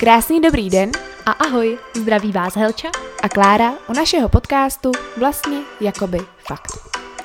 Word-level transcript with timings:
Krásný 0.00 0.40
dobrý 0.40 0.70
den 0.70 0.90
A 1.26 1.30
ahoj, 1.30 1.78
zdraví 1.96 2.32
vás 2.32 2.56
Helča. 2.56 2.88
a 3.22 3.28
Klára 3.28 3.72
u 3.88 3.92
našeho 3.92 4.28
podcastu 4.28 4.92
Vlastně 5.16 5.58
jakoby 5.80 6.18
fakt. 6.38 6.72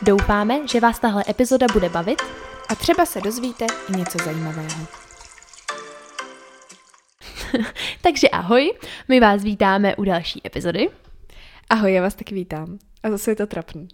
Doufáme, 0.02 0.68
že 0.68 0.80
vás 0.80 1.00
tahle 1.00 1.24
epizoda 1.30 1.68
bude 1.74 1.90
bavit. 1.90 2.22
A 2.70 2.76
třeba 2.76 3.06
se 3.06 3.22
dozvíte 3.22 3.66
i 3.90 3.98
něco 3.98 4.18
zajímavého. 4.24 4.88
Takže 8.02 8.30
ahoj, 8.30 8.74
my 9.08 9.20
vás 9.20 9.44
vítáme 9.44 9.96
u 9.96 10.04
další 10.04 10.42
epizody. 10.46 10.90
Ahoj, 11.70 11.94
já 11.94 12.02
vás 12.02 12.16
taky 12.16 12.36
vítám. 12.36 12.80
A 13.04 13.10
zase 13.10 13.32
je 13.32 13.36
to 13.36 13.48
trapný. 13.48 13.88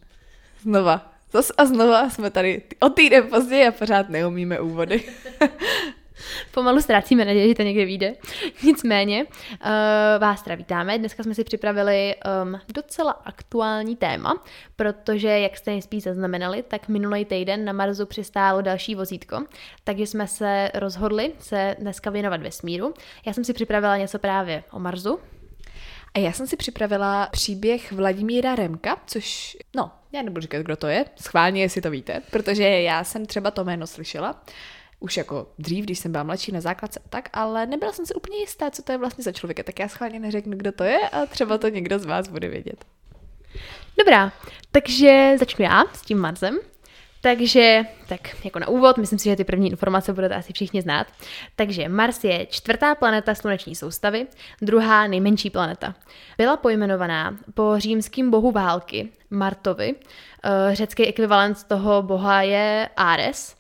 Znova. 0.62 1.14
Zas 1.34 1.52
a 1.58 1.66
znova 1.66 2.10
jsme 2.10 2.32
tady 2.32 2.62
o 2.80 2.90
týden 2.90 3.28
později 3.28 3.68
a 3.68 3.72
pořád 3.72 4.10
neumíme 4.10 4.60
úvody. 4.60 5.04
Pomalu 6.52 6.82
ztrácíme 6.82 7.26
naději, 7.26 7.50
že 7.50 7.56
to 7.56 7.62
někde 7.62 7.86
vyjde. 7.86 8.14
Nicméně, 8.64 9.26
uh, 9.26 9.70
vás 10.20 10.42
teda 10.42 10.56
vítáme. 10.56 10.98
Dneska 10.98 11.24
jsme 11.24 11.36
si 11.36 11.44
připravili 11.44 12.16
um, 12.44 12.60
docela 12.74 13.12
aktuální 13.12 13.96
téma, 13.96 14.44
protože, 14.76 15.28
jak 15.28 15.58
jste 15.58 15.72
nejspíš 15.72 16.04
zaznamenali, 16.04 16.64
tak 16.64 16.88
minulý 16.88 17.26
týden 17.26 17.66
na 17.66 17.74
Marsu 17.74 18.06
přistálo 18.06 18.62
další 18.62 18.96
vozítko, 18.96 19.46
takže 19.84 20.08
jsme 20.08 20.28
se 20.28 20.72
rozhodli 20.74 21.34
se 21.40 21.76
dneska 21.80 22.10
věnovat 22.10 22.42
vesmíru. 22.42 22.94
Já 23.26 23.34
jsem 23.34 23.44
si 23.44 23.54
připravila 23.54 23.98
něco 23.98 24.20
právě 24.20 24.64
o 24.72 24.80
Marsu, 24.80 25.20
A 26.16 26.20
já 26.20 26.32
jsem 26.32 26.48
si 26.48 26.58
připravila 26.58 27.28
příběh 27.32 27.92
Vladimíra 27.92 28.56
Remka, 28.56 28.98
což, 29.08 29.58
no, 29.76 29.92
já 30.12 30.22
nebudu 30.22 30.42
říkat, 30.42 30.62
kdo 30.62 30.76
to 30.76 30.88
je, 30.88 31.06
schválně, 31.22 31.62
jestli 31.62 31.82
to 31.82 31.92
víte, 31.92 32.22
protože 32.32 32.64
já 32.64 33.04
jsem 33.04 33.26
třeba 33.26 33.52
to 33.52 33.64
jméno 33.64 33.88
slyšela, 33.88 34.44
už 35.02 35.18
jako 35.18 35.48
dřív, 35.60 35.86
když 35.86 36.00
jsem 36.00 36.12
byla 36.12 36.24
mladší 36.24 36.52
na 36.52 36.62
základce 36.62 37.00
a 37.06 37.10
tak, 37.10 37.30
ale 37.34 37.66
nebyla 37.66 37.92
jsem 37.92 38.06
si 38.06 38.14
úplně 38.14 38.38
jistá, 38.38 38.72
co 38.72 38.84
to 38.84 38.92
je 38.92 38.98
vlastně 38.98 39.24
za 39.24 39.32
člověka, 39.32 39.64
tak 39.64 39.80
já 39.80 39.88
schválně 39.88 40.20
neřeknu, 40.20 40.58
kdo 40.58 40.72
to 40.72 40.84
je 40.84 41.00
a 41.10 41.26
třeba 41.26 41.58
to 41.58 41.70
někdo 41.70 42.00
z 42.00 42.06
vás 42.06 42.28
bude 42.28 42.48
vědět. 42.48 42.86
Dobrá, 43.98 44.32
takže 44.72 45.36
začnu 45.40 45.66
já 45.66 45.84
s 45.94 46.02
tím 46.02 46.18
Marsem. 46.18 46.60
Takže, 47.24 47.82
tak 48.08 48.46
jako 48.46 48.60
na 48.60 48.68
úvod, 48.68 48.98
myslím 48.98 49.20
si, 49.20 49.30
že 49.30 49.36
ty 49.36 49.44
první 49.44 49.70
informace 49.70 50.14
budete 50.14 50.36
asi 50.36 50.54
všichni 50.54 50.82
znát. 50.82 51.08
Takže 51.56 51.90
Mars 51.90 52.24
je 52.24 52.46
čtvrtá 52.46 52.96
planeta 52.96 53.36
sluneční 53.36 53.76
soustavy, 53.76 54.28
druhá 54.62 55.08
nejmenší 55.08 55.50
planeta. 55.50 55.96
Byla 56.38 56.58
pojmenovaná 56.58 57.38
po 57.54 57.74
římským 57.78 58.32
bohu 58.32 58.52
války, 58.52 59.10
Martovi. 59.30 59.96
Eh, 60.44 60.76
Řecký 60.76 61.08
ekvivalent 61.08 61.64
toho 61.64 62.02
boha 62.02 62.42
je 62.42 62.90
Ares. 62.98 63.56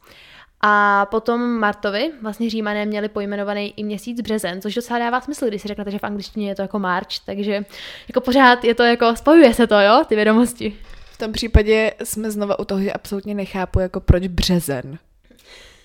A 0.61 1.05
potom 1.05 1.41
Martovi, 1.41 2.11
vlastně 2.21 2.49
římané 2.49 2.85
měli 2.85 3.09
pojmenovaný 3.09 3.73
i 3.77 3.83
měsíc 3.83 4.21
březen, 4.21 4.61
což 4.61 4.75
docela 4.75 4.99
dává 4.99 5.21
smysl, 5.21 5.47
když 5.47 5.61
si 5.61 5.67
řeknete, 5.67 5.91
že 5.91 5.99
v 5.99 6.03
angličtině 6.03 6.49
je 6.49 6.55
to 6.55 6.61
jako 6.61 6.79
March, 6.79 7.19
takže 7.25 7.65
jako 8.07 8.21
pořád 8.21 8.63
je 8.63 8.75
to 8.75 8.83
jako, 8.83 9.15
spojuje 9.15 9.53
se 9.53 9.67
to, 9.67 9.79
jo, 9.79 10.03
ty 10.07 10.15
vědomosti. 10.15 10.75
V 11.11 11.17
tom 11.17 11.31
případě 11.31 11.93
jsme 12.03 12.31
znova 12.31 12.59
u 12.59 12.65
toho, 12.65 12.81
že 12.81 12.93
absolutně 12.93 13.35
nechápu, 13.35 13.79
jako 13.79 13.99
proč 13.99 14.27
březen. 14.27 14.97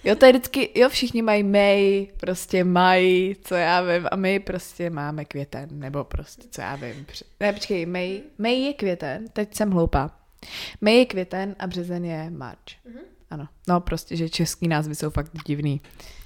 Jo, 0.05 0.15
to 0.15 0.27
je 0.27 0.33
vždycky, 0.33 0.71
jo, 0.75 0.89
všichni 0.89 1.23
mají 1.23 1.43
maj, 1.43 2.07
prostě 2.21 2.65
maj, 2.65 3.35
co 3.43 3.55
já 3.55 3.83
vím, 3.83 4.09
a 4.11 4.17
my 4.17 4.41
prostě 4.41 4.91
máme 4.91 5.25
květen, 5.25 5.69
nebo 5.73 6.05
prostě, 6.05 6.43
co 6.51 6.61
já 6.61 6.77
vím. 6.77 7.07
Ne, 7.41 7.53
počkej, 7.53 7.87
maj, 7.87 8.21
maj 8.39 8.61
je 8.61 8.75
květen, 8.75 9.25
teď 9.33 9.55
jsem 9.55 9.71
hloupá. 9.71 10.11
Maj 10.81 10.99
je 10.99 11.07
květen 11.07 11.57
a 11.59 11.67
březen 11.67 12.05
je 12.05 12.31
marč. 12.31 12.77
Mm-hmm. 12.89 13.16
Ano, 13.31 13.47
no 13.69 13.81
prostě, 13.81 14.17
že 14.17 14.29
český 14.29 14.69
názvy 14.69 14.95
jsou 14.95 15.11
fakt 15.11 15.31
divný. 15.47 15.81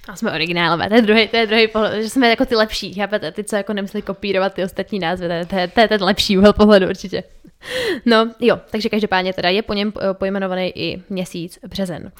A 0.07 0.15
jsme 0.15 0.31
originálové, 0.31 0.89
to 0.89 0.95
je 0.95 1.01
druhý, 1.01 1.27
to 1.27 1.37
je 1.37 1.47
druhý 1.47 1.67
pohled, 1.67 2.03
že 2.03 2.09
jsme 2.09 2.29
jako 2.29 2.45
ty 2.45 2.55
lepší, 2.55 2.93
chápete? 2.93 3.31
Ty, 3.31 3.43
co 3.43 3.55
jako 3.55 3.73
nemuseli 3.73 4.01
kopírovat 4.01 4.53
ty 4.53 4.63
ostatní 4.63 4.99
názvy, 4.99 5.27
to 5.27 5.33
je, 5.33 5.45
to 5.45 5.55
je, 5.55 5.67
to 5.67 5.79
je 5.79 5.87
ten 5.87 6.03
lepší 6.03 6.37
úhel 6.37 6.53
pohledu 6.53 6.89
určitě. 6.89 7.23
No 8.05 8.31
jo, 8.39 8.59
takže 8.71 8.89
každopádně 8.89 9.33
teda 9.33 9.49
je 9.49 9.61
po 9.61 9.73
něm 9.73 9.93
eh, 10.01 10.13
pojmenovaný 10.13 10.71
i 10.75 11.03
měsíc 11.09 11.59
březen. 11.67 12.11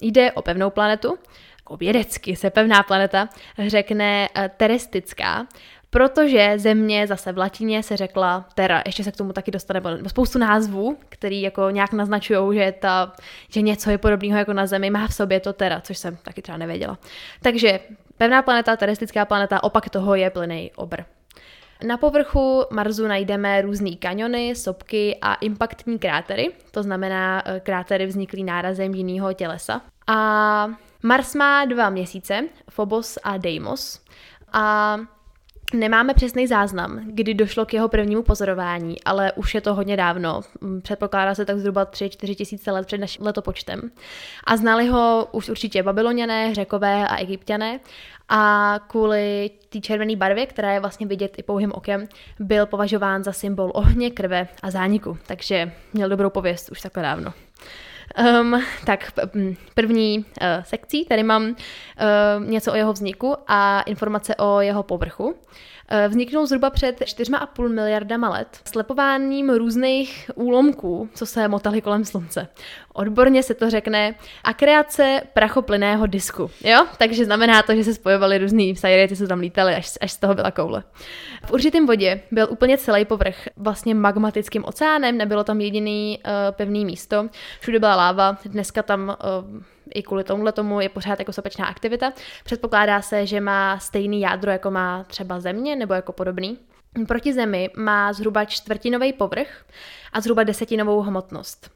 Jde 0.00 0.32
o 0.32 0.42
pevnou 0.42 0.70
planetu, 0.70 1.18
jako 1.58 1.76
vědecky 1.76 2.36
se 2.36 2.50
pevná 2.50 2.82
planeta 2.82 3.28
řekne 3.66 4.28
eh, 4.34 4.50
terestická, 4.56 5.46
protože 5.96 6.54
země 6.56 7.06
zase 7.06 7.32
v 7.32 7.38
latině 7.38 7.82
se 7.82 7.96
řekla 7.96 8.48
Terra. 8.54 8.82
Ještě 8.86 9.04
se 9.04 9.12
k 9.12 9.16
tomu 9.16 9.32
taky 9.32 9.50
dostaneme, 9.50 10.08
spoustu 10.08 10.38
názvů, 10.38 10.98
který 11.08 11.42
jako 11.42 11.70
nějak 11.70 11.92
naznačují, 11.92 12.58
že, 12.58 12.72
ta, 12.72 13.12
že 13.48 13.62
něco 13.62 13.90
je 13.90 13.98
podobného 13.98 14.38
jako 14.38 14.52
na 14.52 14.66
Zemi, 14.66 14.90
má 14.90 15.06
v 15.06 15.14
sobě 15.14 15.40
to 15.40 15.52
Terra, 15.52 15.80
což 15.80 15.98
jsem 15.98 16.16
taky 16.16 16.42
třeba 16.42 16.58
nevěděla. 16.58 16.98
Takže 17.42 17.80
pevná 18.18 18.42
planeta, 18.42 18.76
terestická 18.76 19.24
planeta, 19.24 19.62
opak 19.62 19.88
toho 19.88 20.14
je 20.14 20.30
plný 20.30 20.70
obr. 20.76 21.02
Na 21.86 21.96
povrchu 21.96 22.64
Marsu 22.70 23.06
najdeme 23.06 23.62
různé 23.62 23.90
kaniony, 23.90 24.54
sopky 24.54 25.18
a 25.22 25.34
impaktní 25.34 25.98
krátery, 25.98 26.52
to 26.70 26.82
znamená 26.82 27.42
eh, 27.46 27.60
krátery 27.60 28.06
vzniklý 28.06 28.44
nárazem 28.44 28.94
jiného 28.94 29.32
tělesa. 29.32 29.80
A 30.06 30.68
Mars 31.02 31.34
má 31.34 31.64
dva 31.64 31.90
měsíce, 31.90 32.44
Phobos 32.70 33.18
a 33.22 33.36
Deimos. 33.36 34.00
A 34.52 34.96
Nemáme 35.74 36.14
přesný 36.14 36.46
záznam, 36.46 37.00
kdy 37.06 37.34
došlo 37.34 37.66
k 37.66 37.74
jeho 37.74 37.88
prvnímu 37.88 38.22
pozorování, 38.22 39.02
ale 39.04 39.32
už 39.32 39.54
je 39.54 39.60
to 39.60 39.74
hodně 39.74 39.96
dávno. 39.96 40.40
Mm, 40.60 40.80
Předpokládá 40.80 41.34
se 41.34 41.44
tak 41.44 41.58
zhruba 41.58 41.86
3-4 41.86 42.34
tisíce 42.34 42.70
let 42.70 42.86
před 42.86 42.98
naším 42.98 43.26
letopočtem. 43.26 43.90
A 44.44 44.56
znali 44.56 44.88
ho 44.88 45.28
už 45.32 45.48
určitě 45.48 45.82
babyloniané, 45.82 46.54
řekové 46.54 47.08
a 47.08 47.16
egyptiané. 47.16 47.80
A 48.28 48.74
kvůli 48.86 49.50
té 49.68 49.80
červené 49.80 50.16
barvě, 50.16 50.46
která 50.46 50.72
je 50.72 50.80
vlastně 50.80 51.06
vidět 51.06 51.38
i 51.38 51.42
pouhým 51.42 51.72
okem, 51.72 52.08
byl 52.40 52.66
považován 52.66 53.24
za 53.24 53.32
symbol 53.32 53.70
ohně, 53.74 54.10
krve 54.10 54.48
a 54.62 54.70
zániku. 54.70 55.18
Takže 55.26 55.72
měl 55.92 56.08
dobrou 56.08 56.30
pověst 56.30 56.68
už 56.70 56.80
takhle 56.80 57.02
dávno. 57.02 57.32
Um, 58.16 58.62
tak 58.84 59.12
první 59.74 60.18
uh, 60.18 60.24
sekcí, 60.64 61.04
tady 61.04 61.22
mám 61.22 61.42
uh, 61.42 61.54
něco 62.46 62.72
o 62.72 62.76
jeho 62.76 62.92
vzniku 62.92 63.36
a 63.48 63.80
informace 63.80 64.36
o 64.36 64.60
jeho 64.60 64.82
povrchu. 64.82 65.34
Uh, 65.92 66.08
vzniknul 66.08 66.46
zhruba 66.46 66.70
před 66.70 67.00
4,5 67.00 67.68
miliardama 67.68 68.28
let 68.30 68.48
slepováním 68.64 69.50
různých 69.50 70.30
úlomků, 70.34 71.08
co 71.14 71.26
se 71.26 71.48
motaly 71.48 71.80
kolem 71.80 72.04
slunce. 72.04 72.48
Odborně 72.92 73.42
se 73.42 73.54
to 73.54 73.70
řekne 73.70 74.14
akreace 74.44 75.22
prachoplyného 75.32 76.06
disku. 76.06 76.50
Jo? 76.64 76.86
Takže 76.98 77.24
znamená 77.24 77.62
to, 77.62 77.76
že 77.76 77.84
se 77.84 77.94
spojovaly 77.94 78.38
různý 78.38 78.76
sajrety, 78.76 79.16
co 79.16 79.26
tam 79.26 79.40
lítaly, 79.40 79.74
až, 79.74 79.90
až 80.00 80.12
z 80.12 80.16
toho 80.16 80.34
byla 80.34 80.50
koule. 80.50 80.82
V 81.44 81.52
určitém 81.52 81.86
vodě 81.86 82.20
byl 82.30 82.46
úplně 82.50 82.78
celý 82.78 83.04
povrch 83.04 83.48
vlastně 83.56 83.94
magmatickým 83.94 84.64
oceánem, 84.64 85.18
nebylo 85.18 85.44
tam 85.44 85.60
jediný 85.60 86.18
uh, 86.18 86.32
pevný 86.50 86.84
místo, 86.84 87.28
všude 87.60 87.78
byla 87.78 87.96
láva, 87.96 88.38
dneska 88.44 88.82
tam 88.82 89.16
uh, 89.52 89.62
i 89.94 90.02
kvůli 90.02 90.24
tomuhle 90.24 90.52
tomu 90.52 90.80
je 90.80 90.88
pořád 90.88 91.18
jako 91.18 91.32
sopečná 91.32 91.66
aktivita. 91.66 92.12
Předpokládá 92.44 93.02
se, 93.02 93.26
že 93.26 93.40
má 93.40 93.78
stejný 93.78 94.20
jádro, 94.20 94.50
jako 94.50 94.70
má 94.70 95.04
třeba 95.04 95.40
země, 95.40 95.76
nebo 95.76 95.94
jako 95.94 96.12
podobný. 96.12 96.58
Proti 97.08 97.32
Zemi 97.32 97.70
má 97.76 98.12
zhruba 98.12 98.44
čtvrtinový 98.44 99.12
povrch 99.12 99.64
a 100.12 100.20
zhruba 100.20 100.44
desetinovou 100.44 101.00
hmotnost. 101.00 101.70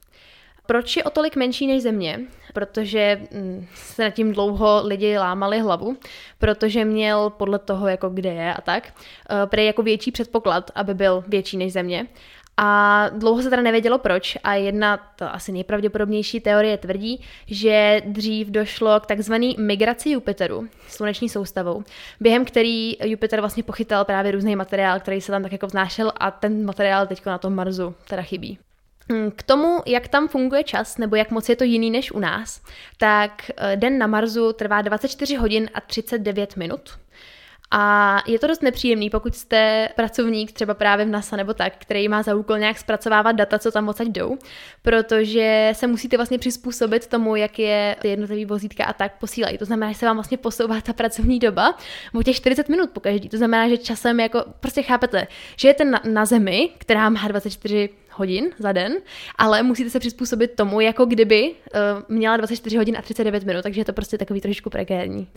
Proč 0.67 0.97
je 0.97 1.05
o 1.05 1.11
tolik 1.11 1.37
menší 1.37 1.67
než 1.67 1.83
Země? 1.83 2.21
Protože 2.53 3.21
mm, 3.33 3.67
se 3.75 4.05
nad 4.05 4.11
tím 4.11 4.33
dlouho 4.33 4.83
lidi 4.85 5.19
lámali 5.19 5.59
hlavu, 5.59 5.97
protože 6.39 6.85
měl 6.85 7.31
podle 7.31 7.59
toho, 7.59 7.89
jako 7.89 8.09
kde 8.09 8.33
je 8.33 8.55
a 8.55 8.61
tak, 8.61 8.89
eh, 8.89 9.47
prý 9.47 9.67
jako 9.67 9.83
větší 9.83 10.13
předpoklad, 10.13 10.71
aby 10.75 10.95
byl 10.95 11.25
větší 11.27 11.57
než 11.57 11.73
Země. 11.73 12.07
A 12.57 13.09
dlouho 13.09 13.43
se 13.43 13.51
teda 13.51 13.63
nevědělo 13.63 13.99
proč 13.99 14.39
a 14.45 14.55
jedna, 14.55 15.13
to 15.17 15.35
asi 15.35 15.53
nejpravděpodobnější 15.53 16.41
teorie 16.41 16.79
tvrdí, 16.79 17.21
že 17.47 18.03
dřív 18.05 18.49
došlo 18.49 19.01
k 19.01 19.07
takzvané 19.07 19.47
migraci 19.59 20.11
Jupiteru 20.11 20.69
sluneční 20.89 21.29
soustavou, 21.29 21.85
během 22.21 22.45
který 22.45 22.97
Jupiter 23.05 23.41
vlastně 23.41 23.63
pochytal 23.63 24.05
právě 24.05 24.33
různý 24.33 24.57
materiál, 24.57 25.01
který 25.01 25.21
se 25.21 25.33
tam 25.33 25.43
tak 25.43 25.53
jako 25.53 25.67
vznášel 25.67 26.13
a 26.17 26.31
ten 26.31 26.65
materiál 26.65 27.07
teď 27.07 27.27
na 27.27 27.39
tom 27.39 27.55
Marsu 27.55 27.95
teda 28.09 28.23
chybí. 28.23 28.59
Hm, 29.13 29.31
K 29.37 29.43
tomu, 29.43 29.79
jak 29.87 30.09
tam 30.09 30.29
funguje 30.29 30.65
čas, 30.65 30.99
nebo 30.99 31.17
jak 31.17 31.31
moc 31.31 31.49
je 31.49 31.57
to 31.57 31.65
jiný 31.65 31.91
než 31.91 32.13
u 32.13 32.19
nás, 32.19 32.63
tak 32.99 33.51
eh, 33.57 33.77
den 33.77 33.99
na 33.99 34.07
Marsu 34.07 34.53
trvá 34.53 34.83
24 34.83 35.37
hodin 35.37 35.71
a 35.75 35.81
39 35.81 36.57
minut. 36.57 36.99
A 37.71 38.17
je 38.27 38.39
to 38.39 38.47
dost 38.47 38.63
nepříjemný, 38.63 39.11
pokud 39.11 39.35
jste 39.35 39.89
pracovník 39.97 40.53
třeba 40.53 40.75
právě 40.75 41.07
v 41.07 41.09
NASA 41.09 41.37
nebo 41.37 41.55
tak, 41.55 41.73
který 41.79 42.09
má 42.09 42.23
za 42.23 42.35
úkol 42.35 42.59
nějak 42.59 42.79
zpracovávat 42.79 43.37
data, 43.37 43.59
co 43.59 43.71
tam 43.71 43.89
odsaď 43.89 44.09
jdou, 44.09 44.39
protože 44.83 45.73
se 45.75 45.87
musíte 45.87 46.17
vlastně 46.17 46.39
přizpůsobit 46.39 47.07
tomu, 47.07 47.37
jak 47.37 47.59
je 47.59 47.97
ty 48.01 48.09
jednotlivé 48.09 48.47
vozítka 48.47 48.85
a 48.85 48.93
tak 48.93 49.19
posílají. 49.19 49.59
To 49.59 49.65
znamená, 49.65 49.93
že 49.93 49.99
se 49.99 50.07
vám 50.07 50.17
vlastně 50.17 50.37
posouvá 50.37 50.81
ta 50.81 50.93
pracovní 50.93 51.39
doba 51.39 51.79
o 52.15 52.23
těch 52.23 52.37
40 52.37 52.69
minut 52.69 52.91
po 52.91 53.01
každý. 53.01 53.29
To 53.29 53.37
znamená, 53.37 53.69
že 53.69 53.79
časem 53.79 54.21
jako 54.21 54.45
prostě 54.61 54.83
chápete, 54.83 55.27
že 55.57 55.69
jete 55.69 55.85
na, 55.85 56.01
na 56.05 56.25
zemi, 56.25 56.71
která 56.79 57.09
má 57.09 57.29
24 57.29 57.89
hodin 58.21 58.51
za 58.59 58.73
den, 58.73 58.93
ale 59.39 59.63
musíte 59.63 59.91
se 59.91 59.99
přizpůsobit 59.99 60.57
tomu, 60.57 60.81
jako 60.81 61.05
kdyby 61.05 61.51
uh, 61.51 62.17
měla 62.17 62.37
24 62.37 62.77
hodin 62.77 62.97
a 62.99 63.03
39 63.03 63.45
minut, 63.45 63.63
takže 63.63 63.81
je 63.81 63.85
to 63.85 63.93
prostě 63.93 64.19
takový 64.19 64.41
trošičku 64.41 64.71
prekérní. 64.71 65.29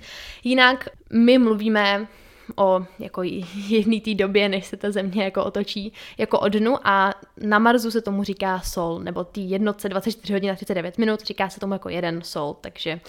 Jinak 0.43 0.89
my 1.13 1.37
mluvíme 1.37 2.07
o 2.55 2.85
jako 2.99 3.23
jedné 3.67 3.99
té 3.99 4.13
době, 4.13 4.49
než 4.49 4.65
se 4.65 4.77
ta 4.77 4.91
země 4.91 5.23
jako 5.23 5.43
otočí 5.43 5.93
jako 6.17 6.39
o 6.39 6.49
dnu 6.49 6.87
a 6.87 7.13
na 7.37 7.59
Marsu 7.59 7.91
se 7.91 8.01
tomu 8.01 8.23
říká 8.23 8.59
sol, 8.59 8.99
nebo 8.99 9.23
ty 9.23 9.41
jednotce 9.41 9.89
24 9.89 10.33
hodin 10.33 10.51
a 10.51 10.55
39 10.55 10.97
minut, 10.97 11.21
říká 11.21 11.49
se 11.49 11.59
tomu 11.59 11.73
jako 11.73 11.89
jeden 11.89 12.21
sol, 12.21 12.53
takže 12.61 12.91
eh, 12.91 12.99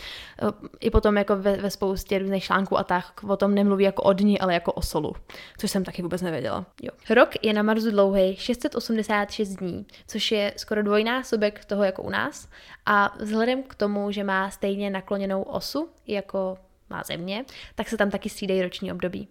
i 0.80 0.90
potom 0.90 1.16
jako 1.16 1.36
ve, 1.36 1.56
ve 1.56 1.70
spoustě 1.70 2.18
různých 2.18 2.44
článků 2.44 2.78
a 2.78 2.84
tak 2.84 3.24
o 3.28 3.36
tom 3.36 3.54
nemluví 3.54 3.84
jako 3.84 4.02
o 4.02 4.12
dni, 4.12 4.38
ale 4.38 4.54
jako 4.54 4.72
o 4.72 4.82
solu, 4.82 5.12
což 5.58 5.70
jsem 5.70 5.84
taky 5.84 6.02
vůbec 6.02 6.22
nevěděla. 6.22 6.66
Jo. 6.82 6.90
Rok 7.10 7.30
je 7.42 7.52
na 7.52 7.62
Marsu 7.62 7.90
dlouhý 7.90 8.36
686 8.36 9.48
dní, 9.48 9.86
což 10.06 10.32
je 10.32 10.52
skoro 10.56 10.82
dvojnásobek 10.82 11.64
toho 11.64 11.84
jako 11.84 12.02
u 12.02 12.10
nás 12.10 12.48
a 12.86 13.14
vzhledem 13.20 13.62
k 13.62 13.74
tomu, 13.74 14.10
že 14.10 14.24
má 14.24 14.50
stejně 14.50 14.90
nakloněnou 14.90 15.42
osu 15.42 15.88
jako 16.06 16.58
má 16.90 17.02
Země, 17.02 17.44
tak 17.74 17.88
se 17.88 17.96
tam 17.96 18.10
taky 18.10 18.28
střídají 18.28 18.62
roční 18.62 18.92
období. 18.92 19.28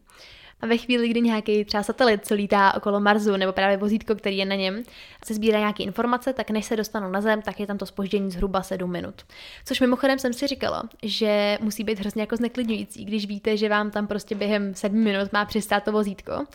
A 0.62 0.66
ve 0.66 0.78
chvíli, 0.78 1.08
kdy 1.08 1.22
nějaký 1.22 1.66
třeba 1.66 1.84
satelit, 1.84 2.26
co 2.26 2.36
lítá 2.36 2.74
okolo 2.74 3.00
Marsu, 3.00 3.38
nebo 3.38 3.54
právě 3.54 3.78
vozítko, 3.78 4.16
který 4.16 4.38
je 4.38 4.46
na 4.46 4.56
něm, 4.56 4.84
se 5.26 5.34
sbírá 5.34 5.60
nějaké 5.60 5.84
informace, 5.84 6.34
tak 6.34 6.50
než 6.50 6.66
se 6.66 6.76
dostanou 6.76 7.12
na 7.12 7.22
Zem, 7.22 7.42
tak 7.42 7.60
je 7.60 7.68
tam 7.68 7.78
to 7.78 7.86
spoždění 7.86 8.32
zhruba 8.32 8.64
7 8.64 8.92
minut. 8.92 9.22
Což 9.66 9.80
mimochodem 9.80 10.20
jsem 10.20 10.34
si 10.34 10.48
říkala, 10.48 10.84
že 11.04 11.58
musí 11.62 11.84
být 11.84 12.00
hrozně 12.00 12.22
jako 12.22 12.36
zneklidňující, 12.36 13.06
když 13.06 13.26
víte, 13.26 13.58
že 13.58 13.70
vám 13.70 13.92
tam 13.92 14.08
prostě 14.08 14.36
během 14.36 14.76
7 14.76 14.98
minut 14.98 15.34
má 15.34 15.46
přistát 15.46 15.84
to 15.84 15.92
vozítko 15.92 16.46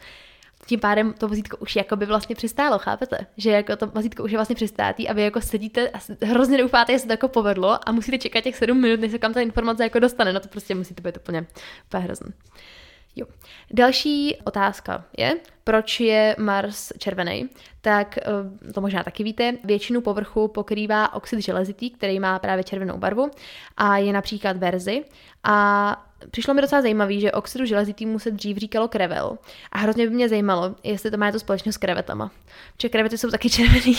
tím 0.68 0.80
pádem 0.80 1.12
to 1.12 1.28
vozítko 1.28 1.56
už 1.56 1.76
jako 1.76 1.96
by 1.96 2.06
vlastně 2.06 2.36
přistálo, 2.36 2.78
chápete? 2.78 3.26
Že 3.36 3.50
jako 3.50 3.76
to 3.76 3.86
vozítko 3.86 4.24
už 4.24 4.30
je 4.30 4.38
vlastně 4.38 4.54
přistátý 4.54 5.08
a 5.08 5.12
vy 5.12 5.22
jako 5.22 5.40
sedíte 5.40 5.90
a 5.90 5.98
hrozně 6.22 6.58
doufáte, 6.58 6.92
že 6.92 6.98
se 6.98 7.06
to 7.06 7.12
jako 7.12 7.28
povedlo 7.28 7.88
a 7.88 7.92
musíte 7.92 8.18
čekat 8.18 8.40
těch 8.40 8.56
sedm 8.56 8.80
minut, 8.80 9.00
než 9.00 9.12
se 9.12 9.18
kam 9.18 9.32
ta 9.32 9.40
informace 9.40 9.82
jako 9.82 9.98
dostane. 9.98 10.32
No 10.32 10.40
to 10.40 10.48
prostě 10.48 10.74
musíte 10.74 11.02
být 11.02 11.16
úplně, 11.16 11.46
úplně 11.86 12.02
hrozný. 12.02 12.32
Jo. 13.16 13.26
Další 13.72 14.36
otázka 14.44 15.04
je, 15.18 15.36
proč 15.64 16.00
je 16.00 16.36
Mars 16.38 16.92
červený? 16.98 17.48
Tak 17.80 18.18
eh, 18.18 18.72
to 18.72 18.80
možná 18.80 19.02
taky 19.02 19.24
víte, 19.24 19.54
většinu 19.64 20.00
povrchu 20.00 20.48
pokrývá 20.48 21.14
oxid 21.14 21.40
železitý, 21.40 21.90
který 21.90 22.20
má 22.20 22.38
právě 22.38 22.64
červenou 22.64 22.98
barvu 22.98 23.30
a 23.76 23.96
je 23.96 24.12
například 24.12 24.56
verzy. 24.56 25.04
A 25.44 26.07
přišlo 26.30 26.54
mi 26.54 26.60
docela 26.60 26.82
zajímavé, 26.82 27.20
že 27.20 27.32
oxidu 27.32 27.64
železitýmu 27.64 28.18
se 28.18 28.30
dřív 28.30 28.56
říkalo 28.56 28.88
krevel. 28.88 29.38
A 29.72 29.78
hrozně 29.78 30.06
by 30.06 30.14
mě 30.14 30.28
zajímalo, 30.28 30.74
jestli 30.82 31.10
to 31.10 31.16
má 31.16 31.32
to 31.32 31.38
společně 31.38 31.72
s 31.72 31.76
krevetama. 31.76 32.30
Protože 32.76 32.88
krevety 32.88 33.18
jsou 33.18 33.30
taky 33.30 33.50
červený. 33.50 33.96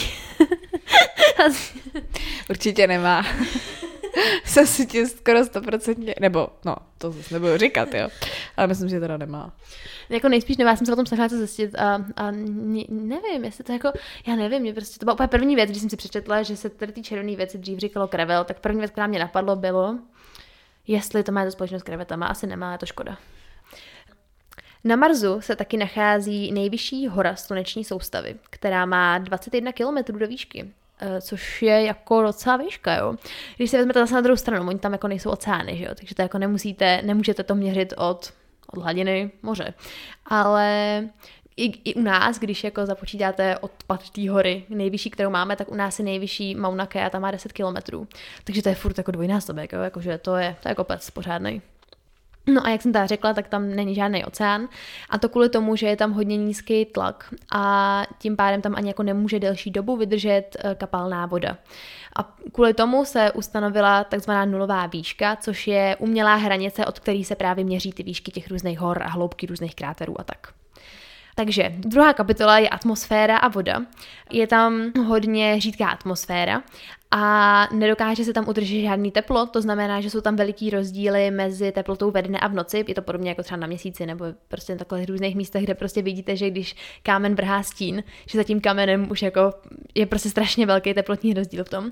Určitě 2.50 2.88
nemá. 2.88 3.26
Jsem 4.46 4.68
si 4.68 4.86
tě 4.86 5.08
skoro 5.08 5.46
stoprocentně, 5.46 6.16
nebo 6.20 6.48
no, 6.66 6.76
to 6.98 7.12
zase 7.12 7.34
nebudu 7.34 7.58
říkat, 7.58 7.94
jo. 7.94 8.10
Ale 8.58 8.68
myslím, 8.68 8.90
že 8.90 9.00
teda 9.00 9.18
nemá. 9.18 9.54
Jako 10.10 10.30
nejspíš 10.30 10.58
nemá, 10.58 10.76
jsem 10.76 10.86
se 10.86 10.94
o 10.94 10.96
tom 10.96 11.06
snažila 11.06 11.28
zjistit 11.28 11.76
a, 11.76 12.06
a 12.16 12.32
ne, 12.32 12.84
nevím, 12.90 13.46
jestli 13.46 13.64
to 13.64 13.72
jako, 13.72 13.92
já 14.28 14.36
nevím, 14.36 14.62
mě 14.62 14.74
prostě 14.74 15.00
to 15.00 15.06
byla 15.06 15.14
úplně 15.14 15.28
první 15.28 15.56
věc, 15.56 15.70
když 15.70 15.82
jsem 15.82 15.90
si 15.90 15.98
přečetla, 15.98 16.44
že 16.44 16.58
se 16.58 16.70
tady 16.70 16.92
ty 16.92 17.02
červené 17.02 17.36
věci 17.36 17.58
dřív 17.58 17.80
říkalo 17.80 18.08
krevel, 18.08 18.44
tak 18.44 18.60
první 18.60 18.80
věc, 18.80 18.92
která 18.92 19.08
mě 19.08 19.20
napadlo, 19.20 19.56
bylo, 19.56 20.00
jestli 20.90 21.24
to 21.24 21.32
má 21.32 21.46
to 21.46 21.52
společnost 21.52 21.82
s 21.82 21.84
krevetama, 21.84 22.28
asi 22.28 22.48
nemá, 22.48 22.72
je 22.72 22.78
to 22.78 22.86
škoda. 22.86 23.18
Na 24.84 24.96
Marsu 24.96 25.42
se 25.42 25.56
taky 25.56 25.78
nachází 25.78 26.52
nejvyšší 26.52 27.08
hora 27.08 27.36
sluneční 27.36 27.84
soustavy, 27.84 28.36
která 28.50 28.86
má 28.86 29.18
21 29.18 29.72
km 29.72 30.20
do 30.20 30.28
výšky, 30.28 30.72
eh, 31.00 31.22
což 31.22 31.62
je 31.62 31.84
jako 31.84 32.22
docela 32.22 32.58
výška, 32.58 32.96
jo. 32.96 33.16
Když 33.58 33.72
se 33.72 33.78
vezmete 33.78 34.00
zase 34.00 34.14
na 34.14 34.22
druhou 34.22 34.38
stranu, 34.38 34.68
oni 34.68 34.80
tam 34.80 34.92
jako 34.92 35.08
nejsou 35.08 35.30
oceány, 35.30 35.78
že 35.78 35.84
jo, 35.84 35.92
takže 35.96 36.16
to 36.16 36.22
jako 36.22 36.38
nemusíte, 36.38 37.02
nemůžete 37.06 37.44
to 37.44 37.56
měřit 37.56 37.94
od, 37.98 38.34
od 38.74 38.82
hladiny 38.82 39.32
moře. 39.42 39.74
Ale 40.26 41.04
i, 41.60 41.92
i 41.92 41.94
u 41.96 42.02
nás, 42.02 42.40
když 42.40 42.64
jako 42.64 42.86
započítáte 42.86 43.58
odpad 43.58 44.10
té 44.10 44.30
hory, 44.30 44.64
nejvyšší, 44.70 45.10
kterou 45.10 45.30
máme, 45.30 45.56
tak 45.56 45.72
u 45.72 45.76
nás 45.76 46.00
je 46.00 46.06
nejvyšší 46.06 46.56
Mauna 46.56 46.86
Kea, 46.86 47.10
tam 47.10 47.22
má 47.22 47.32
10 47.32 47.54
kilometrů. 47.54 48.08
Takže 48.44 48.62
to 48.62 48.70
je 48.70 48.76
furt 48.76 48.98
jako 48.98 49.12
dvojnásobek, 49.12 49.74
jo? 49.74 49.82
jakože 49.82 50.18
to 50.18 50.36
je, 50.36 50.56
to 50.64 50.70
je 50.70 50.76
kopec 50.76 51.10
pořádný. 51.10 51.62
No 52.54 52.66
a 52.66 52.70
jak 52.70 52.82
jsem 52.82 52.94
tady 52.94 53.08
řekla, 53.08 53.34
tak 53.34 53.48
tam 53.48 53.76
není 53.76 53.96
žádný 53.96 54.26
oceán 54.26 54.68
a 55.10 55.18
to 55.18 55.30
kvůli 55.30 55.50
tomu, 55.50 55.76
že 55.76 55.88
je 55.88 55.96
tam 55.96 56.12
hodně 56.12 56.38
nízký 56.38 56.86
tlak 56.86 57.34
a 57.52 58.04
tím 58.20 58.36
pádem 58.36 58.62
tam 58.62 58.76
ani 58.76 58.88
jako 58.88 59.04
nemůže 59.04 59.40
delší 59.40 59.72
dobu 59.72 59.98
vydržet 59.98 60.58
eh, 60.60 60.76
kapalná 60.76 61.26
voda. 61.26 61.58
A 62.16 62.36
kvůli 62.52 62.74
tomu 62.74 63.06
se 63.06 63.32
ustanovila 63.32 64.04
takzvaná 64.04 64.46
nulová 64.46 64.86
výška, 64.86 65.36
což 65.36 65.68
je 65.68 65.96
umělá 66.00 66.36
hranice, 66.36 66.86
od 66.86 67.00
které 67.00 67.24
se 67.24 67.36
právě 67.36 67.64
měří 67.64 67.92
ty 67.92 68.04
výšky 68.04 68.32
těch 68.32 68.50
různých 68.50 68.80
hor 68.80 69.04
a 69.04 69.10
hloubky 69.10 69.48
různých 69.48 69.76
kráterů 69.76 70.20
a 70.20 70.24
tak. 70.24 70.59
Takže 71.40 71.72
druhá 71.78 72.14
kapitola 72.14 72.58
je 72.60 72.70
atmosféra 72.70 73.38
a 73.38 73.48
voda. 73.48 73.82
Je 74.32 74.48
tam 74.48 74.92
hodně 75.08 75.62
řídká 75.62 75.88
atmosféra 75.88 76.64
a 77.12 77.68
nedokáže 77.74 78.24
se 78.24 78.34
tam 78.34 78.48
udržet 78.48 78.82
žádný 78.82 79.12
teplo, 79.12 79.46
to 79.46 79.62
znamená, 79.62 80.02
že 80.02 80.10
jsou 80.10 80.22
tam 80.22 80.36
veliký 80.36 80.70
rozdíly 80.70 81.32
mezi 81.32 81.72
teplotou 81.72 82.12
ve 82.12 82.22
dne 82.22 82.40
a 82.40 82.48
v 82.48 82.54
noci, 82.54 82.86
je 82.88 82.96
to 82.96 83.02
podobně 83.02 83.30
jako 83.30 83.44
třeba 83.44 83.58
na 83.58 83.68
měsíci 83.68 84.06
nebo 84.06 84.26
prostě 84.48 84.74
na 84.74 84.78
takhle 84.80 85.06
různých 85.06 85.36
místech, 85.36 85.64
kde 85.64 85.76
prostě 85.76 86.02
vidíte, 86.02 86.36
že 86.36 86.50
když 86.50 86.76
kámen 87.04 87.36
vrhá 87.36 87.64
stín, 87.64 88.04
že 88.28 88.38
za 88.38 88.44
tím 88.44 88.62
kamenem 88.62 89.12
už 89.12 89.22
jako 89.22 89.54
je 89.96 90.06
prostě 90.06 90.30
strašně 90.30 90.66
velký 90.66 90.94
teplotní 90.94 91.34
rozdíl 91.34 91.64
v 91.64 91.70
tom. 91.70 91.92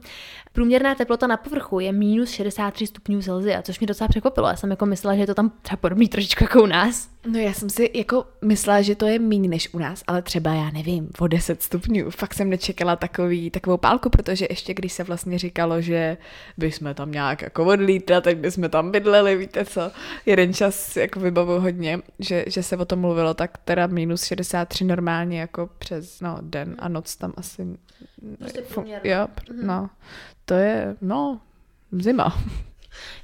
Průměrná 0.53 0.95
teplota 0.95 1.27
na 1.27 1.37
povrchu 1.37 1.79
je 1.79 1.91
minus 1.91 2.29
63 2.29 2.87
stupňů 2.87 3.21
Celsia, 3.21 3.61
což 3.61 3.79
mě 3.79 3.87
docela 3.87 4.07
překvapilo. 4.07 4.47
Já 4.47 4.55
jsem 4.55 4.69
jako 4.69 4.85
myslela, 4.85 5.15
že 5.15 5.21
je 5.21 5.27
to 5.27 5.33
tam 5.33 5.51
třeba 5.61 5.77
podobný 5.77 6.07
trošičku 6.07 6.43
jako 6.43 6.63
u 6.63 6.65
nás. 6.65 7.09
No 7.31 7.39
já 7.39 7.53
jsem 7.53 7.69
si 7.69 7.91
jako 7.93 8.25
myslela, 8.41 8.81
že 8.81 8.95
to 8.95 9.05
je 9.05 9.19
méně 9.19 9.49
než 9.49 9.73
u 9.73 9.79
nás, 9.79 10.03
ale 10.07 10.21
třeba 10.21 10.53
já 10.53 10.69
nevím, 10.71 11.09
o 11.19 11.27
10 11.27 11.63
stupňů. 11.63 12.09
Fakt 12.09 12.33
jsem 12.33 12.49
nečekala 12.49 12.95
takový, 12.95 13.49
takovou 13.49 13.77
pálku, 13.77 14.09
protože 14.09 14.47
ještě 14.49 14.73
když 14.73 14.93
se 14.93 15.03
vlastně 15.07 15.39
říkalo, 15.39 15.81
že 15.81 16.17
bychom 16.57 16.93
tam 16.93 17.11
nějak 17.11 17.41
jako 17.41 17.65
odlítli, 17.65 18.21
teď 18.21 18.37
bychom 18.37 18.69
tam 18.69 18.91
bydleli, 18.91 19.35
víte 19.35 19.65
co, 19.65 19.91
jeden 20.25 20.53
čas 20.53 20.97
jako 20.97 21.19
vybavu 21.19 21.59
hodně, 21.59 21.99
že, 22.19 22.45
že 22.47 22.63
se 22.63 22.77
o 22.77 22.85
tom 22.85 22.99
mluvilo, 22.99 23.33
tak 23.33 23.57
teda 23.57 23.87
minus 23.87 24.23
63 24.23 24.83
normálně 24.83 25.39
jako 25.39 25.69
přes 25.79 26.21
no, 26.21 26.37
den 26.41 26.75
a 26.79 26.87
noc 26.89 27.15
tam 27.15 27.33
asi... 27.37 27.67
Prostě 28.37 28.63
jo, 29.03 29.27
no, 29.63 29.89
to 30.45 30.53
je, 30.53 30.95
no, 31.01 31.39
zima. 31.91 32.43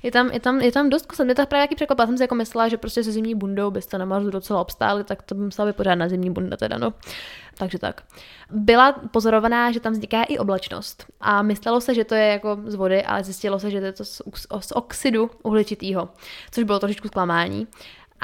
Je 0.03 0.11
tam, 0.11 0.31
je 0.31 0.39
tam, 0.39 0.61
je 0.61 0.71
tam 0.71 0.89
dost 0.89 1.05
kusem. 1.05 1.25
Mě 1.25 1.35
to 1.35 1.45
právě 1.45 1.61
jaký 1.61 1.75
překvapila. 1.75 2.07
Jsem 2.07 2.17
si 2.17 2.23
jako 2.23 2.35
myslela, 2.35 2.67
že 2.67 2.77
prostě 2.77 3.03
se 3.03 3.11
zimní 3.11 3.35
bundou 3.35 3.71
byste 3.71 3.97
na 3.97 4.05
Marsu 4.05 4.29
docela 4.29 4.61
obstáli, 4.61 5.03
tak 5.03 5.21
to 5.21 5.35
by 5.35 5.41
musela 5.41 5.67
být 5.67 5.75
pořádná 5.75 6.09
zimní 6.09 6.29
bunda 6.29 6.57
teda, 6.57 6.77
no. 6.77 6.93
Takže 7.57 7.79
tak. 7.79 8.03
Byla 8.51 8.91
pozorovaná, 8.91 9.71
že 9.71 9.79
tam 9.79 9.93
vzniká 9.93 10.23
i 10.23 10.37
oblačnost. 10.37 11.05
A 11.21 11.41
myslelo 11.41 11.81
se, 11.81 11.95
že 11.95 12.03
to 12.03 12.15
je 12.15 12.27
jako 12.27 12.57
z 12.65 12.75
vody, 12.75 13.03
ale 13.03 13.23
zjistilo 13.23 13.59
se, 13.59 13.71
že 13.71 13.79
to 13.79 13.85
je 13.85 13.93
to 13.93 14.05
z, 14.05 14.21
z 14.59 14.71
oxidu 14.71 15.31
uhličitého, 15.43 16.09
což 16.51 16.63
bylo 16.63 16.79
trošičku 16.79 17.07
zklamání 17.07 17.67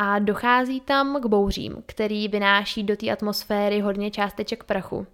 a 0.02 0.20
dochází 0.20 0.82
tam 0.82 1.22
k 1.22 1.26
bouřím, 1.26 1.84
který 1.86 2.28
vynáší 2.28 2.84
do 2.84 2.96
té 2.96 3.12
atmosféry 3.12 3.80
hodně 3.80 4.12
částeček 4.12 4.64
prachu. 4.64 5.08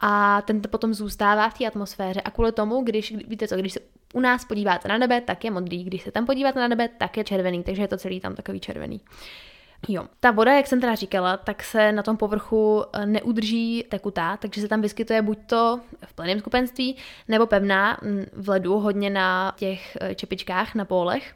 A 0.00 0.42
ten 0.42 0.60
to 0.60 0.68
potom 0.68 0.94
zůstává 0.94 1.48
v 1.50 1.58
té 1.58 1.66
atmosféře. 1.66 2.20
A 2.20 2.30
kvůli 2.30 2.52
tomu, 2.52 2.82
když, 2.82 3.12
víte 3.12 3.48
co, 3.48 3.56
když 3.56 3.72
se 3.72 3.80
u 4.14 4.20
nás 4.20 4.44
podíváte 4.44 4.88
na 4.88 4.98
nebe, 4.98 5.20
tak 5.20 5.44
je 5.44 5.50
modrý, 5.50 5.84
když 5.84 6.02
se 6.02 6.12
tam 6.12 6.26
podíváte 6.26 6.60
na 6.60 6.68
nebe, 6.68 6.88
tak 6.88 7.16
je 7.16 7.24
červený, 7.24 7.62
takže 7.62 7.82
je 7.82 7.88
to 7.88 7.96
celý 7.96 8.20
tam 8.20 8.34
takový 8.34 8.60
červený. 8.60 9.00
Jo, 9.88 10.04
ta 10.20 10.30
voda, 10.30 10.52
jak 10.52 10.66
jsem 10.66 10.80
teda 10.80 10.94
říkala, 10.94 11.36
tak 11.36 11.62
se 11.62 11.92
na 11.92 12.02
tom 12.02 12.16
povrchu 12.16 12.84
eh, 12.92 13.06
neudrží 13.06 13.84
tekutá, 13.88 14.36
takže 14.36 14.60
se 14.60 14.68
tam 14.68 14.80
vyskytuje 14.80 15.22
buď 15.22 15.38
to 15.46 15.80
v 16.06 16.14
plném 16.14 16.40
skupenství, 16.40 16.96
nebo 17.28 17.46
pevná 17.46 17.98
mm, 18.02 18.24
v 18.32 18.48
ledu, 18.48 18.78
hodně 18.78 19.10
na 19.10 19.54
těch 19.56 19.96
eh, 20.00 20.14
čepičkách, 20.14 20.74
na 20.74 20.84
pólech. 20.84 21.34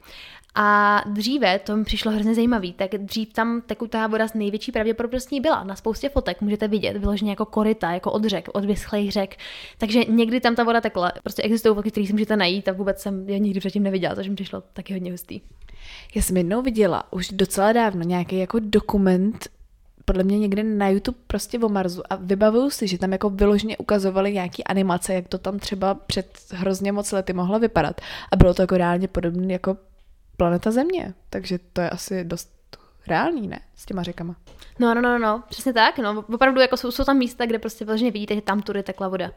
A 0.55 1.01
dříve, 1.07 1.59
to 1.59 1.77
mi 1.77 1.85
přišlo 1.85 2.13
hrozně 2.13 2.35
zajímavý, 2.35 2.73
tak 2.73 2.91
dřív 2.91 3.33
tam 3.33 3.63
tekutá 3.67 4.07
voda 4.07 4.29
s 4.29 4.35
největší 4.35 4.73
pravděpodobností 4.73 5.41
byla. 5.41 5.65
Na 5.65 5.77
spoustě 5.77 6.09
fotek 6.09 6.41
můžete 6.41 6.69
vidět 6.69 6.97
vyloženě 6.97 7.31
jako 7.31 7.45
korita, 7.45 7.93
jako 7.93 8.13
od 8.13 8.25
řek, 8.25 8.49
od 8.53 8.65
vyschlých 8.65 9.13
řek. 9.13 9.37
Takže 9.79 10.01
někdy 10.09 10.41
tam 10.41 10.55
ta 10.55 10.65
voda 10.65 10.81
tekla. 10.81 11.13
Prostě 11.23 11.43
existují 11.43 11.75
fotky, 11.75 11.91
které 11.91 12.07
si 12.07 12.13
můžete 12.13 12.37
najít 12.37 12.69
a 12.69 12.73
vůbec 12.73 13.01
jsem 13.01 13.29
je 13.29 13.39
nikdy 13.39 13.61
předtím 13.61 13.83
neviděla, 13.83 14.15
což 14.15 14.29
mi 14.29 14.35
přišlo 14.35 14.63
taky 14.73 14.93
hodně 14.93 15.11
hustý. 15.11 15.41
Já 16.15 16.23
jsem 16.23 16.37
jednou 16.37 16.63
viděla, 16.63 17.13
už 17.13 17.29
docela 17.29 17.73
dávno, 17.73 18.03
nějaký 18.03 18.39
jako 18.39 18.59
dokument 18.63 19.49
podle 20.05 20.25
mě 20.25 20.39
někde 20.39 20.63
na 20.63 20.89
YouTube 20.89 21.19
prostě 21.27 21.59
o 21.59 21.69
Marsu 21.69 22.03
a 22.11 22.17
vybavuju 22.17 22.71
si, 22.71 22.89
že 22.89 22.99
tam 22.99 23.13
jako 23.13 23.31
vyloženě 23.31 23.77
ukazovali 23.77 24.33
nějaký 24.33 24.65
animace, 24.65 25.15
jak 25.15 25.29
to 25.29 25.39
tam 25.39 25.59
třeba 25.59 25.95
před 25.95 26.39
hrozně 26.51 26.93
moc 26.93 27.13
lety 27.13 27.33
mohlo 27.33 27.59
vypadat 27.59 28.01
a 28.33 28.37
bylo 28.37 28.55
to 28.55 28.63
jako 28.63 28.77
reálně 28.77 29.09
podobné 29.09 29.53
jako 29.53 29.77
planeta 30.37 30.71
Země, 30.71 31.15
takže 31.31 31.59
to 31.73 31.81
je 31.81 31.91
asi 31.91 32.25
dost 32.25 32.55
reálný, 33.07 33.49
ne? 33.49 33.61
S 33.77 33.87
těma 33.87 34.03
řekama. 34.03 34.37
No, 34.79 34.95
no, 34.95 35.01
no, 35.01 35.19
no, 35.19 35.43
přesně 35.49 35.73
tak, 35.73 35.99
no, 35.99 36.25
opravdu 36.35 36.61
jako 36.61 36.77
jsou, 36.77 36.91
jsou 36.91 37.05
tam 37.05 37.17
místa, 37.17 37.47
kde 37.47 37.59
prostě 37.59 37.85
vlastně 37.85 38.11
vidíte, 38.11 38.35
že 38.35 38.41
tam 38.41 38.63
tudy 38.63 38.83
tekla 38.83 39.09
voda. 39.09 39.31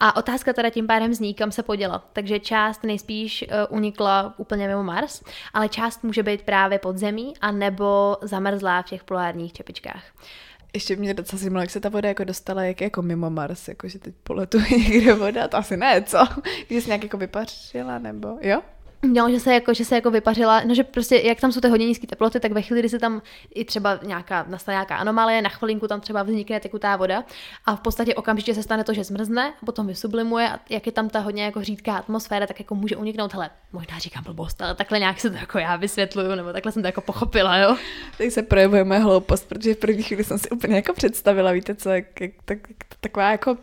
A 0.00 0.16
otázka 0.16 0.52
teda 0.52 0.70
tím 0.70 0.86
pádem 0.86 1.14
zní, 1.14 1.34
kam 1.34 1.52
se 1.52 1.62
poděla. 1.62 2.08
Takže 2.12 2.40
část 2.40 2.84
nejspíš 2.84 3.44
uh, 3.48 3.76
unikla 3.76 4.34
úplně 4.36 4.68
mimo 4.68 4.82
Mars, 4.82 5.22
ale 5.54 5.68
část 5.68 6.04
může 6.04 6.22
být 6.22 6.42
právě 6.42 6.78
pod 6.78 6.98
zemí 6.98 7.34
a 7.40 7.52
nebo 7.52 8.16
zamrzlá 8.22 8.82
v 8.82 8.86
těch 8.86 9.04
polárních 9.04 9.52
čepičkách. 9.52 10.04
Ještě 10.74 10.96
mě 10.96 11.14
docela 11.14 11.40
zajímalo, 11.40 11.62
jak 11.62 11.70
se 11.70 11.80
ta 11.80 11.88
voda 11.88 12.08
jako 12.08 12.24
dostala, 12.24 12.62
jak 12.62 12.80
jako 12.80 13.02
mimo 13.02 13.30
Mars, 13.30 13.68
jako 13.68 13.88
že 13.88 13.98
teď 13.98 14.14
poletuje 14.22 14.70
někde 14.70 15.14
voda, 15.14 15.48
to 15.48 15.56
asi 15.56 15.76
ne, 15.76 16.02
co? 16.02 16.18
Když 16.68 16.84
jsi 16.84 16.90
nějak 16.90 17.02
jako 17.02 17.16
vypařila, 17.16 17.98
nebo 17.98 18.38
jo? 18.40 18.62
No, 19.02 19.30
že 19.30 19.40
se 19.40 19.54
jako, 19.54 19.74
že 19.74 19.84
se 19.84 19.94
jako 19.94 20.10
vypařila, 20.10 20.62
no 20.64 20.74
že 20.74 20.84
prostě 20.84 21.16
jak 21.16 21.40
tam 21.40 21.52
jsou 21.52 21.60
ty 21.60 21.68
hodně 21.68 21.86
nízké 21.86 22.06
teploty, 22.06 22.40
tak 22.40 22.52
ve 22.52 22.62
chvíli, 22.62 22.80
kdy 22.80 22.88
se 22.88 22.98
tam 22.98 23.22
i 23.54 23.64
třeba 23.64 23.98
nějaká, 24.02 24.44
nastane 24.48 24.74
nějaká 24.74 24.96
anomálie, 24.96 25.42
na 25.42 25.48
chvilinku 25.48 25.88
tam 25.88 26.00
třeba 26.00 26.22
vznikne 26.22 26.60
tekutá 26.60 26.96
voda 26.96 27.24
a 27.66 27.76
v 27.76 27.80
podstatě 27.80 28.14
okamžitě 28.14 28.54
se 28.54 28.62
stane 28.62 28.84
to, 28.84 28.94
že 28.94 29.04
zmrzne, 29.04 29.54
a 29.62 29.66
potom 29.66 29.86
vysublimuje 29.86 30.48
a 30.48 30.58
jak 30.70 30.86
je 30.86 30.92
tam 30.92 31.08
ta 31.08 31.20
hodně 31.20 31.44
jako 31.44 31.62
řídká 31.62 31.96
atmosféra, 31.96 32.46
tak 32.46 32.60
jako 32.60 32.74
může 32.74 32.96
uniknout, 32.96 33.34
hele, 33.34 33.50
možná 33.72 33.98
říkám 33.98 34.24
blbost, 34.24 34.62
ale 34.62 34.74
takhle 34.74 34.98
nějak 34.98 35.20
se 35.20 35.30
to 35.30 35.36
jako 35.36 35.58
já 35.58 35.76
vysvětluju, 35.76 36.34
nebo 36.34 36.52
takhle 36.52 36.72
jsem 36.72 36.82
to 36.82 36.88
jako 36.88 37.00
pochopila, 37.00 37.56
jo. 37.58 37.76
Tak 38.18 38.30
se 38.30 38.42
projevuje 38.42 38.84
moje 38.84 39.00
hloupost, 39.00 39.48
protože 39.48 39.74
v 39.74 39.78
první 39.78 40.02
chvíli 40.02 40.24
jsem 40.24 40.38
si 40.38 40.50
úplně 40.50 40.76
jako 40.76 40.92
představila, 40.92 41.52
víte 41.52 41.74
co, 41.74 41.90
jak, 41.90 42.20
jak, 42.20 42.30
tak, 42.44 42.58
taková 43.00 43.30
jako 43.30 43.56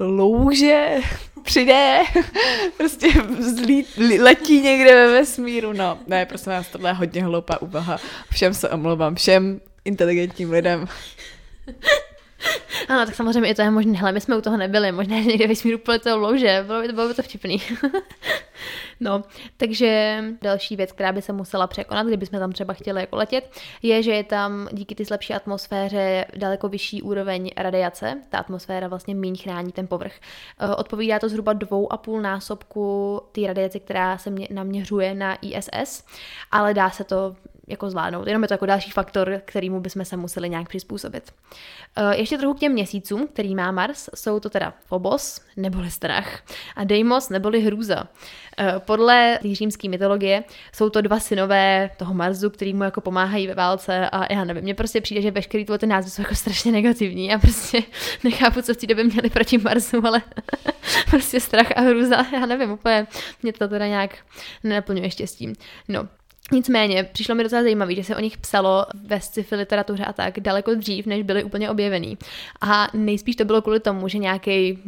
louže 0.00 0.96
přijde, 1.42 2.00
prostě 2.76 3.08
zlí, 3.38 3.86
letí 4.20 4.60
někde 4.60 4.94
ve 4.94 5.12
vesmíru, 5.12 5.72
no. 5.72 5.98
Ne, 6.06 6.26
prosím 6.26 6.52
vás, 6.52 6.68
tohle 6.68 6.90
je 6.90 6.94
hodně 6.94 7.24
hloupá 7.24 7.62
úvaha. 7.62 7.98
Všem 8.30 8.54
se 8.54 8.68
omlouvám, 8.68 9.14
všem 9.14 9.60
inteligentním 9.84 10.50
lidem. 10.50 10.88
Ano, 12.88 13.06
tak 13.06 13.14
samozřejmě 13.14 13.50
i 13.50 13.54
to 13.54 13.62
je 13.62 13.70
možné. 13.70 13.92
Hele, 13.92 14.12
my 14.12 14.20
jsme 14.20 14.36
u 14.36 14.40
toho 14.40 14.56
nebyli, 14.56 14.92
možná, 14.92 15.22
že 15.22 15.28
někde 15.28 15.46
vesmíru 15.46 15.78
poletěl 15.78 16.20
louže, 16.20 16.64
bylo 16.66 16.80
by 16.80 16.86
to, 16.86 16.94
bylo 16.94 17.08
by 17.08 17.14
to 17.14 17.22
vtipný. 17.22 17.62
no, 19.00 19.22
takže 19.56 20.24
další 20.42 20.76
věc, 20.76 20.92
která 20.92 21.12
by 21.12 21.22
se 21.22 21.32
musela 21.32 21.66
překonat, 21.66 22.06
kdybychom 22.06 22.38
tam 22.38 22.52
třeba 22.52 22.74
chtěli 22.74 23.00
jako 23.00 23.16
letět, 23.16 23.50
je, 23.82 24.02
že 24.02 24.10
je 24.10 24.24
tam 24.24 24.68
díky 24.72 24.94
ty 24.94 25.04
lepší 25.10 25.34
atmosféře 25.34 26.24
daleko 26.36 26.68
vyšší 26.68 27.02
úroveň 27.02 27.50
radiace. 27.56 28.22
Ta 28.28 28.38
atmosféra 28.38 28.88
vlastně 28.88 29.14
méně 29.14 29.38
chrání 29.42 29.72
ten 29.72 29.86
povrch. 29.86 30.14
Eh, 30.58 30.74
odpovídá 30.74 31.18
to 31.18 31.28
zhruba 31.28 31.52
dvou 31.52 31.92
a 31.92 31.96
půl 31.96 32.20
násobku 32.20 33.20
té 33.32 33.46
radiace, 33.46 33.78
která 33.78 34.18
se 34.18 34.30
mě, 34.30 34.48
naměřuje 34.50 35.14
na 35.14 35.34
ISS, 35.34 36.04
ale 36.50 36.74
dá 36.74 36.90
se 36.90 37.04
to 37.04 37.36
jako 37.70 37.90
zvládnout. 37.90 38.26
Jenom 38.26 38.42
je 38.42 38.48
to 38.48 38.54
jako 38.54 38.66
další 38.66 38.90
faktor, 38.90 39.40
kterýmu 39.44 39.80
bychom 39.80 40.04
se 40.04 40.16
museli 40.16 40.48
nějak 40.48 40.68
přizpůsobit. 40.68 41.32
Eh, 41.96 42.16
ještě 42.16 42.38
trochu 42.38 42.54
k 42.54 42.58
těm 42.58 42.72
měsícům, 42.72 43.28
který 43.32 43.54
má 43.54 43.70
Mars, 43.70 44.08
jsou 44.14 44.40
to 44.40 44.50
teda 44.50 44.74
Phobos, 44.86 45.40
neboli 45.56 45.90
strach, 45.90 46.42
a 46.76 46.84
Deimos, 46.84 47.28
neboli 47.28 47.60
hrůza. 47.60 48.08
Eh, 48.58 48.74
podle 48.78 49.38
římské 49.52 49.88
mytologie 49.88 50.44
jsou 50.72 50.90
to 50.90 51.00
dva 51.00 51.20
synové 51.20 51.90
toho 51.96 52.14
Marsu, 52.14 52.50
který 52.50 52.74
mu 52.74 52.84
jako 52.84 53.00
pomáhají 53.00 53.46
ve 53.46 53.54
válce 53.54 54.10
a 54.10 54.32
já 54.32 54.44
nevím, 54.44 54.62
mně 54.62 54.74
prostě 54.74 55.00
přijde, 55.00 55.22
že 55.22 55.30
veškerý 55.30 55.66
ty 55.78 55.86
názvy 55.86 56.10
jsou 56.10 56.22
jako 56.22 56.34
strašně 56.34 56.72
negativní 56.72 57.34
a 57.34 57.38
prostě 57.38 57.82
nechápu, 58.24 58.62
co 58.62 58.74
v 58.74 58.76
té 58.76 58.86
době 58.86 59.04
měli 59.04 59.30
proti 59.30 59.58
Marsu, 59.58 60.06
ale 60.06 60.22
prostě 61.10 61.40
strach 61.40 61.72
a 61.76 61.80
hrůza, 61.80 62.26
já 62.32 62.46
nevím, 62.46 62.70
úplně 62.70 63.06
mě 63.42 63.52
to 63.52 63.68
teda 63.68 63.86
nějak 63.86 64.16
nenaplňuje 64.64 65.10
štěstím. 65.10 65.54
No, 65.88 66.08
Nicméně 66.52 67.04
přišlo 67.04 67.34
mi 67.34 67.42
docela 67.42 67.62
zajímavé, 67.62 67.94
že 67.94 68.04
se 68.04 68.16
o 68.16 68.20
nich 68.20 68.38
psalo 68.38 68.86
ve 69.06 69.20
sci-fi 69.20 69.56
literatuře 69.56 70.04
a 70.04 70.12
tak 70.12 70.40
daleko 70.40 70.74
dřív, 70.74 71.06
než 71.06 71.22
byly 71.22 71.44
úplně 71.44 71.70
objevený. 71.70 72.18
A 72.60 72.88
nejspíš 72.94 73.36
to 73.36 73.44
bylo 73.44 73.62
kvůli 73.62 73.80
tomu, 73.80 74.08
že 74.08 74.18
nějaký 74.18 74.78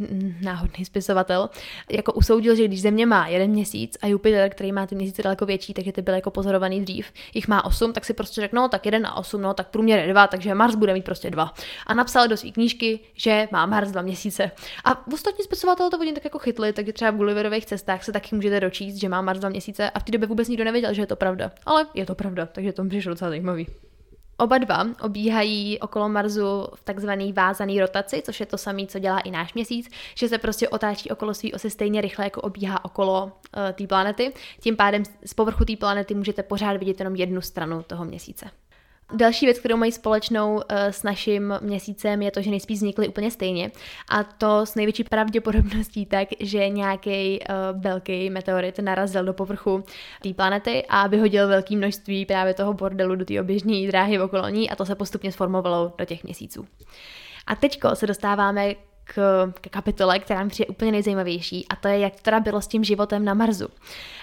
náhodný 0.41 0.85
spisovatel 0.85 1.49
jako 1.89 2.13
usoudil, 2.13 2.55
že 2.55 2.67
když 2.67 2.81
Země 2.81 3.05
má 3.05 3.27
jeden 3.27 3.51
měsíc 3.51 3.97
a 4.01 4.07
Jupiter, 4.07 4.49
který 4.49 4.71
má 4.71 4.87
ty 4.87 4.95
měsíce 4.95 5.23
daleko 5.23 5.45
větší, 5.45 5.73
takže 5.73 5.91
ty 5.91 6.01
byly 6.01 6.17
jako 6.17 6.31
pozorovaný 6.31 6.81
dřív, 6.81 7.11
jich 7.33 7.47
má 7.47 7.65
osm, 7.65 7.93
tak 7.93 8.05
si 8.05 8.13
prostě 8.13 8.41
řekl, 8.41 8.55
no 8.55 8.69
tak 8.69 8.85
jeden 8.85 9.01
na 9.01 9.17
osm, 9.17 9.41
no 9.41 9.53
tak 9.53 9.67
průměr 9.67 9.99
je 9.99 10.11
dva, 10.11 10.27
takže 10.27 10.53
Mars 10.53 10.75
bude 10.75 10.93
mít 10.93 11.05
prostě 11.05 11.29
dva. 11.29 11.53
A 11.87 11.93
napsal 11.93 12.27
do 12.27 12.37
své 12.37 12.51
knížky, 12.51 12.99
že 13.15 13.47
má 13.51 13.65
Mars 13.65 13.91
dva 13.91 14.01
měsíce. 14.01 14.51
A 14.85 15.07
ostatní 15.07 15.43
spisovatel 15.43 15.89
to 15.89 15.97
oni 15.97 16.13
tak 16.13 16.23
jako 16.23 16.39
chytli, 16.39 16.73
takže 16.73 16.93
třeba 16.93 17.11
v 17.11 17.15
Gulliverových 17.15 17.65
cestách 17.65 18.03
se 18.03 18.11
taky 18.11 18.35
můžete 18.35 18.59
dočíst, 18.59 18.95
že 18.95 19.09
má 19.09 19.21
Mars 19.21 19.39
dva 19.39 19.49
měsíce 19.49 19.89
a 19.89 19.99
v 19.99 20.03
té 20.03 20.11
době 20.11 20.27
vůbec 20.27 20.47
nikdo 20.47 20.63
nevěděl, 20.63 20.93
že 20.93 21.01
je 21.01 21.07
to 21.07 21.15
pravda 21.15 21.52
ale 21.65 21.87
je 21.93 22.05
to 22.05 22.15
pravda, 22.15 22.45
takže 22.45 22.73
to 22.73 22.83
mi 22.83 22.89
přišlo 22.89 23.09
docela 23.09 23.29
zajímavý. 23.29 23.67
Oba 24.37 24.57
dva 24.57 24.85
obíhají 25.01 25.79
okolo 25.79 26.09
Marsu 26.09 26.67
v 26.75 26.83
takzvané 26.83 27.33
vázané 27.33 27.81
rotaci, 27.81 28.21
což 28.25 28.39
je 28.39 28.45
to 28.45 28.57
samé, 28.57 28.85
co 28.85 28.99
dělá 28.99 29.19
i 29.19 29.31
náš 29.31 29.53
měsíc, 29.53 29.89
že 30.15 30.29
se 30.29 30.37
prostě 30.37 30.69
otáčí 30.69 31.09
okolo 31.09 31.33
své 31.33 31.51
osy 31.51 31.69
stejně 31.69 32.01
rychle, 32.01 32.25
jako 32.25 32.41
obíhá 32.41 32.85
okolo 32.85 33.23
uh, 33.23 33.31
té 33.71 33.87
planety. 33.87 34.33
Tím 34.59 34.75
pádem 34.75 35.03
z 35.25 35.33
povrchu 35.33 35.65
té 35.65 35.75
planety 35.75 36.13
můžete 36.13 36.43
pořád 36.43 36.77
vidět 36.77 36.99
jenom 36.99 37.15
jednu 37.15 37.41
stranu 37.41 37.83
toho 37.83 38.05
měsíce. 38.05 38.45
Další 39.11 39.45
věc, 39.45 39.59
kterou 39.59 39.77
mají 39.77 39.91
společnou 39.91 40.53
uh, 40.53 40.61
s 40.69 41.03
naším 41.03 41.53
měsícem, 41.61 42.21
je 42.21 42.31
to, 42.31 42.41
že 42.41 42.49
nejspíš 42.49 42.77
vznikly 42.77 43.07
úplně 43.07 43.31
stejně. 43.31 43.71
A 44.09 44.23
to 44.23 44.65
s 44.65 44.75
největší 44.75 45.03
pravděpodobností 45.03 46.05
tak, 46.05 46.27
že 46.39 46.69
nějaký 46.69 47.39
uh, 47.39 47.81
velký 47.81 48.29
meteorit 48.29 48.79
narazil 48.79 49.25
do 49.25 49.33
povrchu 49.33 49.83
té 50.23 50.33
planety 50.33 50.85
a 50.89 51.07
vyhodil 51.07 51.47
velké 51.47 51.75
množství 51.75 52.25
právě 52.25 52.53
toho 52.53 52.73
bordelu 52.73 53.15
do 53.15 53.25
té 53.25 53.41
oběžné 53.41 53.87
dráhy 53.87 54.19
okolo 54.19 54.49
ní 54.49 54.69
a 54.69 54.75
to 54.75 54.85
se 54.85 54.95
postupně 54.95 55.31
sformovalo 55.31 55.93
do 55.97 56.05
těch 56.05 56.23
měsíců. 56.23 56.67
A 57.47 57.55
teďko 57.55 57.95
se 57.95 58.07
dostáváme 58.07 58.75
k, 59.03 59.51
k 59.61 59.69
kapitole, 59.69 60.19
která 60.19 60.43
mi 60.43 60.49
přijde 60.49 60.67
úplně 60.67 60.91
nejzajímavější 60.91 61.65
a 61.69 61.75
to 61.75 61.87
je, 61.87 61.99
jak 61.99 62.13
teda 62.21 62.39
bylo 62.39 62.61
s 62.61 62.67
tím 62.67 62.83
životem 62.83 63.25
na 63.25 63.33
Marsu. 63.33 63.67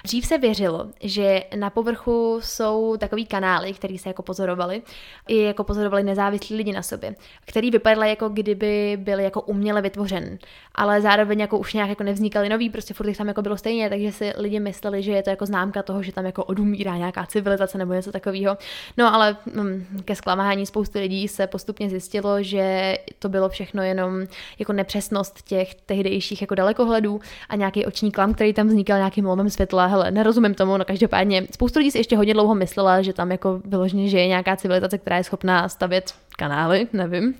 Dřív 0.05 0.27
se 0.27 0.39
věřilo, 0.39 0.87
že 1.03 1.43
na 1.57 1.71
povrchu 1.71 2.41
jsou 2.43 2.97
takový 2.97 3.27
kanály, 3.27 3.73
které 3.73 3.99
se 3.99 4.09
jako 4.09 4.23
pozorovali, 4.23 4.83
i 5.29 5.43
jako 5.43 5.65
pozorovali 5.65 6.03
nezávislí 6.03 6.57
lidi 6.57 6.73
na 6.73 6.83
sobě, 6.83 7.15
který 7.47 7.71
vypadal 7.71 8.05
jako 8.05 8.29
kdyby 8.29 8.99
byly 9.01 9.25
jako 9.25 9.41
uměle 9.41 9.83
vytvořen, 9.83 10.39
ale 10.75 11.01
zároveň 11.01 11.41
jako 11.41 11.59
už 11.59 11.75
nějak 11.75 11.89
jako 11.89 12.03
nevznikaly 12.03 12.49
nový, 12.49 12.71
prostě 12.71 12.95
furt 12.95 13.17
tam 13.17 13.29
jako 13.29 13.43
bylo 13.43 13.57
stejně, 13.57 13.89
takže 13.89 14.13
si 14.13 14.33
lidi 14.37 14.61
mysleli, 14.61 15.03
že 15.03 15.13
je 15.13 15.23
to 15.23 15.31
jako 15.31 15.47
známka 15.47 15.83
toho, 15.83 16.03
že 16.03 16.13
tam 16.13 16.27
jako 16.27 16.45
odumírá 16.45 16.97
nějaká 16.97 17.27
civilizace 17.27 17.79
nebo 17.79 17.93
něco 17.93 18.13
takového. 18.13 18.59
No 18.97 19.15
ale 19.15 19.37
hm, 19.55 20.03
ke 20.05 20.17
zklamání 20.17 20.67
spousty 20.67 20.99
lidí 20.99 21.29
se 21.29 21.47
postupně 21.47 21.91
zjistilo, 21.91 22.43
že 22.43 22.99
to 23.19 23.29
bylo 23.29 23.49
všechno 23.49 23.83
jenom 23.83 24.27
jako 24.59 24.70
nepřesnost 24.73 25.43
těch 25.43 25.75
tehdejších 25.75 26.41
jako 26.41 26.55
dalekohledů 26.55 27.21
a 27.49 27.57
nějaký 27.57 27.87
oční 27.87 28.13
klam, 28.13 28.35
který 28.35 28.53
tam 28.53 28.69
vznikal 28.69 28.97
nějakým 28.97 29.27
lomem 29.27 29.51
světla 29.51 29.87
hele, 29.87 30.11
nerozumím 30.11 30.55
tomu, 30.55 30.77
no 30.77 30.85
každopádně 30.85 31.47
spoustu 31.53 31.79
lidí 31.79 31.91
si 31.91 31.99
ještě 31.99 32.17
hodně 32.17 32.35
dlouho 32.35 32.55
myslela, 32.55 33.03
že 33.03 33.13
tam 33.13 33.31
jako 33.31 33.61
vyloženě, 33.65 34.09
že 34.09 34.19
je 34.19 34.27
nějaká 34.27 34.57
civilizace, 34.57 34.99
která 34.99 35.17
je 35.17 35.25
schopná 35.25 35.69
stavět 35.69 36.15
kanály, 36.37 36.89
nevím. 36.93 37.35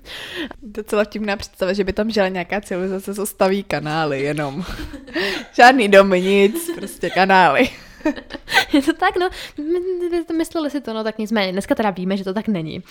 Docela 0.61 1.03
vtipná 1.03 1.37
představa, 1.37 1.73
že 1.73 1.83
by 1.83 1.93
tam 1.93 2.11
žila 2.11 2.27
nějaká 2.27 2.61
civilizace, 2.61 3.13
co 3.13 3.25
staví 3.25 3.63
kanály 3.63 4.21
jenom. 4.21 4.63
Žádný 5.53 5.87
dom, 5.87 6.09
nic, 6.09 6.71
prostě 6.75 7.09
kanály. 7.09 7.69
je 8.73 8.81
to 8.81 8.93
tak, 8.93 9.17
no, 9.19 9.29
my, 9.57 10.37
mysleli 10.37 10.69
si 10.69 10.81
to, 10.81 10.93
no 10.93 11.03
tak 11.03 11.17
nicméně, 11.17 11.51
dneska 11.51 11.75
teda 11.75 11.89
víme, 11.89 12.17
že 12.17 12.23
to 12.23 12.33
tak 12.33 12.47
není. 12.47 12.83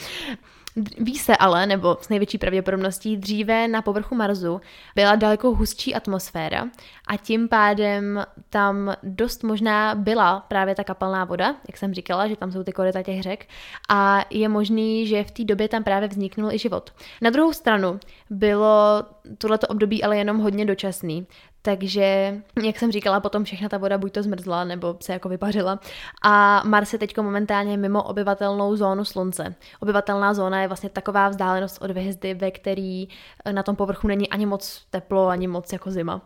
Ví 0.98 1.18
se 1.18 1.36
ale, 1.36 1.66
nebo 1.66 1.96
s 2.00 2.08
největší 2.08 2.38
pravděpodobností, 2.38 3.16
dříve 3.16 3.68
na 3.68 3.82
povrchu 3.82 4.14
Marsu 4.14 4.60
byla 4.94 5.16
daleko 5.16 5.54
hustší 5.54 5.94
atmosféra 5.94 6.68
a 7.06 7.16
tím 7.16 7.48
pádem 7.48 8.24
tam 8.50 8.94
dost 9.02 9.42
možná 9.42 9.94
byla 9.94 10.40
právě 10.40 10.74
ta 10.74 10.84
kapalná 10.84 11.24
voda, 11.24 11.54
jak 11.68 11.76
jsem 11.76 11.94
říkala, 11.94 12.28
že 12.28 12.36
tam 12.36 12.52
jsou 12.52 12.62
ty 12.62 12.72
koryta 12.72 13.02
těch 13.02 13.22
řek 13.22 13.48
a 13.88 14.24
je 14.30 14.48
možný, 14.48 15.06
že 15.06 15.24
v 15.24 15.30
té 15.30 15.44
době 15.44 15.68
tam 15.68 15.84
právě 15.84 16.08
vzniknul 16.08 16.52
i 16.52 16.58
život. 16.58 16.92
Na 17.22 17.30
druhou 17.30 17.52
stranu 17.52 18.00
bylo 18.30 19.04
tohleto 19.38 19.66
období 19.66 20.04
ale 20.04 20.16
jenom 20.16 20.38
hodně 20.38 20.64
dočasný, 20.64 21.26
takže, 21.62 22.36
jak 22.64 22.78
jsem 22.78 22.92
říkala, 22.92 23.20
potom 23.20 23.44
všechna 23.44 23.68
ta 23.68 23.78
voda 23.78 23.98
buď 23.98 24.12
to 24.12 24.22
zmrzla, 24.22 24.64
nebo 24.64 24.96
se 25.00 25.12
jako 25.12 25.28
vypařila. 25.28 25.80
A 26.22 26.62
Mars 26.66 26.92
je 26.92 26.98
teď 26.98 27.16
momentálně 27.16 27.76
mimo 27.76 28.02
obyvatelnou 28.02 28.76
zónu 28.76 29.04
Slunce. 29.04 29.54
Obyvatelná 29.80 30.34
zóna 30.34 30.62
je 30.62 30.68
vlastně 30.68 30.90
taková 30.90 31.28
vzdálenost 31.28 31.82
od 31.82 31.90
hvězdy, 31.90 32.34
ve 32.34 32.50
který 32.50 33.08
eh, 33.44 33.52
na 33.52 33.62
tom 33.62 33.76
povrchu 33.76 34.08
není 34.08 34.28
ani 34.28 34.46
moc 34.46 34.82
teplo, 34.90 35.28
ani 35.28 35.46
moc 35.46 35.72
jako 35.72 35.90
zima. 35.90 36.22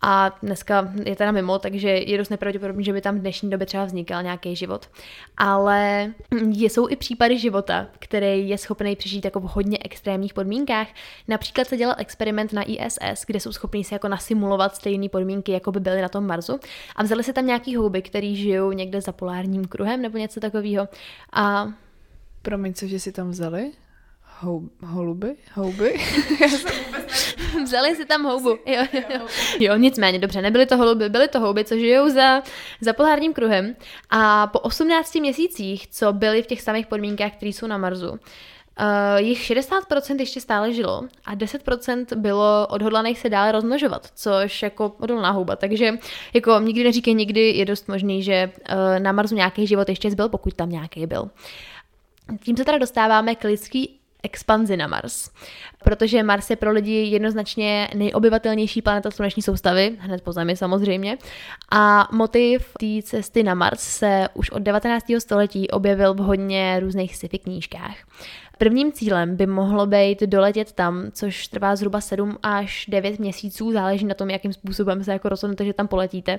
A 0.00 0.38
dneska 0.42 0.92
je 1.04 1.16
teda 1.16 1.32
mimo, 1.32 1.58
takže 1.58 1.88
je 1.88 2.18
dost 2.18 2.28
nepravděpodobné, 2.28 2.82
že 2.82 2.92
by 2.92 3.00
tam 3.00 3.16
v 3.16 3.20
dnešní 3.20 3.50
době 3.50 3.66
třeba 3.66 3.84
vznikal 3.84 4.22
nějaký 4.22 4.56
život. 4.56 4.90
Ale 5.36 6.12
jsou 6.58 6.88
i 6.88 6.96
případy 6.96 7.38
života, 7.38 7.86
který 7.98 8.48
je 8.48 8.58
schopný 8.58 8.96
přežít 8.96 9.24
jako 9.24 9.40
v 9.40 9.44
hodně 9.44 9.78
extrémních 9.84 10.34
podmínkách. 10.34 10.88
Například 11.28 11.68
se 11.68 11.76
dělal 11.76 11.94
experiment 11.98 12.52
na 12.52 12.62
ISS, 12.62 13.24
kde 13.26 13.40
jsou 13.40 13.52
schopní 13.52 13.84
se 13.84 13.94
jako 13.94 14.08
nasimulovat 14.08 14.76
stejné 14.76 15.08
podmínky, 15.08 15.52
jako 15.52 15.72
by 15.72 15.80
byly 15.80 16.02
na 16.02 16.08
tom 16.08 16.26
Marsu. 16.26 16.60
A 16.96 17.02
vzali 17.02 17.24
se 17.24 17.32
tam 17.32 17.46
nějaký 17.46 17.76
houby, 17.76 18.02
který 18.02 18.36
žijou 18.36 18.72
někde 18.72 19.00
za 19.00 19.12
polárním 19.12 19.64
kruhem 19.64 20.02
nebo 20.02 20.18
něco 20.18 20.40
takového. 20.40 20.88
A 21.32 21.68
Promiň, 22.42 22.74
cože 22.74 23.00
si 23.00 23.12
tam 23.12 23.30
vzali? 23.30 23.72
Hou, 24.40 24.68
holuby? 24.86 25.36
Houby? 25.54 25.94
Vzali 27.64 27.96
si 27.96 28.04
tam 28.06 28.24
houbu. 28.24 28.48
Jo, 28.48 28.84
jo, 28.92 29.00
jo. 29.14 29.20
jo, 29.60 29.76
nicméně, 29.76 30.18
dobře, 30.18 30.42
nebyly 30.42 30.66
to 30.66 30.76
holuby, 30.76 31.08
byly 31.08 31.28
to 31.28 31.40
houby, 31.40 31.64
co 31.64 31.78
žijou 31.78 32.08
za, 32.08 32.42
za 32.80 32.92
polárním 32.92 33.32
kruhem. 33.32 33.76
A 34.10 34.46
po 34.46 34.58
18 34.58 35.14
měsících, 35.14 35.88
co 35.88 36.12
byly 36.12 36.42
v 36.42 36.46
těch 36.46 36.62
samých 36.62 36.86
podmínkách, 36.86 37.32
které 37.32 37.50
jsou 37.50 37.66
na 37.66 37.78
Marsu, 37.78 38.18
Uh, 38.80 39.20
jich 39.20 39.38
60% 39.38 40.20
ještě 40.20 40.40
stále 40.40 40.72
žilo 40.72 41.02
a 41.24 41.34
10% 41.36 42.16
bylo 42.16 42.66
odhodlaných 42.70 43.18
se 43.18 43.28
dále 43.28 43.52
rozmnožovat, 43.52 44.06
což 44.14 44.62
jako 44.62 44.92
odolná 45.00 45.30
houba. 45.30 45.56
Takže 45.56 45.92
jako 46.34 46.60
nikdy 46.60 46.84
neříkej 46.84 47.14
nikdy, 47.14 47.50
je 47.50 47.64
dost 47.64 47.88
možný, 47.88 48.22
že 48.22 48.50
uh, 48.70 48.98
na 48.98 49.12
Marsu 49.12 49.34
nějaký 49.34 49.66
život 49.66 49.88
ještě 49.88 50.10
zbyl, 50.10 50.28
pokud 50.28 50.54
tam 50.54 50.70
nějaký 50.70 51.06
byl. 51.06 51.30
Tím 52.42 52.56
se 52.56 52.64
teda 52.64 52.78
dostáváme 52.78 53.34
k 53.34 53.44
lidský 53.44 53.97
expanzi 54.22 54.76
na 54.76 54.86
Mars. 54.86 55.30
Protože 55.84 56.22
Mars 56.22 56.50
je 56.50 56.56
pro 56.56 56.72
lidi 56.72 56.92
jednoznačně 56.92 57.88
nejobyvatelnější 57.94 58.82
planeta 58.82 59.10
sluneční 59.10 59.42
soustavy, 59.42 59.96
hned 60.00 60.22
po 60.22 60.32
Zemi 60.32 60.56
samozřejmě. 60.56 61.18
A 61.70 62.08
motiv 62.12 62.72
té 62.80 63.02
cesty 63.02 63.42
na 63.42 63.54
Mars 63.54 63.80
se 63.80 64.28
už 64.34 64.50
od 64.50 64.58
19. 64.58 65.04
století 65.18 65.70
objevil 65.70 66.14
v 66.14 66.18
hodně 66.18 66.80
různých 66.80 67.16
sci-fi 67.16 67.38
knížkách. 67.38 67.96
Prvním 68.58 68.92
cílem 68.92 69.36
by 69.36 69.46
mohlo 69.46 69.86
být 69.86 70.20
doletět 70.22 70.72
tam, 70.72 71.10
což 71.12 71.48
trvá 71.48 71.76
zhruba 71.76 72.00
7 72.00 72.38
až 72.42 72.86
9 72.88 73.18
měsíců, 73.18 73.72
záleží 73.72 74.06
na 74.06 74.14
tom, 74.14 74.30
jakým 74.30 74.52
způsobem 74.52 75.04
se 75.04 75.12
jako 75.12 75.28
rozhodnete, 75.28 75.64
že 75.64 75.72
tam 75.72 75.88
poletíte. 75.88 76.38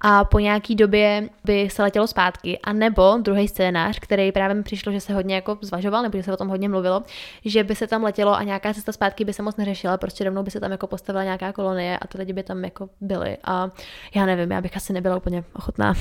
A 0.00 0.24
po 0.24 0.38
nějaký 0.38 0.74
době 0.74 1.28
by 1.44 1.70
se 1.70 1.82
letělo 1.82 2.06
zpátky. 2.06 2.58
A 2.58 2.72
nebo 2.72 3.18
druhý 3.22 3.48
scénář, 3.48 3.98
který 3.98 4.32
právě 4.32 4.62
přišlo, 4.62 4.92
že 4.92 5.00
se 5.00 5.14
hodně 5.14 5.34
jako 5.34 5.58
zvažoval, 5.60 6.02
nebo 6.02 6.16
že 6.16 6.22
se 6.22 6.32
o 6.32 6.36
tom 6.36 6.48
hodně 6.48 6.68
mluvilo, 6.68 7.02
že 7.44 7.64
by 7.64 7.74
se 7.74 7.86
tam 7.86 8.04
letělo 8.04 8.34
a 8.34 8.42
nějaká 8.42 8.74
cesta 8.74 8.92
zpátky 8.92 9.24
by 9.24 9.32
se 9.32 9.42
moc 9.42 9.56
neřešila, 9.56 9.96
prostě 9.96 10.24
rovnou 10.24 10.42
by 10.42 10.50
se 10.50 10.60
tam 10.60 10.70
jako 10.70 10.86
postavila 10.86 11.24
nějaká 11.24 11.52
kolonie 11.52 11.98
a 11.98 12.06
ty 12.06 12.18
lidi 12.18 12.32
by 12.32 12.42
tam 12.42 12.64
jako 12.64 12.88
byly. 13.00 13.36
A 13.44 13.70
já 14.14 14.26
nevím, 14.26 14.50
já 14.50 14.60
bych 14.60 14.76
asi 14.76 14.92
nebyla 14.92 15.16
úplně 15.16 15.44
ochotná. 15.52 15.94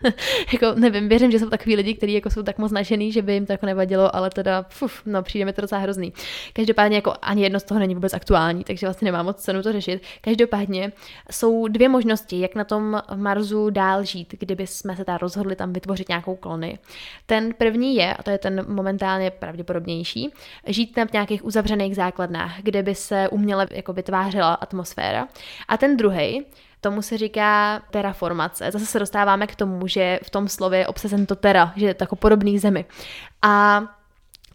jako 0.52 0.80
nevím, 0.80 1.08
věřím, 1.08 1.30
že 1.30 1.38
jsou 1.38 1.50
takový 1.50 1.76
lidi, 1.76 1.94
kteří 1.94 2.12
jako 2.12 2.30
jsou 2.30 2.42
tak 2.42 2.58
moc 2.58 2.72
nažený, 2.72 3.12
že 3.12 3.22
by 3.22 3.32
jim 3.32 3.46
to 3.46 3.52
jako 3.52 3.66
nevadilo, 3.66 4.16
ale 4.16 4.30
teda 4.30 4.66
fuf, 4.68 5.05
no 5.06 5.22
přijde 5.22 5.44
mi 5.44 5.52
to 5.52 5.60
docela 5.60 5.80
hrozný. 5.80 6.12
Každopádně 6.52 6.96
jako 6.96 7.14
ani 7.22 7.42
jedno 7.42 7.60
z 7.60 7.64
toho 7.64 7.80
není 7.80 7.94
vůbec 7.94 8.14
aktuální, 8.14 8.64
takže 8.64 8.86
vlastně 8.86 9.04
nemá 9.04 9.22
moc 9.22 9.36
cenu 9.36 9.62
to 9.62 9.72
řešit. 9.72 10.02
Každopádně 10.20 10.92
jsou 11.30 11.68
dvě 11.68 11.88
možnosti, 11.88 12.40
jak 12.40 12.54
na 12.54 12.64
tom 12.64 13.02
Marsu 13.14 13.70
dál 13.70 14.04
žít, 14.04 14.34
kdyby 14.38 14.66
jsme 14.66 14.96
se 14.96 15.04
tady 15.04 15.18
rozhodli 15.18 15.56
tam 15.56 15.72
vytvořit 15.72 16.08
nějakou 16.08 16.36
kolony. 16.36 16.78
Ten 17.26 17.54
první 17.54 17.96
je, 17.96 18.14
a 18.14 18.22
to 18.22 18.30
je 18.30 18.38
ten 18.38 18.64
momentálně 18.68 19.30
pravděpodobnější, 19.30 20.32
žít 20.66 20.96
na 20.96 21.06
nějakých 21.12 21.44
uzavřených 21.44 21.96
základnách, 21.96 22.52
kde 22.62 22.82
by 22.82 22.94
se 22.94 23.28
uměle 23.28 23.66
jako 23.70 23.92
vytvářela 23.92 24.54
atmosféra. 24.54 25.28
A 25.68 25.76
ten 25.76 25.96
druhý, 25.96 26.46
Tomu 26.80 27.02
se 27.02 27.18
říká 27.18 27.82
terraformace. 27.90 28.70
Zase 28.70 28.86
se 28.86 28.98
dostáváme 28.98 29.46
k 29.46 29.56
tomu, 29.56 29.86
že 29.86 30.18
v 30.22 30.30
tom 30.30 30.48
slově 30.48 30.78
je 30.78 30.86
obsazen 30.86 31.26
to 31.26 31.36
tera, 31.36 31.72
že 31.76 31.86
je 31.86 31.94
to 31.94 32.02
jako 32.02 32.16
podobný 32.16 32.58
zemi. 32.58 32.84
A 33.42 33.82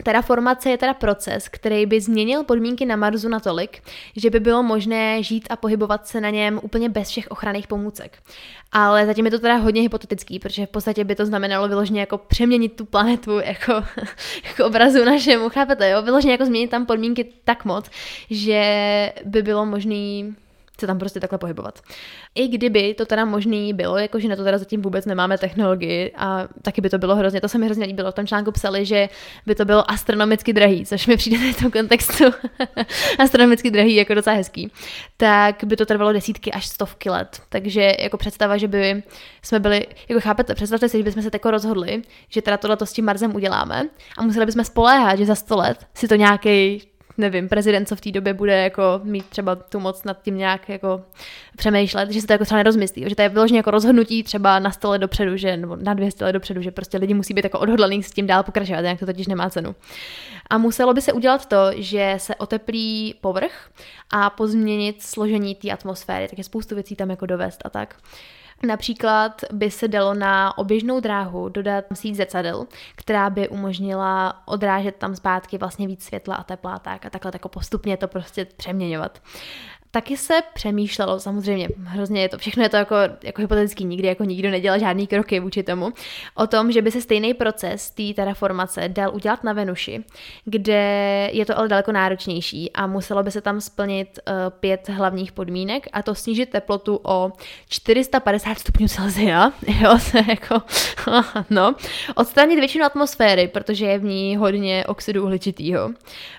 Terraformace 0.03 0.70
je 0.70 0.77
teda 0.77 0.93
proces, 0.93 1.48
který 1.48 1.86
by 1.86 2.01
změnil 2.01 2.43
podmínky 2.43 2.86
na 2.86 2.96
Marsu 2.96 3.29
natolik, 3.29 3.84
že 4.15 4.29
by 4.29 4.39
bylo 4.39 4.63
možné 4.63 5.24
žít 5.24 5.48
a 5.50 5.55
pohybovat 5.55 6.08
se 6.08 6.22
na 6.22 6.29
něm 6.29 6.60
úplně 6.63 6.89
bez 6.89 7.10
všech 7.10 7.27
ochranných 7.31 7.67
pomůcek. 7.67 8.17
Ale 8.72 9.05
zatím 9.05 9.25
je 9.25 9.31
to 9.31 9.39
teda 9.39 9.55
hodně 9.55 9.81
hypotetický, 9.81 10.39
protože 10.39 10.65
v 10.65 10.70
podstatě 10.70 11.03
by 11.03 11.15
to 11.15 11.25
znamenalo 11.25 11.67
vyloženě 11.67 12.00
jako 12.00 12.17
přeměnit 12.17 12.75
tu 12.75 12.86
planetu 12.86 13.39
jako, 13.39 13.74
jako 14.48 14.65
obrazu 14.65 15.05
našemu, 15.05 15.50
chápete, 15.50 15.89
jo? 15.89 16.01
Vyloženě 16.01 16.31
jako 16.31 16.46
změnit 16.46 16.67
tam 16.67 16.86
podmínky 16.86 17.34
tak 17.43 17.65
moc, 17.65 17.89
že 18.29 19.13
by 19.25 19.41
bylo 19.41 19.65
možný 19.65 20.36
se 20.82 20.88
tam 20.88 21.00
prostě 21.00 21.20
takhle 21.20 21.40
pohybovat. 21.40 21.80
I 22.36 22.48
kdyby 22.48 22.94
to 22.94 23.06
teda 23.06 23.26
možný 23.26 23.74
bylo, 23.74 23.98
jakože 23.98 24.28
na 24.28 24.36
to 24.36 24.44
teda 24.44 24.58
zatím 24.58 24.82
vůbec 24.82 25.06
nemáme 25.06 25.38
technologii 25.38 26.12
a 26.18 26.48
taky 26.62 26.82
by 26.82 26.90
to 26.90 26.98
bylo 26.98 27.16
hrozně, 27.16 27.42
to 27.42 27.50
se 27.50 27.58
mi 27.58 27.66
hrozně 27.66 27.86
líbilo. 27.86 28.12
V 28.12 28.16
tom 28.16 28.28
článku 28.28 28.52
psali, 28.52 28.86
že 28.86 29.10
by 29.46 29.56
to 29.56 29.66
bylo 29.66 29.92
astronomicky 29.92 30.54
drahý, 30.54 30.86
což 30.86 31.08
mi 31.08 31.18
přijde 31.18 31.54
v 31.54 31.62
tom 31.62 31.72
kontextu 31.72 32.24
astronomicky 33.20 33.72
drahý, 33.72 33.96
jako 33.96 34.14
docela 34.14 34.36
hezký. 34.36 34.72
Tak 35.17 35.63
by 35.63 35.76
to 35.76 35.86
trvalo 35.86 36.13
desítky 36.13 36.52
až 36.52 36.67
stovky 36.67 37.10
let. 37.10 37.41
Takže 37.50 37.96
jako 38.00 38.17
představa, 38.17 38.58
že 38.58 38.67
by 38.67 39.04
jsme 39.41 39.60
byli, 39.60 39.88
jako 40.10 40.22
chápete, 40.22 40.56
představte 40.56 40.89
si, 40.89 40.98
že 40.98 41.04
bychom 41.04 41.24
se 41.24 41.32
tako 41.32 41.52
rozhodli, 41.52 42.02
že 42.30 42.41
teda 42.41 42.58
tohle 42.58 42.78
s 42.84 42.94
tím 42.94 43.06
Marsem 43.06 43.36
uděláme 43.36 43.89
a 44.17 44.24
museli 44.24 44.46
bychom 44.46 44.63
spoléhat, 44.63 45.15
že 45.15 45.26
za 45.26 45.36
sto 45.36 45.58
let 45.58 45.88
si 45.94 46.08
to 46.08 46.15
nějaký 46.15 46.90
nevím, 47.17 47.50
prezident, 47.50 47.86
co 47.86 47.95
v 47.95 48.02
té 48.02 48.12
době 48.12 48.34
bude 48.34 48.63
jako 48.63 49.02
mít 49.04 49.26
třeba 49.26 49.56
tu 49.56 49.80
moc 49.80 50.04
nad 50.04 50.21
tím 50.21 50.38
nějak 50.38 50.69
jako 50.69 51.02
přemýšlet, 51.58 52.12
že 52.12 52.21
se 52.21 52.28
to 52.28 52.34
jako 52.34 52.45
třeba 52.45 52.58
nerozmyslí, 52.58 53.06
že 53.08 53.15
to 53.15 53.21
je 53.21 53.30
vyloženě 53.30 53.60
jako 53.60 53.71
rozhodnutí 53.71 54.24
třeba 54.24 54.60
na 54.60 54.71
stole 54.71 55.00
dopředu, 55.00 55.38
že, 55.38 55.58
nebo 55.58 55.76
na 55.76 55.93
dvě 55.93 56.12
stole 56.12 56.34
dopředu, 56.34 56.62
že 56.62 56.71
prostě 56.71 56.97
lidi 56.97 57.13
musí 57.13 57.34
být 57.34 57.45
jako 57.45 57.60
odhodlaný 57.60 58.04
s 58.04 58.12
tím 58.12 58.28
dál 58.28 58.43
pokračovat, 58.43 58.80
jinak 58.80 59.00
to 59.00 59.06
totiž 59.06 59.28
nemá 59.28 59.50
cenu. 59.50 59.76
A 60.50 60.58
muselo 60.58 60.93
by 60.93 61.02
se 61.02 61.13
udělat 61.13 61.45
to, 61.45 61.58
že 61.76 62.13
se 62.17 62.36
oteplí 62.36 63.15
povrch 63.21 63.69
a 64.10 64.30
pozměnit 64.30 65.02
složení 65.02 65.56
té 65.56 65.71
atmosféry, 65.71 66.28
tak 66.28 66.38
je 66.38 66.43
spoustu 66.43 66.76
věcí 66.76 66.95
tam 66.95 67.10
jako 67.10 67.26
dovést 67.26 67.62
a 67.65 67.69
tak. 67.69 67.95
Například 68.67 69.41
by 69.52 69.71
se 69.71 69.88
dalo 69.88 70.13
na 70.13 70.58
oběžnou 70.58 71.00
dráhu 71.00 71.50
dodat 71.50 71.86
síť 71.93 72.15
zrcadel, 72.15 72.67
která 72.95 73.30
by 73.30 73.50
umožnila 73.50 74.41
odrážet 74.45 74.95
tam 74.95 75.15
zpátky 75.15 75.58
vlastně 75.58 75.88
víc 75.88 76.04
světla 76.04 76.36
a 76.36 76.43
tepla 76.43 76.80
tak 76.80 77.06
a 77.06 77.10
takhle 77.10 77.32
postupně 77.50 77.97
to 77.97 78.08
prostě 78.08 78.45
přeměňovat. 78.45 79.21
Taky 79.93 80.17
se 80.17 80.39
přemýšlelo, 80.54 81.19
samozřejmě, 81.19 81.69
hrozně 81.84 82.21
je 82.21 82.30
to, 82.30 82.38
všechno 82.38 82.63
je 82.63 82.69
to 82.69 82.77
jako, 82.77 82.95
jako 83.23 83.41
hypotetický, 83.41 83.86
nikdy 83.86 84.08
jako 84.08 84.23
nikdo 84.23 84.49
nedělal 84.49 84.80
žádný 84.80 85.08
kroky 85.08 85.39
vůči 85.39 85.63
tomu, 85.63 85.93
o 86.36 86.47
tom, 86.47 86.71
že 86.71 86.82
by 86.82 86.91
se 86.91 87.01
stejný 87.01 87.34
proces 87.34 87.91
té 87.91 88.04
terraformace 88.15 88.88
dal 88.88 89.15
udělat 89.15 89.43
na 89.43 89.54
Venuši, 89.54 90.04
kde 90.45 91.30
je 91.34 91.45
to 91.45 91.58
ale 91.58 91.67
daleko 91.67 91.91
náročnější 91.91 92.71
a 92.73 92.88
muselo 92.88 93.23
by 93.23 93.32
se 93.32 93.41
tam 93.41 93.62
splnit 93.62 94.19
uh, 94.27 94.34
pět 94.60 94.89
hlavních 94.89 95.32
podmínek 95.32 95.88
a 95.93 96.04
to 96.04 96.15
snížit 96.15 96.49
teplotu 96.49 96.99
o 97.04 97.32
450 97.69 98.60
stupňů 98.60 98.88
Celsia, 98.88 99.51
jo, 99.82 99.97
je 100.13 100.25
jako, 100.30 100.62
no, 101.49 101.75
odstranit 102.15 102.60
většinu 102.60 102.86
atmosféry, 102.86 103.47
protože 103.47 103.86
je 103.86 103.99
v 103.99 104.04
ní 104.04 104.36
hodně 104.36 104.86
oxidu 104.88 105.23
uhličitýho, 105.23 105.89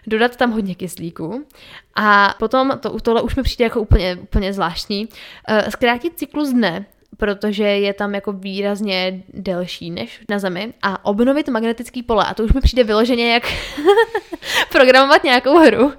dodat 0.06 0.36
tam 0.36 0.50
hodně 0.50 0.74
kyslíku 0.74 1.46
a 1.94 2.34
potom, 2.38 2.70
to, 2.80 3.00
tohle 3.00 3.22
už 3.22 3.36
mi 3.36 3.41
přijde 3.42 3.64
jako 3.64 3.80
úplně, 3.80 4.16
úplně 4.16 4.52
zvláštní, 4.52 5.08
uh, 5.50 5.68
zkrátit 5.68 6.18
cyklus 6.18 6.48
dne, 6.48 6.86
protože 7.16 7.64
je 7.64 7.92
tam 7.94 8.14
jako 8.14 8.32
výrazně 8.32 9.22
delší 9.34 9.90
než 9.90 10.20
na 10.28 10.38
Zemi 10.38 10.74
a 10.82 11.04
obnovit 11.04 11.48
magnetický 11.48 12.02
pole. 12.02 12.24
A 12.24 12.34
to 12.34 12.44
už 12.44 12.52
mi 12.52 12.60
přijde 12.60 12.84
vyloženě 12.84 13.32
jak 13.32 13.42
programovat 14.72 15.24
nějakou 15.24 15.58
hru. 15.58 15.92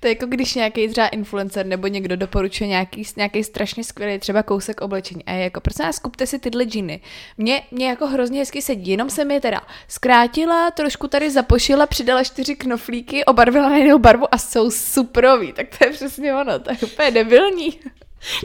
To 0.00 0.06
je 0.06 0.10
jako 0.10 0.26
když 0.26 0.54
nějaký 0.54 0.88
třeba 0.88 1.08
influencer 1.08 1.66
nebo 1.66 1.86
někdo 1.86 2.16
doporučuje 2.16 2.68
nějaký, 2.68 3.02
nějaký 3.16 3.44
strašně 3.44 3.84
skvělý 3.84 4.18
třeba 4.18 4.42
kousek 4.42 4.80
oblečení 4.80 5.24
a 5.24 5.32
je 5.32 5.44
jako, 5.44 5.60
prosím 5.60 5.84
vás, 5.84 5.98
kupte 5.98 6.26
si 6.26 6.38
tyhle 6.38 6.64
džiny. 6.64 7.00
Mě, 7.38 7.62
mě 7.70 7.88
jako 7.88 8.06
hrozně 8.06 8.38
hezky 8.40 8.62
sedí, 8.62 8.90
jenom 8.90 9.10
jsem 9.10 9.30
je 9.30 9.40
teda 9.40 9.60
zkrátila, 9.88 10.70
trošku 10.70 11.08
tady 11.08 11.30
zapošila, 11.30 11.86
přidala 11.86 12.24
čtyři 12.24 12.56
knoflíky, 12.56 13.24
obarvila 13.24 13.68
na 13.68 13.76
jinou 13.76 13.98
barvu 13.98 14.34
a 14.34 14.38
jsou 14.38 14.70
suprový. 14.70 15.52
Tak 15.52 15.78
to 15.78 15.84
je 15.84 15.90
přesně 15.90 16.34
ono, 16.34 16.58
to 16.58 16.70
je 16.70 16.76
úplně 16.82 17.10
debilní. 17.10 17.72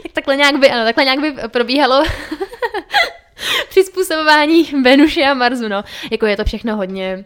Tak 0.02 0.12
takhle 0.12 0.36
nějak 0.36 0.58
by, 0.58 0.70
ano, 0.70 0.84
takhle 0.84 1.04
nějak 1.04 1.20
by 1.20 1.48
probíhalo 1.48 2.04
přizpůsobování 3.68 4.64
Venuše 4.82 5.22
a 5.22 5.34
Marsu, 5.34 5.68
no. 5.68 5.84
Jako 6.10 6.26
je 6.26 6.36
to 6.36 6.44
všechno 6.44 6.76
hodně, 6.76 7.24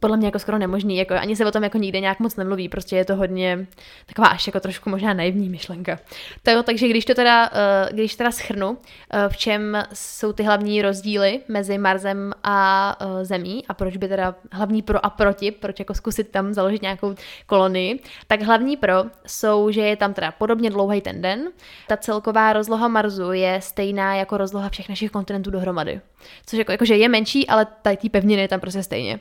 podle 0.00 0.16
mě 0.16 0.26
jako 0.26 0.38
skoro 0.38 0.58
nemožný, 0.58 0.96
jako 0.96 1.14
ani 1.14 1.36
se 1.36 1.46
o 1.46 1.50
tom 1.50 1.62
jako 1.62 1.78
nikde 1.78 2.00
nějak 2.00 2.20
moc 2.20 2.36
nemluví, 2.36 2.68
prostě 2.68 2.96
je 2.96 3.04
to 3.04 3.16
hodně 3.16 3.66
taková 4.06 4.28
až 4.28 4.46
jako 4.46 4.60
trošku 4.60 4.90
možná 4.90 5.14
naivní 5.14 5.48
myšlenka. 5.48 5.98
To, 6.42 6.62
takže 6.62 6.88
když 6.88 7.04
to 7.04 7.14
teda, 7.14 7.50
eh, 7.52 7.88
když 7.92 8.14
teda 8.14 8.30
schrnu, 8.30 8.78
eh, 9.10 9.28
v 9.28 9.36
čem 9.36 9.82
jsou 9.92 10.32
ty 10.32 10.42
hlavní 10.42 10.82
rozdíly 10.82 11.40
mezi 11.48 11.78
Marsem 11.78 12.32
a 12.42 12.96
eh, 13.00 13.24
Zemí 13.24 13.64
a 13.68 13.74
proč 13.74 13.96
by 13.96 14.08
teda 14.08 14.34
hlavní 14.52 14.82
pro 14.82 15.06
a 15.06 15.10
proti, 15.10 15.50
proč 15.50 15.78
jako 15.78 15.94
zkusit 15.94 16.30
tam 16.30 16.54
založit 16.54 16.82
nějakou 16.82 17.14
kolonii, 17.46 18.00
tak 18.26 18.42
hlavní 18.42 18.76
pro 18.76 19.04
jsou, 19.26 19.70
že 19.70 19.80
je 19.80 19.96
tam 19.96 20.14
teda 20.14 20.32
podobně 20.32 20.70
dlouhý 20.70 21.00
ten 21.00 21.22
den, 21.22 21.48
ta 21.88 21.96
celková 21.96 22.52
rozloha 22.52 22.88
Marsu 22.88 23.32
je 23.32 23.60
stejná 23.60 24.14
jako 24.14 24.36
rozloha 24.36 24.68
všech 24.68 24.88
našich 24.88 25.10
kontinentů 25.10 25.50
dohromady. 25.50 26.00
Což 26.46 26.58
jako, 26.58 26.72
jakože 26.72 26.96
je 26.96 27.08
menší, 27.08 27.46
ale 27.46 27.66
tady 27.82 28.08
pevniny 28.10 28.42
je 28.42 28.48
tam 28.48 28.60
prostě 28.60 28.82
stejně. 28.82 29.20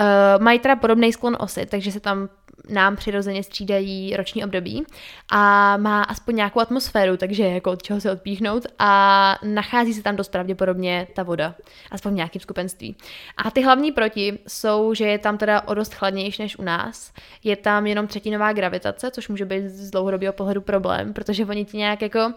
Uh, 0.00 0.42
mají 0.42 0.58
teda 0.58 0.76
podobný 0.76 1.12
sklon 1.12 1.36
osy, 1.40 1.66
takže 1.66 1.92
se 1.92 2.00
tam 2.00 2.28
nám 2.70 2.96
přirozeně 2.96 3.42
střídají 3.42 4.16
roční 4.16 4.44
období 4.44 4.84
a 5.32 5.76
má 5.76 6.02
aspoň 6.02 6.36
nějakou 6.36 6.60
atmosféru, 6.60 7.16
takže 7.16 7.44
jako 7.44 7.70
od 7.70 7.82
čeho 7.82 8.00
se 8.00 8.12
odpíchnout 8.12 8.66
a 8.78 9.38
nachází 9.44 9.94
se 9.94 10.02
tam 10.02 10.16
dost 10.16 10.28
pravděpodobně 10.28 11.06
ta 11.14 11.22
voda, 11.22 11.54
aspoň 11.90 12.12
v 12.12 12.16
nějakém 12.16 12.40
skupenství. 12.40 12.96
A 13.36 13.50
ty 13.50 13.62
hlavní 13.62 13.92
proti 13.92 14.38
jsou, 14.46 14.94
že 14.94 15.06
je 15.06 15.18
tam 15.18 15.38
teda 15.38 15.68
o 15.68 15.74
dost 15.74 15.94
chladnější 15.94 16.42
než 16.42 16.58
u 16.58 16.62
nás, 16.62 17.12
je 17.44 17.56
tam 17.56 17.86
jenom 17.86 18.06
třetinová 18.06 18.52
gravitace, 18.52 19.10
což 19.10 19.28
může 19.28 19.44
být 19.44 19.68
z 19.68 19.90
dlouhodobého 19.90 20.32
pohledu 20.32 20.60
problém, 20.60 21.12
protože 21.12 21.46
oni 21.46 21.64
ti 21.64 21.76
nějak 21.76 22.02
jako, 22.02 22.32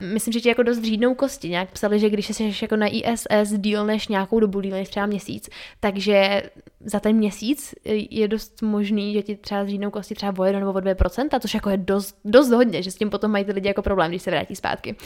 myslím, 0.00 0.32
že 0.32 0.40
ti 0.40 0.48
jako 0.48 0.62
dost 0.62 0.82
řídnou 0.82 1.14
kosti, 1.14 1.48
nějak 1.48 1.70
psali, 1.70 1.98
že 1.98 2.10
když 2.10 2.36
se 2.36 2.44
jako 2.62 2.76
na 2.76 2.86
ISS 2.86 3.52
díl 3.52 3.86
než 3.86 4.08
nějakou 4.08 4.40
dobu, 4.40 4.60
díl 4.60 4.72
než 4.72 4.88
třeba 4.88 5.06
měsíc, 5.06 5.48
takže 5.80 6.42
za 6.80 7.00
ten 7.00 7.16
měsíc 7.16 7.74
je 8.10 8.28
dost 8.28 8.62
možný, 8.62 9.12
že 9.12 9.22
ti 9.22 9.36
třeba 9.36 9.64
zřídnou 9.78 9.90
kosti 9.90 10.14
třeba 10.14 10.34
o 10.38 10.44
1 10.44 10.60
nebo 10.60 10.72
o 10.72 10.74
2%, 10.74 11.40
což 11.40 11.54
jako 11.54 11.70
je 11.70 11.76
dost, 11.76 12.18
dost 12.24 12.50
hodně, 12.50 12.82
že 12.82 12.90
s 12.90 12.94
tím 12.94 13.10
potom 13.10 13.30
mají 13.30 13.44
ty 13.44 13.52
lidi 13.52 13.68
jako 13.68 13.82
problém, 13.82 14.10
když 14.10 14.22
se 14.22 14.30
vrátí 14.30 14.56
zpátky. 14.56 14.96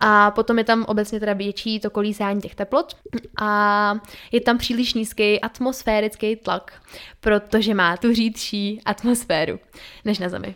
A 0.00 0.30
potom 0.30 0.58
je 0.58 0.64
tam 0.64 0.84
obecně 0.84 1.20
teda 1.20 1.32
větší 1.32 1.80
to 1.80 1.90
kolísání 1.90 2.40
těch 2.40 2.54
teplot 2.54 2.96
a 3.40 3.94
je 4.32 4.40
tam 4.40 4.58
příliš 4.58 4.94
nízký 4.94 5.40
atmosférický 5.40 6.36
tlak, 6.36 6.72
protože 7.20 7.74
má 7.74 7.96
tu 7.96 8.14
řídší 8.14 8.80
atmosféru 8.84 9.58
než 10.04 10.18
na 10.18 10.28
Zemi. 10.28 10.54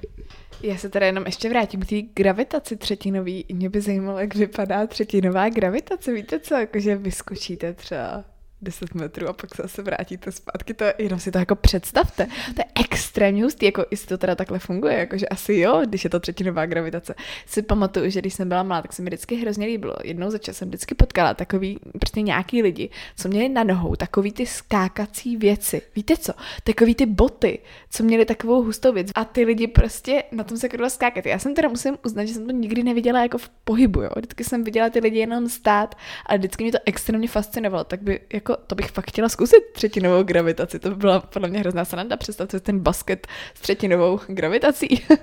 Já 0.62 0.76
se 0.76 0.88
teda 0.88 1.06
jenom 1.06 1.26
ještě 1.26 1.48
vrátím 1.48 1.80
k 1.80 1.86
té 1.86 2.02
gravitaci 2.02 2.76
třetinový. 2.76 3.44
Mě 3.52 3.70
by 3.70 3.80
zajímalo, 3.80 4.18
jak 4.18 4.34
vypadá 4.34 4.86
třetinová 4.86 5.48
gravitace. 5.48 6.12
Víte 6.12 6.40
co, 6.40 6.54
jakože 6.54 6.96
vyskočíte 6.96 7.72
třeba 7.72 8.24
10 8.62 8.94
metrů 8.94 9.28
a 9.28 9.32
pak 9.32 9.54
se 9.54 9.62
zase 9.62 9.82
vrátíte 9.82 10.32
zpátky. 10.32 10.74
To 10.74 10.84
je, 10.84 10.94
jenom 10.98 11.20
si 11.20 11.30
to 11.30 11.38
jako 11.38 11.54
představte. 11.54 12.26
To 12.26 12.60
je 12.60 12.64
extrémně 12.84 13.42
hustý, 13.42 13.66
jako 13.66 13.86
jestli 13.90 14.06
to 14.06 14.18
teda 14.18 14.34
takhle 14.34 14.58
funguje, 14.58 14.98
jakože 14.98 15.28
asi 15.28 15.54
jo, 15.54 15.82
když 15.86 16.04
je 16.04 16.10
to 16.10 16.20
třetinová 16.20 16.66
gravitace. 16.66 17.14
Si 17.46 17.62
pamatuju, 17.62 18.10
že 18.10 18.20
když 18.20 18.34
jsem 18.34 18.48
byla 18.48 18.62
malá, 18.62 18.82
tak 18.82 18.92
se 18.92 19.02
mi 19.02 19.10
vždycky 19.10 19.36
hrozně 19.36 19.66
líbilo. 19.66 19.94
Jednou 20.04 20.30
za 20.30 20.38
čas 20.38 20.56
jsem 20.56 20.68
vždycky 20.68 20.94
potkala 20.94 21.34
takový, 21.34 21.78
prostě 22.00 22.22
nějaký 22.22 22.62
lidi, 22.62 22.90
co 23.16 23.28
měli 23.28 23.48
na 23.48 23.64
nohou 23.64 23.96
takový 23.96 24.32
ty 24.32 24.46
skákací 24.46 25.36
věci. 25.36 25.82
Víte 25.96 26.16
co? 26.16 26.32
Takový 26.64 26.94
ty 26.94 27.06
boty, 27.06 27.58
co 27.90 28.02
měli 28.02 28.24
takovou 28.24 28.62
hustou 28.62 28.92
věc. 28.92 29.08
A 29.14 29.24
ty 29.24 29.44
lidi 29.44 29.66
prostě 29.66 30.22
na 30.32 30.44
tom 30.44 30.58
se 30.58 30.68
kdo 30.68 30.90
skákat. 30.90 31.26
Já 31.26 31.38
jsem 31.38 31.54
teda 31.54 31.68
musím 31.68 31.96
uznat, 32.04 32.24
že 32.24 32.34
jsem 32.34 32.46
to 32.46 32.52
nikdy 32.52 32.82
neviděla 32.82 33.22
jako 33.22 33.38
v 33.38 33.48
pohybu, 33.48 34.02
jo. 34.02 34.10
Vždycky 34.16 34.44
jsem 34.44 34.64
viděla 34.64 34.90
ty 34.90 35.00
lidi 35.00 35.18
jenom 35.18 35.48
stát 35.48 35.94
a 36.26 36.36
vždycky 36.36 36.64
mě 36.64 36.72
to 36.72 36.78
extrémně 36.86 37.28
fascinovalo. 37.28 37.84
Tak 37.84 38.02
by 38.02 38.20
jako 38.32 38.45
to 38.66 38.74
bych 38.74 38.90
fakt 38.90 39.08
chtěla 39.08 39.28
zkusit 39.28 39.60
třetinovou 39.72 40.22
gravitaci. 40.22 40.78
To 40.78 40.90
by 40.90 40.96
byla 40.96 41.20
podle 41.20 41.48
mě 41.48 41.58
hrozná 41.58 41.84
sranda. 41.84 42.16
Představte 42.16 42.58
si 42.58 42.64
ten 42.64 42.80
basket 42.80 43.26
s 43.54 43.60
třetinovou 43.60 44.20
gravitací. 44.26 45.06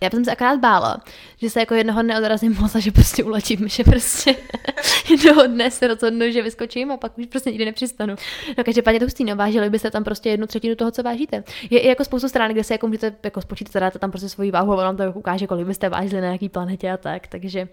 Já 0.00 0.10
jsem 0.10 0.24
se 0.24 0.32
akorát 0.32 0.60
bála, 0.60 1.02
že 1.36 1.50
se 1.50 1.60
jako 1.60 1.74
jednoho 1.74 2.02
dne 2.02 2.18
odrazím 2.18 2.56
moc 2.60 2.74
a 2.74 2.78
že 2.78 2.92
prostě 2.92 3.24
uletím, 3.24 3.68
že 3.68 3.84
prostě 3.84 4.36
jednoho 5.10 5.46
dne 5.46 5.70
se 5.70 5.86
rozhodnu, 5.86 6.30
že 6.30 6.42
vyskočím 6.42 6.90
a 6.90 6.96
pak 6.96 7.18
už 7.18 7.26
prostě 7.26 7.50
nikdy 7.50 7.64
nepřistanu. 7.64 8.14
No 8.58 8.64
každopádně 8.64 9.00
to 9.00 9.06
hustý, 9.06 9.24
no, 9.24 9.36
vážili 9.36 9.70
byste 9.70 9.90
tam 9.90 10.04
prostě 10.04 10.30
jednu 10.30 10.46
třetinu 10.46 10.74
toho, 10.74 10.90
co 10.90 11.02
vážíte. 11.02 11.44
Je 11.70 11.80
i 11.80 11.88
jako 11.88 12.04
spoustu 12.04 12.28
stran, 12.28 12.52
kde 12.52 12.64
se 12.64 12.74
jako 12.74 12.86
můžete 12.86 13.14
jako 13.24 13.40
spočítat, 13.40 13.80
dáte 13.80 13.98
tam 13.98 14.10
prostě 14.10 14.28
svoji 14.28 14.50
váhu 14.50 14.72
a 14.72 14.76
vám 14.76 14.96
to 14.96 15.12
ukáže, 15.12 15.46
kolik 15.46 15.66
byste 15.66 15.88
vážili 15.88 16.22
na 16.22 16.32
jaký 16.32 16.48
planetě 16.48 16.90
a 16.90 16.96
tak, 16.96 17.26
takže 17.26 17.68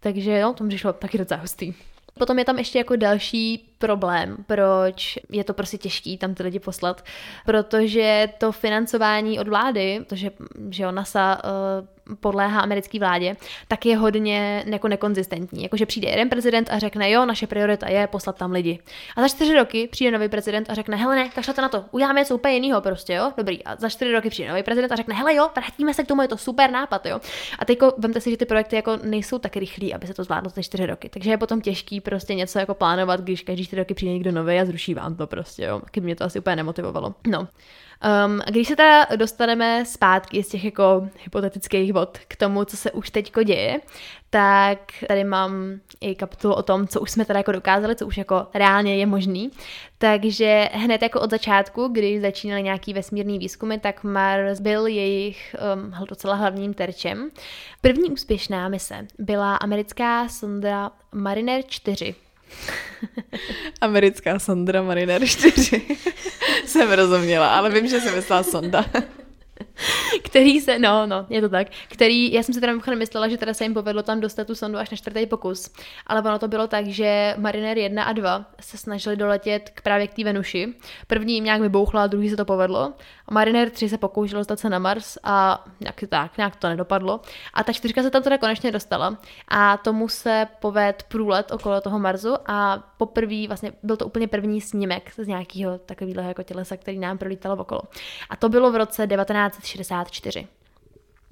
takže 0.00 0.38
jo, 0.38 0.52
to 0.52 0.64
mi 0.64 0.68
přišlo 0.68 0.92
taky 0.92 1.18
docela 1.18 1.40
hustý. 1.40 1.74
Potom 2.18 2.38
je 2.38 2.44
tam 2.44 2.58
ještě 2.58 2.78
jako 2.78 2.96
další 2.96 3.73
problém, 3.84 4.36
proč 4.46 5.18
je 5.30 5.44
to 5.44 5.54
prostě 5.54 5.78
těžký 5.78 6.18
tam 6.18 6.34
ty 6.34 6.42
lidi 6.42 6.58
poslat, 6.58 7.04
protože 7.46 8.28
to 8.38 8.52
financování 8.52 9.40
od 9.40 9.48
vlády, 9.48 10.00
protože 10.08 10.30
že 10.70 10.82
jo, 10.82 10.92
NASA 10.92 11.38
uh, 11.44 11.86
podléhá 12.20 12.60
americké 12.60 12.98
vládě, 12.98 13.36
tak 13.68 13.86
je 13.86 13.96
hodně 13.96 14.64
jako 14.66 14.88
nekonzistentní. 14.88 15.62
Jakože 15.62 15.86
přijde 15.86 16.08
jeden 16.08 16.28
prezident 16.28 16.68
a 16.70 16.78
řekne, 16.78 17.10
jo, 17.10 17.26
naše 17.26 17.46
priorita 17.46 17.88
je 17.88 18.06
poslat 18.06 18.36
tam 18.36 18.52
lidi. 18.52 18.78
A 19.16 19.20
za 19.20 19.28
čtyři 19.28 19.54
roky 19.54 19.88
přijde 19.88 20.10
nový 20.10 20.28
prezident 20.28 20.70
a 20.70 20.74
řekne, 20.74 20.96
hele 20.96 21.16
ne, 21.16 21.28
kašlete 21.28 21.62
na 21.62 21.68
to, 21.68 21.84
uděláme 21.90 22.20
něco 22.20 22.34
úplně 22.34 22.54
jiného 22.54 22.80
prostě, 22.80 23.14
jo, 23.14 23.32
dobrý. 23.36 23.64
A 23.64 23.76
za 23.76 23.88
čtyři 23.88 24.12
roky 24.12 24.30
přijde 24.30 24.50
nový 24.50 24.62
prezident 24.62 24.92
a 24.92 24.96
řekne, 24.96 25.14
hele 25.14 25.34
jo, 25.34 25.50
vrátíme 25.56 25.94
se 25.94 26.04
k 26.04 26.06
tomu, 26.06 26.22
je 26.22 26.28
to 26.28 26.36
super 26.36 26.70
nápad, 26.70 27.06
jo. 27.06 27.20
A 27.58 27.64
teď 27.64 27.78
vemte 27.98 28.20
si, 28.20 28.30
že 28.30 28.36
ty 28.36 28.44
projekty 28.44 28.76
jako 28.76 28.98
nejsou 29.02 29.38
tak 29.38 29.56
rychlí, 29.56 29.94
aby 29.94 30.06
se 30.06 30.14
to 30.14 30.24
zvládlo 30.24 30.50
za 30.50 30.62
čtyři 30.62 30.86
roky. 30.86 31.08
Takže 31.08 31.30
je 31.30 31.38
potom 31.38 31.60
těžký 31.60 32.00
prostě 32.00 32.34
něco 32.34 32.58
jako 32.58 32.74
plánovat, 32.74 33.20
když 33.20 33.42
každý 33.42 33.64
čtyři 33.64 33.82
roky 33.82 33.94
přijde 33.94 34.12
někdo 34.12 34.32
nový 34.32 34.58
a 34.58 34.64
zruší 34.64 34.94
vám 34.94 35.16
to 35.16 35.26
prostě, 35.26 35.64
jo. 35.64 35.80
Taky 35.80 36.00
mě 36.00 36.16
to 36.16 36.24
asi 36.24 36.38
úplně 36.38 36.56
nemotivovalo. 36.56 37.14
No. 37.26 37.48
Um, 38.26 38.40
když 38.50 38.68
se 38.68 38.76
teda 38.76 39.06
dostaneme 39.16 39.84
zpátky 39.84 40.42
z 40.42 40.48
těch 40.48 40.64
jako 40.64 41.08
hypotetických 41.24 41.92
vod 41.92 42.18
k 42.28 42.36
tomu, 42.36 42.64
co 42.64 42.76
se 42.76 42.90
už 42.90 43.10
teďko 43.10 43.42
děje, 43.42 43.80
tak 44.30 44.78
tady 45.08 45.24
mám 45.24 45.52
i 46.00 46.14
kapitolu 46.14 46.54
o 46.54 46.62
tom, 46.62 46.88
co 46.88 47.00
už 47.00 47.10
jsme 47.10 47.24
teda 47.24 47.38
jako 47.38 47.52
dokázali, 47.52 47.96
co 47.96 48.06
už 48.06 48.16
jako 48.16 48.46
reálně 48.54 48.96
je 48.96 49.06
možný. 49.06 49.50
Takže 49.98 50.68
hned 50.72 51.02
jako 51.02 51.20
od 51.20 51.30
začátku, 51.30 51.88
když 51.88 52.20
začínaly 52.20 52.62
nějaký 52.62 52.94
vesmírný 52.94 53.38
výzkumy, 53.38 53.78
tak 53.78 54.04
Mars 54.04 54.60
byl 54.60 54.86
jejich 54.86 55.56
um, 55.74 56.06
docela 56.08 56.34
hlavním 56.34 56.74
terčem. 56.74 57.30
První 57.80 58.10
úspěšná 58.10 58.68
mise 58.68 59.06
byla 59.18 59.56
americká 59.56 60.28
sonda 60.28 60.90
Mariner 61.12 61.62
4, 61.66 62.14
Americká 63.80 64.38
Sandra 64.38 64.82
Mariner 64.82 65.26
4. 65.26 65.82
Jsem 66.66 66.92
rozuměla, 66.92 67.56
ale 67.56 67.70
vím, 67.70 67.88
že 67.88 68.00
se 68.00 68.10
myslela 68.10 68.42
sonda. 68.42 68.84
který 70.22 70.60
se, 70.60 70.78
no, 70.78 71.06
no, 71.06 71.26
je 71.28 71.40
to 71.40 71.48
tak, 71.48 71.66
který, 71.88 72.32
já 72.32 72.42
jsem 72.42 72.54
si 72.54 72.60
teda 72.60 72.72
mimochodem 72.72 72.98
myslela, 72.98 73.28
že 73.28 73.36
teda 73.36 73.54
se 73.54 73.64
jim 73.64 73.74
povedlo 73.74 74.02
tam 74.02 74.20
dostat 74.20 74.46
tu 74.46 74.54
sondu 74.54 74.78
až 74.78 74.90
na 74.90 74.96
čtvrtý 74.96 75.26
pokus, 75.26 75.70
ale 76.06 76.20
ono 76.20 76.38
to 76.38 76.48
bylo 76.48 76.66
tak, 76.66 76.86
že 76.86 77.34
Mariner 77.38 77.78
1 77.78 78.04
a 78.04 78.12
2 78.12 78.44
se 78.60 78.78
snažili 78.78 79.16
doletět 79.16 79.70
k 79.74 79.82
právě 79.82 80.06
k 80.06 80.14
té 80.14 80.24
Venuši. 80.24 80.74
První 81.06 81.34
jim 81.34 81.44
nějak 81.44 81.60
vybouchla, 81.60 82.06
druhý 82.06 82.30
se 82.30 82.36
to 82.36 82.44
povedlo. 82.44 82.92
A 83.28 83.34
Mariner 83.34 83.70
3 83.70 83.88
se 83.88 83.98
pokoušel 83.98 84.40
dostat 84.40 84.60
se 84.60 84.70
na 84.70 84.78
Mars 84.78 85.18
a 85.24 85.64
nějak, 85.80 86.04
tak, 86.08 86.36
nějak 86.36 86.56
to 86.56 86.68
nedopadlo. 86.68 87.20
A 87.54 87.64
ta 87.64 87.72
čtyřka 87.72 88.02
se 88.02 88.10
tam 88.10 88.22
teda 88.22 88.38
konečně 88.38 88.72
dostala 88.72 89.18
a 89.48 89.76
tomu 89.76 90.08
se 90.08 90.46
poved 90.60 91.04
průlet 91.08 91.50
okolo 91.50 91.80
toho 91.80 91.98
Marsu 91.98 92.34
a 92.46 92.84
poprvé, 92.98 93.46
vlastně 93.46 93.72
byl 93.82 93.96
to 93.96 94.06
úplně 94.06 94.28
první 94.28 94.60
snímek 94.60 95.12
z 95.16 95.26
nějakého 95.26 95.78
takového 95.78 96.28
jako 96.28 96.42
tělesa, 96.42 96.76
který 96.76 96.98
nám 96.98 97.18
prolítalo 97.18 97.56
okolo. 97.56 97.80
A 98.30 98.36
to 98.36 98.48
bylo 98.48 98.72
v 98.72 98.76
roce 98.76 99.06
1964. 99.06 100.46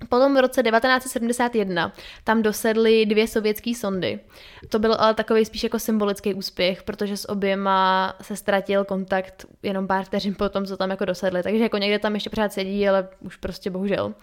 Potom 0.09 0.35
v 0.35 0.41
roce 0.41 0.63
1971 0.63 1.93
tam 2.25 2.43
dosedly 2.43 3.07
dvě 3.07 3.29
sovětské 3.29 3.75
sondy. 3.75 4.21
To 4.69 4.79
byl 4.79 4.97
ale 4.99 5.15
takový 5.15 5.45
spíš 5.45 5.63
jako 5.63 5.79
symbolický 5.79 6.35
úspěch, 6.35 6.83
protože 6.83 7.17
s 7.17 7.29
oběma 7.29 8.15
se 8.23 8.37
ztratil 8.37 8.85
kontakt 8.85 9.47
jenom 9.63 9.87
pár 9.87 10.05
vteřin 10.05 10.35
po 10.35 10.49
tom, 10.49 10.67
co 10.67 10.77
tam 10.77 10.91
jako 10.91 11.05
dosedly. 11.05 11.43
Takže 11.43 11.63
jako 11.63 11.79
někde 11.79 11.99
tam 11.99 12.15
ještě 12.15 12.31
pořád 12.31 12.53
sedí, 12.53 12.89
ale 12.89 13.09
už 13.21 13.37
prostě 13.37 13.71
bohužel. 13.71 14.15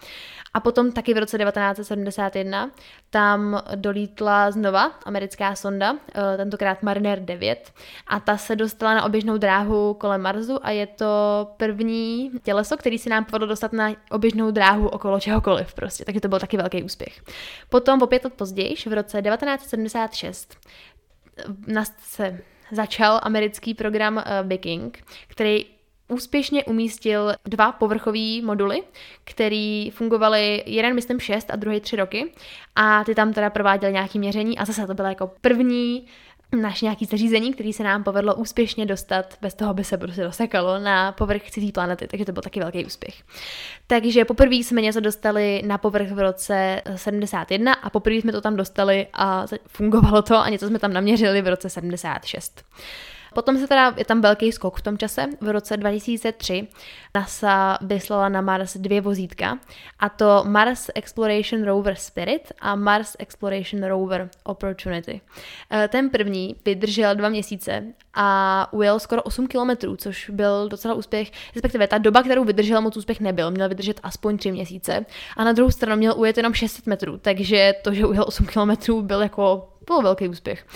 A 0.54 0.60
potom 0.60 0.92
taky 0.92 1.14
v 1.14 1.18
roce 1.18 1.38
1971 1.38 2.70
tam 3.10 3.62
dolítla 3.74 4.50
znova 4.50 4.92
americká 5.04 5.54
sonda, 5.54 5.96
eh, 6.14 6.36
tentokrát 6.36 6.82
Mariner 6.82 7.20
9, 7.20 7.72
a 8.06 8.20
ta 8.20 8.36
se 8.36 8.56
dostala 8.56 8.94
na 8.94 9.04
oběžnou 9.04 9.38
dráhu 9.38 9.94
kolem 9.94 10.20
Marsu 10.20 10.66
a 10.66 10.70
je 10.70 10.86
to 10.86 11.06
první 11.56 12.30
těleso, 12.42 12.76
který 12.76 12.98
si 12.98 13.08
nám 13.08 13.24
povedlo 13.24 13.48
dostat 13.48 13.72
na 13.72 13.90
oběžnou 14.10 14.50
dráhu 14.50 14.88
okolo 14.88 15.20
čehokoliv 15.20 15.69
prostě, 15.74 16.04
takže 16.04 16.20
to 16.20 16.28
byl 16.28 16.38
taky 16.38 16.56
velký 16.56 16.82
úspěch. 16.82 17.22
Potom 17.68 18.02
o 18.02 18.06
pět 18.06 18.24
let 18.24 18.34
později, 18.34 18.74
v 18.86 18.92
roce 18.92 19.22
1976, 19.22 20.56
se 21.98 22.40
začal 22.72 23.20
americký 23.22 23.74
program 23.74 24.16
uh, 24.16 24.48
Viking, 24.48 25.04
který 25.28 25.66
úspěšně 26.08 26.64
umístil 26.64 27.32
dva 27.44 27.72
povrchové 27.72 28.42
moduly, 28.42 28.82
které 29.24 29.88
fungovaly 29.92 30.62
jeden, 30.66 30.94
myslím, 30.94 31.20
šest 31.20 31.50
a 31.50 31.56
druhý 31.56 31.80
tři 31.80 31.96
roky. 31.96 32.32
A 32.76 33.04
ty 33.04 33.14
tam 33.14 33.32
teda 33.32 33.50
prováděly 33.50 33.92
nějaké 33.92 34.18
měření 34.18 34.58
a 34.58 34.64
zase 34.64 34.86
to 34.86 34.94
bylo 34.94 35.08
jako 35.08 35.30
první 35.40 36.06
naš 36.52 36.82
nějaký 36.82 37.04
zařízení, 37.04 37.52
který 37.52 37.72
se 37.72 37.82
nám 37.82 38.04
povedlo 38.04 38.34
úspěšně 38.34 38.86
dostat, 38.86 39.34
bez 39.40 39.54
toho 39.54 39.74
by 39.74 39.84
se 39.84 39.98
prostě 39.98 40.22
dosekalo 40.22 40.78
na 40.78 41.12
povrch 41.12 41.50
cizí 41.50 41.72
planety, 41.72 42.06
takže 42.06 42.24
to 42.24 42.32
byl 42.32 42.42
taky 42.42 42.60
velký 42.60 42.84
úspěch. 42.84 43.14
Takže 43.86 44.24
poprvé 44.24 44.54
jsme 44.54 44.82
něco 44.82 45.00
dostali 45.00 45.62
na 45.66 45.78
povrch 45.78 46.10
v 46.10 46.18
roce 46.18 46.82
71 46.96 47.72
a 47.72 47.90
poprvé 47.90 48.16
jsme 48.16 48.32
to 48.32 48.40
tam 48.40 48.56
dostali 48.56 49.06
a 49.12 49.46
fungovalo 49.66 50.22
to 50.22 50.38
a 50.38 50.48
něco 50.48 50.66
jsme 50.66 50.78
tam 50.78 50.92
naměřili 50.92 51.42
v 51.42 51.48
roce 51.48 51.70
76. 51.70 52.64
Potom 53.34 53.58
se 53.58 53.68
teda, 53.68 53.94
je 53.96 54.04
tam 54.04 54.20
velký 54.20 54.52
skok 54.52 54.76
v 54.76 54.82
tom 54.82 54.98
čase. 54.98 55.26
V 55.40 55.48
roce 55.48 55.76
2003 55.76 56.68
NASA 57.14 57.78
vyslala 57.80 58.28
na 58.28 58.40
Mars 58.40 58.76
dvě 58.76 59.00
vozítka, 59.00 59.58
a 59.98 60.08
to 60.08 60.44
Mars 60.46 60.90
Exploration 60.94 61.64
Rover 61.64 61.94
Spirit 61.94 62.52
a 62.60 62.76
Mars 62.76 63.16
Exploration 63.18 63.84
Rover 63.84 64.30
Opportunity. 64.44 65.20
Eh, 65.70 65.88
ten 65.88 66.10
první 66.10 66.56
vydržel 66.64 67.14
dva 67.14 67.28
měsíce 67.28 67.84
a 68.14 68.68
ujel 68.72 68.98
skoro 68.98 69.22
8 69.22 69.46
kilometrů, 69.46 69.96
což 69.96 70.30
byl 70.30 70.68
docela 70.68 70.94
úspěch, 70.94 71.32
respektive 71.54 71.88
ta 71.88 71.98
doba, 71.98 72.22
kterou 72.22 72.44
vydržel, 72.44 72.80
moc 72.80 72.96
úspěch 72.96 73.20
nebyl, 73.20 73.50
měl 73.50 73.68
vydržet 73.68 74.00
aspoň 74.02 74.38
3 74.38 74.52
měsíce 74.52 75.06
a 75.36 75.44
na 75.44 75.52
druhou 75.52 75.70
stranu 75.70 75.96
měl 75.96 76.14
ujet 76.16 76.36
jenom 76.36 76.54
600 76.54 76.86
metrů, 76.86 77.18
takže 77.18 77.74
to, 77.82 77.94
že 77.94 78.06
ujel 78.06 78.24
8 78.26 78.46
kilometrů, 78.46 79.02
byl 79.02 79.22
jako 79.22 79.69
byl 79.90 80.02
velký 80.02 80.28
úspěch. 80.28 80.66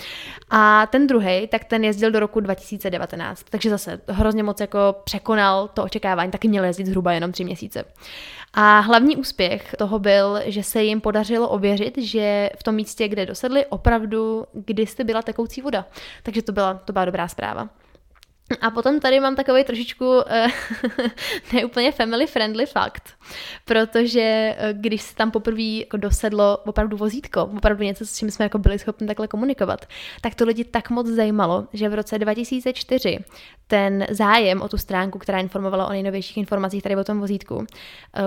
A 0.49 0.87
ten 0.87 1.07
druhý, 1.07 1.47
tak 1.47 1.63
ten 1.63 1.83
jezdil 1.83 2.11
do 2.11 2.19
roku 2.19 2.39
2019, 2.39 3.43
takže 3.49 3.69
zase 3.69 4.01
hrozně 4.07 4.43
moc 4.43 4.59
jako 4.59 4.95
překonal 5.03 5.67
to 5.67 5.83
očekávání, 5.83 6.31
taky 6.31 6.47
měl 6.47 6.63
jezdit 6.63 6.85
zhruba 6.85 7.11
jenom 7.11 7.31
tři 7.31 7.43
měsíce. 7.43 7.85
A 8.53 8.79
hlavní 8.79 9.17
úspěch 9.17 9.75
toho 9.77 9.99
byl, 9.99 10.39
že 10.45 10.63
se 10.63 10.83
jim 10.83 11.01
podařilo 11.01 11.49
ověřit, 11.49 11.97
že 11.97 12.49
v 12.59 12.63
tom 12.63 12.75
místě, 12.75 13.07
kde 13.07 13.25
dosedli, 13.25 13.65
opravdu 13.65 14.45
kdysi 14.53 15.03
byla 15.03 15.21
tekoucí 15.21 15.61
voda. 15.61 15.85
Takže 16.23 16.41
to 16.41 16.51
byla, 16.51 16.73
to 16.73 16.93
byla 16.93 17.05
dobrá 17.05 17.27
zpráva. 17.27 17.69
A 18.61 18.71
potom 18.71 18.99
tady 18.99 19.19
mám 19.19 19.35
takový 19.35 19.63
trošičku 19.63 20.05
uh, 20.15 20.21
neúplně 21.53 21.91
family 21.91 22.27
friendly 22.27 22.65
fakt, 22.65 23.13
protože 23.65 24.55
uh, 24.59 24.79
když 24.81 25.01
se 25.01 25.15
tam 25.15 25.31
poprvé 25.31 25.61
jako 25.61 25.97
dosedlo 25.97 26.57
opravdu 26.57 26.97
vozítko, 26.97 27.45
opravdu 27.57 27.83
něco, 27.83 28.05
s 28.05 28.17
čím 28.17 28.31
jsme 28.31 28.45
jako 28.45 28.57
byli 28.57 28.79
schopni 28.79 29.07
takhle 29.07 29.27
komunikovat, 29.27 29.85
tak 30.21 30.35
to 30.35 30.45
lidi 30.45 30.63
tak 30.63 30.89
moc 30.89 31.07
zajímalo, 31.07 31.67
že 31.73 31.89
v 31.89 31.93
roce 31.93 32.19
2004 32.19 33.19
ten 33.67 34.05
zájem 34.09 34.61
o 34.61 34.69
tu 34.69 34.77
stránku, 34.77 35.19
která 35.19 35.39
informovala 35.39 35.87
o 35.87 35.89
nejnovějších 35.89 36.37
informacích 36.37 36.83
tady 36.83 36.95
o 36.95 37.03
tom 37.03 37.19
vozítku, 37.19 37.55
uh, 37.55 37.65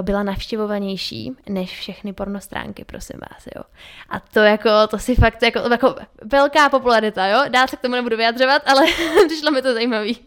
byla 0.02 0.22
navštěvovanější 0.22 1.32
než 1.48 1.78
všechny 1.78 2.12
pornostránky, 2.12 2.84
prosím 2.84 3.20
vás, 3.30 3.46
jo. 3.56 3.62
A 4.08 4.20
to 4.20 4.40
jako, 4.40 4.70
to 4.90 4.98
si 4.98 5.14
fakt 5.14 5.42
jako, 5.42 5.58
jako 5.58 5.94
velká 6.24 6.68
popularita, 6.68 7.26
jo. 7.26 7.44
Dál 7.48 7.68
se 7.68 7.76
k 7.76 7.80
tomu 7.80 7.94
nebudu 7.94 8.16
vyjadřovat, 8.16 8.62
ale 8.66 8.82
přišlo 9.26 9.50
mi 9.50 9.62
to 9.62 9.74
zajímavý. 9.74 10.18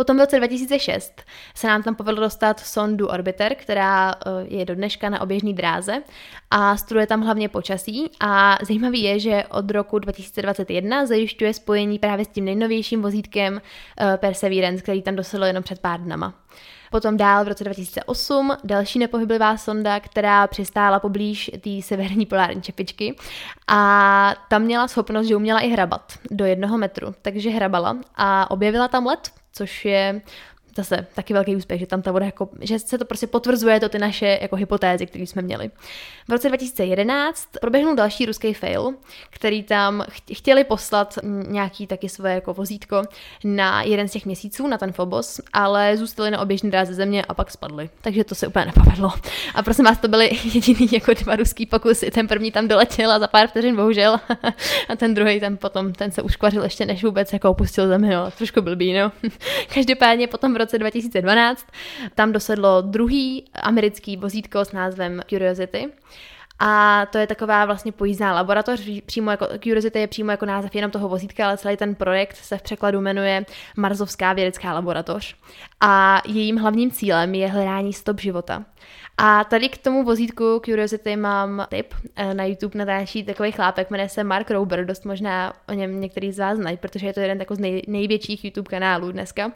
Potom 0.00 0.16
v 0.16 0.20
roce 0.20 0.36
2006 0.36 1.22
se 1.54 1.66
nám 1.66 1.82
tam 1.82 1.94
povedlo 1.94 2.20
dostat 2.20 2.60
sondu 2.60 3.08
Orbiter, 3.08 3.54
která 3.54 4.10
eh, 4.12 4.30
je 4.44 4.64
do 4.64 4.74
dneška 4.74 5.08
na 5.08 5.20
oběžné 5.20 5.52
dráze 5.52 6.02
a 6.50 6.76
studuje 6.76 7.06
tam 7.06 7.20
hlavně 7.20 7.48
počasí. 7.48 8.10
A 8.20 8.58
zajímavý 8.62 9.02
je, 9.02 9.20
že 9.20 9.44
od 9.50 9.70
roku 9.70 9.98
2021 9.98 11.06
zajišťuje 11.06 11.54
spojení 11.54 11.98
právě 11.98 12.24
s 12.24 12.28
tím 12.28 12.44
nejnovějším 12.44 13.02
vozítkem 13.02 13.60
eh, 14.00 14.16
Perseverance, 14.16 14.82
který 14.82 15.02
tam 15.02 15.16
dosedl 15.16 15.44
jenom 15.44 15.62
před 15.62 15.78
pár 15.78 16.00
dnama. 16.00 16.34
Potom 16.90 17.16
dál 17.16 17.44
v 17.44 17.48
roce 17.48 17.64
2008 17.64 18.56
další 18.64 18.98
nepohyblivá 18.98 19.56
sonda, 19.56 20.00
která 20.00 20.46
přistála 20.46 21.00
poblíž 21.00 21.50
té 21.60 21.82
severní 21.82 22.26
polární 22.26 22.62
čepičky. 22.62 23.16
A 23.68 24.34
tam 24.48 24.62
měla 24.62 24.88
schopnost, 24.88 25.26
že 25.26 25.36
uměla 25.36 25.60
i 25.60 25.68
hrabat 25.68 26.12
do 26.30 26.44
jednoho 26.44 26.78
metru, 26.78 27.14
takže 27.22 27.50
hrabala 27.50 27.96
a 28.16 28.50
objevila 28.50 28.88
tam 28.88 29.06
led, 29.06 29.39
což 29.52 29.84
je 29.84 30.20
zase 30.76 31.06
taky 31.14 31.34
velký 31.34 31.56
úspěch, 31.56 31.80
že 31.80 31.86
tam 31.86 32.02
ta 32.02 32.12
voda 32.12 32.26
jako, 32.26 32.48
že 32.60 32.78
se 32.78 32.98
to 32.98 33.04
prostě 33.04 33.26
potvrzuje 33.26 33.80
to 33.80 33.88
ty 33.88 33.98
naše 33.98 34.38
jako 34.42 34.56
hypotézy, 34.56 35.06
které 35.06 35.26
jsme 35.26 35.42
měli. 35.42 35.70
V 36.28 36.32
roce 36.32 36.48
2011 36.48 37.48
proběhnul 37.60 37.94
další 37.94 38.26
ruský 38.26 38.54
fail, 38.54 38.94
který 39.30 39.62
tam 39.62 40.04
chtěli 40.32 40.64
poslat 40.64 41.18
nějaký 41.46 41.86
taky 41.86 42.08
své 42.08 42.34
jako 42.34 42.54
vozítko 42.54 43.02
na 43.44 43.82
jeden 43.82 44.08
z 44.08 44.12
těch 44.12 44.26
měsíců, 44.26 44.66
na 44.66 44.78
ten 44.78 44.92
Phobos, 44.92 45.40
ale 45.52 45.96
zůstali 45.96 46.30
na 46.30 46.40
oběžné 46.40 46.70
dráze 46.70 46.94
země 46.94 47.24
a 47.24 47.34
pak 47.34 47.50
spadli. 47.50 47.90
Takže 48.00 48.24
to 48.24 48.34
se 48.34 48.46
úplně 48.46 48.64
nepovedlo. 48.64 49.12
A 49.54 49.62
prosím 49.62 49.84
vás, 49.84 49.98
to 49.98 50.08
byly 50.08 50.30
jediný 50.54 50.88
jako 50.92 51.14
dva 51.14 51.36
ruský 51.36 51.66
pokusy. 51.66 52.10
Ten 52.10 52.28
první 52.28 52.52
tam 52.52 52.68
doletěl 52.68 53.12
a 53.12 53.18
za 53.18 53.26
pár 53.26 53.48
vteřin 53.48 53.76
bohužel. 53.76 54.20
a 54.88 54.96
ten 54.96 55.14
druhý 55.14 55.40
tam 55.40 55.56
potom, 55.56 55.92
ten 55.92 56.10
se 56.10 56.22
uškvařil 56.22 56.62
ještě 56.62 56.86
než 56.86 57.04
vůbec 57.04 57.32
jako 57.32 57.50
opustil 57.50 57.88
zemi, 57.88 58.10
no. 58.14 58.30
Trošku 58.30 58.60
blbý, 58.60 58.92
no. 58.92 59.12
Každopádně 59.74 60.26
potom 60.26 60.54
roce 60.60 60.78
2012 60.78 61.66
tam 62.14 62.32
dosedlo 62.32 62.80
druhý 62.80 63.44
americký 63.54 64.16
vozítko 64.16 64.64
s 64.64 64.72
názvem 64.72 65.22
Curiosity. 65.28 65.92
A 66.62 67.06
to 67.12 67.18
je 67.18 67.26
taková 67.26 67.64
vlastně 67.64 67.92
pojízdná 67.92 68.34
laboratoř, 68.34 68.80
přímo 69.06 69.30
jako, 69.30 69.46
Curiosity 69.62 69.98
je 69.98 70.06
přímo 70.06 70.30
jako 70.30 70.46
název 70.46 70.74
jenom 70.74 70.90
toho 70.90 71.08
vozítka, 71.08 71.46
ale 71.46 71.56
celý 71.56 71.76
ten 71.76 71.94
projekt 71.94 72.36
se 72.36 72.58
v 72.58 72.62
překladu 72.62 73.00
jmenuje 73.00 73.44
Marzovská 73.76 74.32
vědecká 74.32 74.74
laboratoř. 74.74 75.36
A 75.80 76.22
jejím 76.26 76.56
hlavním 76.56 76.90
cílem 76.90 77.34
je 77.34 77.48
hledání 77.48 77.92
stop 77.92 78.20
života. 78.20 78.64
A 79.22 79.44
tady 79.44 79.68
k 79.68 79.78
tomu 79.78 80.04
vozítku 80.04 80.60
Curiosity 80.64 81.16
mám 81.16 81.66
tip. 81.68 81.94
Eh, 82.16 82.34
na 82.34 82.44
YouTube 82.44 82.78
natáčí 82.78 83.24
takový 83.24 83.52
chlápek, 83.52 83.90
jmenuje 83.90 84.08
se 84.08 84.24
Mark 84.24 84.50
Rober, 84.50 84.86
dost 84.86 85.04
možná 85.04 85.52
o 85.68 85.72
něm 85.72 86.00
některý 86.00 86.32
z 86.32 86.38
vás 86.38 86.58
znají, 86.58 86.76
protože 86.76 87.06
je 87.06 87.12
to 87.12 87.20
jeden 87.20 87.44
z 87.50 87.58
nej, 87.58 87.82
největších 87.86 88.44
YouTube 88.44 88.70
kanálů 88.70 89.12
dneska. 89.12 89.52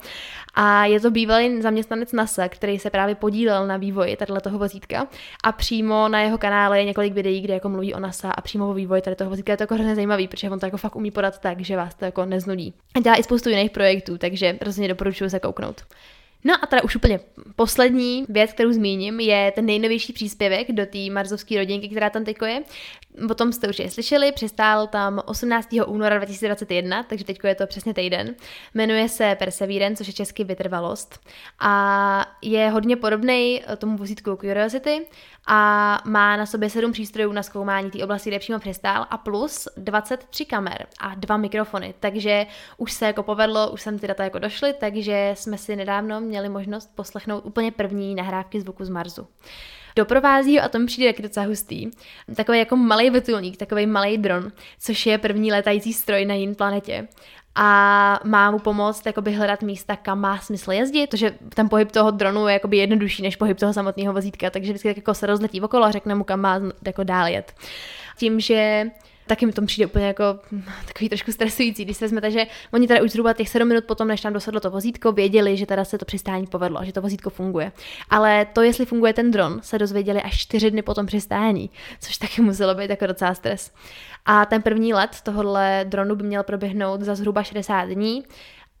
A 0.53 0.85
je 0.85 0.99
to 0.99 1.11
bývalý 1.11 1.61
zaměstnanec 1.61 2.11
NASA, 2.11 2.49
který 2.49 2.79
se 2.79 2.89
právě 2.89 3.15
podílel 3.15 3.67
na 3.67 3.77
vývoji 3.77 4.15
tady 4.15 4.33
toho 4.43 4.59
vozítka. 4.59 5.07
A 5.43 5.51
přímo 5.51 6.07
na 6.07 6.21
jeho 6.21 6.37
kanále 6.37 6.79
je 6.79 6.85
několik 6.85 7.13
videí, 7.13 7.41
kde 7.41 7.53
jako 7.53 7.69
mluví 7.69 7.93
o 7.93 7.99
NASA 7.99 8.31
a 8.31 8.41
přímo 8.41 8.69
o 8.69 8.73
vývoji 8.73 9.01
tady 9.01 9.15
toho 9.15 9.29
vozítka. 9.29 9.53
Je 9.53 9.57
to 9.57 9.63
jako 9.63 9.73
hrozně 9.73 9.95
zajímavý, 9.95 10.27
protože 10.27 10.49
on 10.49 10.59
to 10.59 10.65
jako 10.65 10.77
fakt 10.77 10.95
umí 10.95 11.11
podat 11.11 11.39
tak, 11.39 11.61
že 11.61 11.77
vás 11.77 11.95
to 11.95 12.05
jako 12.05 12.25
neznudí. 12.25 12.73
A 12.95 12.99
dělá 12.99 13.15
i 13.15 13.23
spoustu 13.23 13.49
jiných 13.49 13.71
projektů, 13.71 14.17
takže 14.17 14.57
rozhodně 14.61 14.87
doporučuji 14.87 15.29
se 15.29 15.39
kouknout. 15.39 15.81
No 16.47 16.53
a 16.63 16.67
teda 16.67 16.83
už 16.83 16.95
úplně 16.95 17.19
poslední 17.55 18.25
věc, 18.29 18.53
kterou 18.53 18.71
zmíním, 18.71 19.19
je 19.19 19.51
ten 19.55 19.65
nejnovější 19.65 20.13
příspěvek 20.13 20.71
do 20.71 20.85
té 20.85 21.09
marzovské 21.11 21.57
rodinky, 21.57 21.89
která 21.89 22.09
tam 22.09 22.25
teď 22.25 22.37
je. 22.45 22.63
O 23.31 23.35
tom 23.35 23.53
jste 23.53 23.69
už 23.69 23.79
je 23.79 23.91
slyšeli, 23.91 24.31
přistál 24.31 24.87
tam 24.87 25.21
18. 25.25 25.69
února 25.87 26.17
2021, 26.17 27.03
takže 27.03 27.25
teď 27.25 27.39
je 27.43 27.55
to 27.55 27.67
přesně 27.67 27.93
týden. 27.93 28.35
Jmenuje 28.73 29.09
se 29.09 29.35
Perseverance, 29.39 29.97
což 29.97 30.07
je 30.07 30.13
český 30.13 30.43
vytrvalost. 30.43 31.19
A 31.59 32.25
je 32.41 32.69
hodně 32.69 32.95
podobný 32.95 33.61
tomu 33.77 33.97
vozítku 33.97 34.35
Curiosity 34.35 35.05
a 35.47 36.01
má 36.05 36.37
na 36.37 36.45
sobě 36.45 36.69
sedm 36.69 36.91
přístrojů 36.91 37.31
na 37.31 37.43
zkoumání 37.43 37.91
té 37.91 38.03
oblasti, 38.03 38.29
kde 38.29 38.39
přímo 38.39 38.59
přistál 38.59 39.05
a 39.09 39.17
plus 39.17 39.67
23 39.77 40.45
kamer 40.45 40.87
a 40.99 41.15
dva 41.15 41.37
mikrofony. 41.37 41.93
Takže 41.99 42.45
už 42.77 42.91
se 42.91 43.05
jako 43.05 43.23
povedlo, 43.23 43.71
už 43.71 43.81
jsem 43.81 43.99
ty 43.99 44.07
data 44.07 44.23
jako 44.23 44.39
došly, 44.39 44.73
takže 44.73 45.31
jsme 45.33 45.57
si 45.57 45.75
nedávno 45.75 46.21
měli 46.21 46.49
možnost 46.49 46.91
poslechnout 46.95 47.45
úplně 47.45 47.71
první 47.71 48.15
nahrávky 48.15 48.61
zvuku 48.61 48.85
z 48.85 48.89
Marsu. 48.89 49.27
Doprovází 49.95 50.57
ho 50.57 50.63
a 50.65 50.69
tom 50.69 50.85
přijde 50.85 51.13
taky 51.13 51.23
docela 51.23 51.45
hustý. 51.45 51.91
Takový 52.35 52.59
jako 52.59 52.75
malý 52.75 53.09
vrtulník, 53.09 53.57
takový 53.57 53.85
malý 53.85 54.17
dron, 54.17 54.51
což 54.79 55.05
je 55.05 55.17
první 55.17 55.51
letající 55.51 55.93
stroj 55.93 56.25
na 56.25 56.33
jiné 56.33 56.55
planetě 56.55 57.07
a 57.55 58.19
má 58.23 58.51
mu 58.51 58.59
pomoct 58.59 59.05
jakoby 59.05 59.31
hledat 59.31 59.61
místa, 59.61 59.95
kam 59.95 60.19
má 60.19 60.37
smysl 60.37 60.71
jezdit, 60.71 61.09
protože 61.09 61.33
ten 61.49 61.69
pohyb 61.69 61.91
toho 61.91 62.11
dronu 62.11 62.47
je 62.47 62.53
jakoby 62.53 62.77
jednodušší 62.77 63.23
než 63.23 63.35
pohyb 63.35 63.57
toho 63.57 63.73
samotného 63.73 64.13
vozítka, 64.13 64.49
takže 64.49 64.71
vždycky 64.71 64.89
tak 64.89 64.97
jako 64.97 65.13
se 65.13 65.25
rozletí 65.25 65.61
okolo 65.61 65.85
a 65.85 65.91
řekne 65.91 66.15
mu, 66.15 66.23
kam 66.23 66.41
má 66.41 66.61
jako 66.85 67.03
dál 67.03 67.27
jet. 67.27 67.53
Tím, 68.17 68.39
že 68.39 68.85
taky 69.27 69.45
mi 69.45 69.51
to 69.51 69.65
přijde 69.65 69.85
úplně 69.85 70.05
jako 70.05 70.23
takový 70.85 71.09
trošku 71.09 71.31
stresující, 71.31 71.85
když 71.85 71.97
se 71.97 72.05
vezmete, 72.05 72.31
že 72.31 72.45
oni 72.73 72.87
teda 72.87 73.03
už 73.03 73.11
zhruba 73.11 73.33
těch 73.33 73.49
7 73.49 73.67
minut 73.67 73.85
potom, 73.85 74.07
než 74.07 74.21
tam 74.21 74.33
dosedlo 74.33 74.59
to 74.59 74.71
vozítko, 74.71 75.11
věděli, 75.11 75.57
že 75.57 75.65
teda 75.65 75.85
se 75.85 75.97
to 75.97 76.05
přistání 76.05 76.47
povedlo, 76.47 76.85
že 76.85 76.93
to 76.93 77.01
vozítko 77.01 77.29
funguje. 77.29 77.71
Ale 78.09 78.45
to, 78.53 78.61
jestli 78.61 78.85
funguje 78.85 79.13
ten 79.13 79.31
dron, 79.31 79.59
se 79.63 79.79
dozvěděli 79.79 80.21
až 80.21 80.37
4 80.37 80.71
dny 80.71 80.81
po 80.81 80.93
tom 80.93 81.05
přistání, 81.05 81.69
což 81.99 82.17
taky 82.17 82.41
muselo 82.41 82.75
být 82.75 82.89
jako 82.89 83.07
docela 83.07 83.33
stres. 83.33 83.71
A 84.25 84.45
ten 84.45 84.61
první 84.61 84.93
let 84.93 85.11
tohohle 85.23 85.85
dronu 85.89 86.15
by 86.15 86.23
měl 86.23 86.43
proběhnout 86.43 87.01
za 87.01 87.15
zhruba 87.15 87.43
60 87.43 87.85
dní 87.85 88.23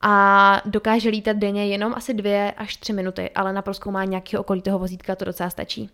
a 0.01 0.61
dokáže 0.65 1.09
lítat 1.09 1.37
denně 1.37 1.67
jenom 1.67 1.93
asi 1.93 2.13
dvě 2.13 2.51
až 2.57 2.77
tři 2.77 2.93
minuty, 2.93 3.29
ale 3.35 3.53
na 3.53 3.61
proskoumání 3.61 4.09
nějakého 4.09 4.41
okolí 4.41 4.61
toho 4.61 4.79
vozítka 4.79 5.15
to 5.15 5.25
docela 5.25 5.49
stačí. 5.49 5.89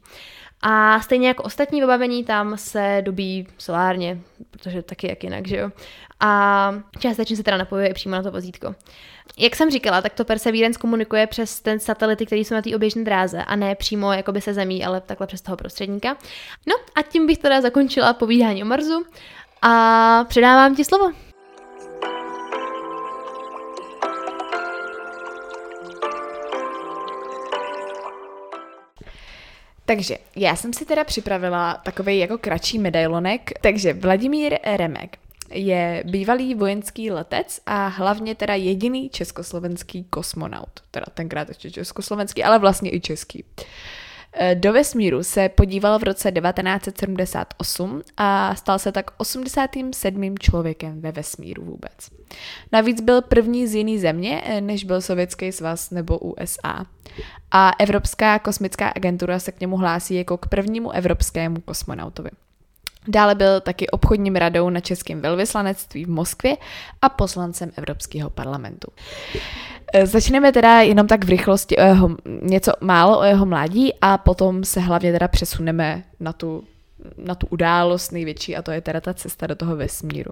A 0.61 1.01
stejně 1.01 1.27
jako 1.27 1.43
ostatní 1.43 1.81
vybavení 1.81 2.23
tam 2.23 2.57
se 2.57 3.01
dobí 3.01 3.47
solárně, 3.57 4.19
protože 4.51 4.81
taky 4.81 5.09
jak 5.09 5.23
jinak, 5.23 5.47
že 5.47 5.57
jo. 5.57 5.71
A 6.19 6.73
částečně 6.99 7.35
se 7.35 7.43
teda 7.43 7.57
napojuje 7.57 7.93
přímo 7.93 8.15
na 8.15 8.23
to 8.23 8.31
vozítko. 8.31 8.75
Jak 9.37 9.55
jsem 9.55 9.71
říkala, 9.71 10.01
tak 10.01 10.13
to 10.13 10.25
Perseverance 10.25 10.79
komunikuje 10.79 11.27
přes 11.27 11.61
ten 11.61 11.79
satelity, 11.79 12.25
který 12.25 12.45
jsou 12.45 12.55
na 12.55 12.61
té 12.61 12.75
oběžné 12.75 13.03
dráze 13.03 13.43
a 13.43 13.55
ne 13.55 13.75
přímo 13.75 14.13
jakoby 14.13 14.41
se 14.41 14.53
zemí, 14.53 14.85
ale 14.85 15.01
takhle 15.01 15.27
přes 15.27 15.41
toho 15.41 15.57
prostředníka. 15.57 16.17
No 16.67 16.75
a 16.95 17.01
tím 17.01 17.27
bych 17.27 17.37
teda 17.37 17.61
zakončila 17.61 18.13
povídání 18.13 18.63
o 18.63 18.65
Marsu 18.65 19.05
a 19.61 20.25
předávám 20.27 20.75
ti 20.75 20.85
slovo. 20.85 21.30
Takže 29.95 30.17
já 30.35 30.55
jsem 30.55 30.73
si 30.73 30.85
teda 30.85 31.03
připravila 31.03 31.73
takový 31.73 32.19
jako 32.19 32.37
kratší 32.37 32.79
medailonek. 32.79 33.51
Takže 33.61 33.93
Vladimír 33.93 34.57
Remek 34.63 35.17
je 35.49 36.03
bývalý 36.05 36.55
vojenský 36.55 37.11
letec 37.11 37.59
a 37.65 37.87
hlavně 37.87 38.35
teda 38.35 38.55
jediný 38.55 39.09
československý 39.09 40.03
kosmonaut. 40.03 40.69
Teda 40.91 41.05
tenkrát 41.13 41.47
ještě 41.47 41.71
československý, 41.71 42.43
ale 42.43 42.59
vlastně 42.59 42.93
i 42.93 42.99
český. 42.99 43.43
Do 44.53 44.73
vesmíru 44.73 45.23
se 45.23 45.49
podíval 45.49 45.99
v 45.99 46.03
roce 46.03 46.31
1978 46.31 48.01
a 48.17 48.55
stal 48.55 48.79
se 48.79 48.91
tak 48.91 49.11
87. 49.17 50.37
člověkem 50.39 51.01
ve 51.01 51.11
vesmíru 51.11 51.65
vůbec. 51.65 51.93
Navíc 52.71 53.01
byl 53.01 53.21
první 53.21 53.67
z 53.67 53.75
jiný 53.75 53.99
země, 53.99 54.41
eh, 54.45 54.61
než 54.61 54.83
byl 54.83 55.01
Sovětský 55.01 55.51
svaz 55.51 55.91
nebo 55.91 56.19
USA. 56.19 56.85
A 57.51 57.71
Evropská 57.79 58.39
kosmická 58.39 58.89
agentura 58.89 59.39
se 59.39 59.51
k 59.51 59.59
němu 59.59 59.77
hlásí 59.77 60.15
jako 60.15 60.37
k 60.37 60.47
prvnímu 60.47 60.91
evropskému 60.91 61.61
kosmonautovi. 61.61 62.29
Dále 63.07 63.35
byl 63.35 63.61
taky 63.61 63.89
obchodním 63.89 64.35
radou 64.35 64.69
na 64.69 64.79
českém 64.79 65.21
velvyslanectví 65.21 66.05
v 66.05 66.09
Moskvě 66.09 66.57
a 67.01 67.09
poslancem 67.09 67.71
Evropského 67.77 68.29
parlamentu. 68.29 68.91
E, 69.93 70.05
začneme 70.05 70.51
teda 70.51 70.81
jenom 70.81 71.07
tak 71.07 71.25
v 71.25 71.29
rychlosti 71.29 71.77
o 71.77 71.81
jeho, 71.81 72.09
něco 72.41 72.71
málo 72.81 73.19
o 73.19 73.23
jeho 73.23 73.45
mládí 73.45 73.93
a 74.01 74.17
potom 74.17 74.63
se 74.63 74.79
hlavně 74.79 75.11
teda 75.11 75.27
přesuneme 75.27 76.03
na 76.19 76.33
tu, 76.33 76.63
na 77.17 77.35
tu 77.35 77.47
událost 77.47 78.11
největší 78.11 78.55
a 78.55 78.61
to 78.61 78.71
je 78.71 78.81
teda 78.81 79.01
ta 79.01 79.13
cesta 79.13 79.47
do 79.47 79.55
toho 79.55 79.75
vesmíru. 79.75 80.31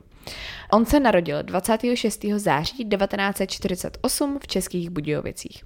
On 0.72 0.86
se 0.86 1.00
narodil 1.00 1.44
26. 1.44 2.26
září 2.36 2.90
1948 2.90 4.40
v 4.42 4.48
Českých 4.48 4.90
Budějovicích. 4.90 5.64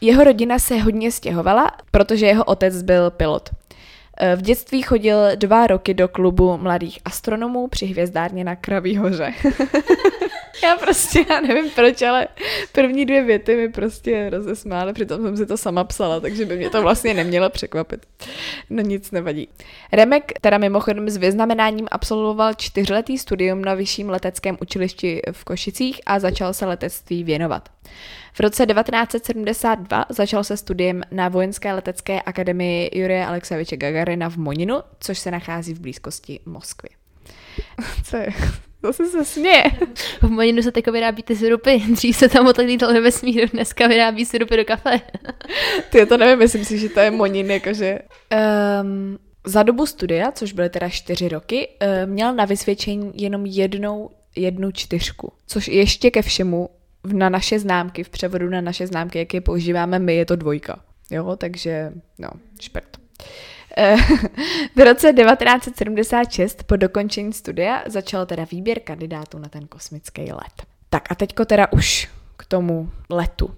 Jeho 0.00 0.24
rodina 0.24 0.58
se 0.58 0.76
hodně 0.76 1.12
stěhovala, 1.12 1.70
protože 1.90 2.26
jeho 2.26 2.44
otec 2.44 2.82
byl 2.82 3.10
pilot. 3.10 3.50
Eh, 4.24 4.36
v 4.36 4.42
dětství 4.42 4.82
chodil 4.82 5.16
dva 5.34 5.66
roky 5.66 5.94
do 5.94 6.08
klubu 6.08 6.58
mladých 6.58 6.98
astronomů 7.04 7.68
při 7.68 7.86
hvězdárně 7.86 8.44
na 8.44 8.56
Kraví 8.56 8.96
hoře. 8.96 9.32
já 10.64 10.76
prostě, 10.76 11.24
já 11.30 11.40
nevím 11.40 11.70
proč, 11.70 12.02
ale 12.02 12.28
první 12.72 13.06
dvě 13.06 13.22
věty 13.22 13.56
mi 13.56 13.68
prostě 13.68 14.30
rozesmály, 14.30 14.92
přitom 14.92 15.22
jsem 15.22 15.36
si 15.36 15.46
to 15.46 15.56
sama 15.56 15.84
psala, 15.84 16.20
takže 16.20 16.44
by 16.44 16.56
mě 16.56 16.70
to 16.70 16.82
vlastně 16.82 17.14
nemělo 17.14 17.50
překvapit. 17.50 18.06
No 18.70 18.82
nic 18.82 19.10
nevadí. 19.10 19.48
Remek 19.92 20.32
teda 20.40 20.58
mimochodem 20.58 21.10
s 21.10 21.16
vyznamenáním 21.16 21.88
absolvoval 21.90 22.54
čtyřletý 22.54 23.18
studium 23.18 23.64
na 23.64 23.74
vyšším 23.74 24.10
leteckém 24.10 24.58
učilišti 24.60 25.22
v 25.32 25.44
Košicích 25.44 26.00
a 26.06 26.18
začal 26.18 26.54
se 26.54 26.66
letectví 26.66 27.24
věnovat. 27.24 27.68
V 28.32 28.40
roce 28.40 28.66
1972 28.66 30.04
začal 30.08 30.44
se 30.44 30.56
studiem 30.56 31.02
na 31.10 31.28
Vojenské 31.28 31.72
letecké 31.72 32.22
akademii 32.22 32.90
Jurie 32.92 33.26
Aleksejeviče 33.26 33.76
Gagarina 33.76 34.30
v 34.30 34.36
Moninu, 34.36 34.80
což 35.00 35.18
se 35.18 35.30
nachází 35.30 35.74
v 35.74 35.80
blízkosti 35.80 36.40
Moskvy. 36.46 36.88
Co 38.04 38.16
je? 38.16 38.28
Zase 38.82 39.06
se 39.06 39.24
směje. 39.24 39.64
V 40.22 40.30
Moninu 40.30 40.62
se 40.62 40.72
teďko 40.72 40.92
vyrábí 40.92 41.22
ty 41.22 41.36
syrupy. 41.36 41.82
Dřív 41.92 42.16
se 42.16 42.28
tam 42.28 42.46
otevřeli 42.46 42.94
ve 42.94 43.00
vesmíru, 43.00 43.46
dneska 43.52 43.86
vyrábí 43.86 44.24
syrupy 44.24 44.56
do 44.56 44.64
kafe. 44.64 45.00
Ty 45.90 46.06
to 46.06 46.16
nevím, 46.16 46.38
myslím 46.38 46.64
si, 46.64 46.78
že 46.78 46.88
to 46.88 47.00
je 47.00 47.10
Monin, 47.10 47.50
jakože... 47.50 47.98
Um, 48.82 49.18
za 49.46 49.62
dobu 49.62 49.86
studia, 49.86 50.32
což 50.32 50.52
byly 50.52 50.70
teda 50.70 50.88
čtyři 50.88 51.28
roky, 51.28 51.68
uh, 51.68 52.10
měl 52.10 52.34
na 52.34 52.44
vysvědčení 52.44 53.12
jenom 53.14 53.46
jednou 53.46 54.10
jednu 54.36 54.72
čtyřku, 54.72 55.32
což 55.46 55.68
ještě 55.68 56.10
ke 56.10 56.22
všemu 56.22 56.68
na 57.04 57.28
naše 57.28 57.58
známky, 57.58 58.04
v 58.04 58.08
převodu 58.08 58.48
na 58.48 58.60
naše 58.60 58.86
známky, 58.86 59.18
jak 59.18 59.34
je 59.34 59.40
používáme 59.40 59.98
my, 59.98 60.14
je 60.16 60.24
to 60.24 60.36
dvojka. 60.36 60.80
Jo, 61.10 61.36
takže, 61.36 61.92
no, 62.18 62.28
špert. 62.60 62.96
Eh, 63.76 63.96
v 64.76 64.84
roce 64.84 65.12
1976 65.12 66.62
po 66.62 66.76
dokončení 66.76 67.32
studia 67.32 67.82
začal 67.86 68.26
teda 68.26 68.46
výběr 68.50 68.80
kandidátů 68.80 69.38
na 69.38 69.48
ten 69.48 69.66
kosmický 69.66 70.32
let. 70.32 70.66
Tak 70.90 71.12
a 71.12 71.14
teďko 71.14 71.44
teda 71.44 71.72
už 71.72 72.08
k 72.36 72.44
tomu 72.44 72.90
letu. 73.10 73.54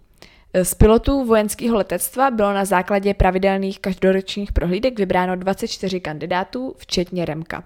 Eh, 0.54 0.64
z 0.64 0.74
pilotů 0.74 1.24
vojenského 1.24 1.76
letectva 1.76 2.30
bylo 2.30 2.52
na 2.52 2.64
základě 2.64 3.14
pravidelných 3.14 3.80
každoročních 3.80 4.52
prohlídek 4.52 4.98
vybráno 4.98 5.36
24 5.36 6.00
kandidátů, 6.00 6.74
včetně 6.78 7.24
Remka. 7.24 7.64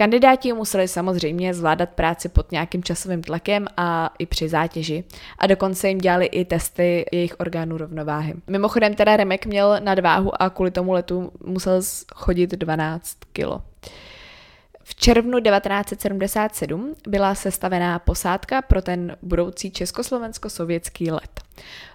Kandidáti 0.00 0.52
museli 0.52 0.88
samozřejmě 0.88 1.54
zvládat 1.54 1.90
práci 1.90 2.28
pod 2.28 2.52
nějakým 2.52 2.82
časovým 2.82 3.22
tlakem 3.22 3.66
a 3.76 4.14
i 4.18 4.26
při 4.26 4.48
zátěži. 4.48 5.04
A 5.38 5.46
dokonce 5.46 5.88
jim 5.88 5.98
dělali 5.98 6.26
i 6.26 6.44
testy 6.44 7.06
jejich 7.12 7.40
orgánů 7.40 7.78
rovnováhy. 7.78 8.34
Mimochodem 8.46 8.94
teda 8.94 9.16
Remek 9.16 9.46
měl 9.46 9.76
nadváhu 9.80 10.42
a 10.42 10.50
kvůli 10.50 10.70
tomu 10.70 10.92
letu 10.92 11.32
musel 11.44 11.82
chodit 12.14 12.50
12 12.50 13.16
kilo. 13.32 13.62
V 14.82 14.94
červnu 14.94 15.40
1977 15.40 16.94
byla 17.08 17.34
sestavená 17.34 17.98
posádka 17.98 18.62
pro 18.62 18.82
ten 18.82 19.16
budoucí 19.22 19.70
československo-sovětský 19.70 21.10
let. 21.12 21.40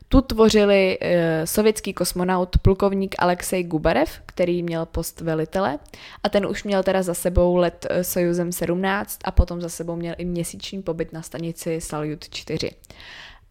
Tu 0.09 0.21
tvořili 0.21 0.97
e, 1.01 1.47
sovětský 1.47 1.93
kosmonaut 1.93 2.57
plukovník 2.57 3.15
Alexej 3.19 3.63
Gubarev, 3.63 4.21
který 4.25 4.63
měl 4.63 4.85
post 4.85 5.21
velitele 5.21 5.79
a 6.23 6.29
ten 6.29 6.45
už 6.45 6.63
měl 6.63 6.83
teda 6.83 7.03
za 7.03 7.13
sebou 7.13 7.55
let 7.55 7.87
e, 7.89 8.03
Sojuzem 8.03 8.51
17 8.51 9.19
a 9.23 9.31
potom 9.31 9.61
za 9.61 9.69
sebou 9.69 9.95
měl 9.95 10.15
i 10.17 10.25
měsíční 10.25 10.81
pobyt 10.81 11.13
na 11.13 11.21
stanici 11.21 11.81
Salyut 11.81 12.29
4 12.29 12.71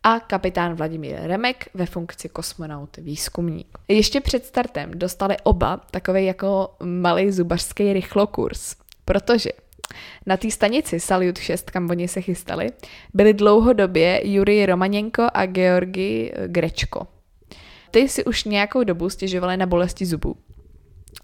a 0.05 0.21
kapitán 0.21 0.75
Vladimír 0.75 1.17
Remek 1.23 1.69
ve 1.75 1.87
funkci 1.87 2.29
kosmonaut 2.29 2.97
výzkumník. 2.97 3.79
Ještě 3.88 4.21
před 4.21 4.47
startem 4.47 4.90
dostali 4.95 5.37
oba 5.43 5.81
takový 5.90 6.25
jako 6.25 6.75
malý 6.83 7.33
zubařský 7.33 7.93
rychlokurs, 7.93 8.77
protože 9.05 9.51
na 10.27 10.37
té 10.37 10.51
stanici 10.51 11.01
Salyut 11.01 11.38
6, 11.38 11.70
kam 11.70 11.90
oni 11.90 12.09
se 12.09 12.20
chystali, 12.20 12.70
byli 13.14 13.35
dlouhodobě 13.35 14.20
Jurij 14.25 14.66
Romaněnko 14.66 15.27
a 15.35 15.47
Georgi 15.47 16.33
Grečko. 16.47 17.07
Ty 17.90 18.09
si 18.09 18.25
už 18.25 18.44
nějakou 18.44 18.85
dobu 18.85 19.11
stěžovali 19.11 19.57
na 19.57 19.66
bolesti 19.66 20.07
zubů. 20.07 20.37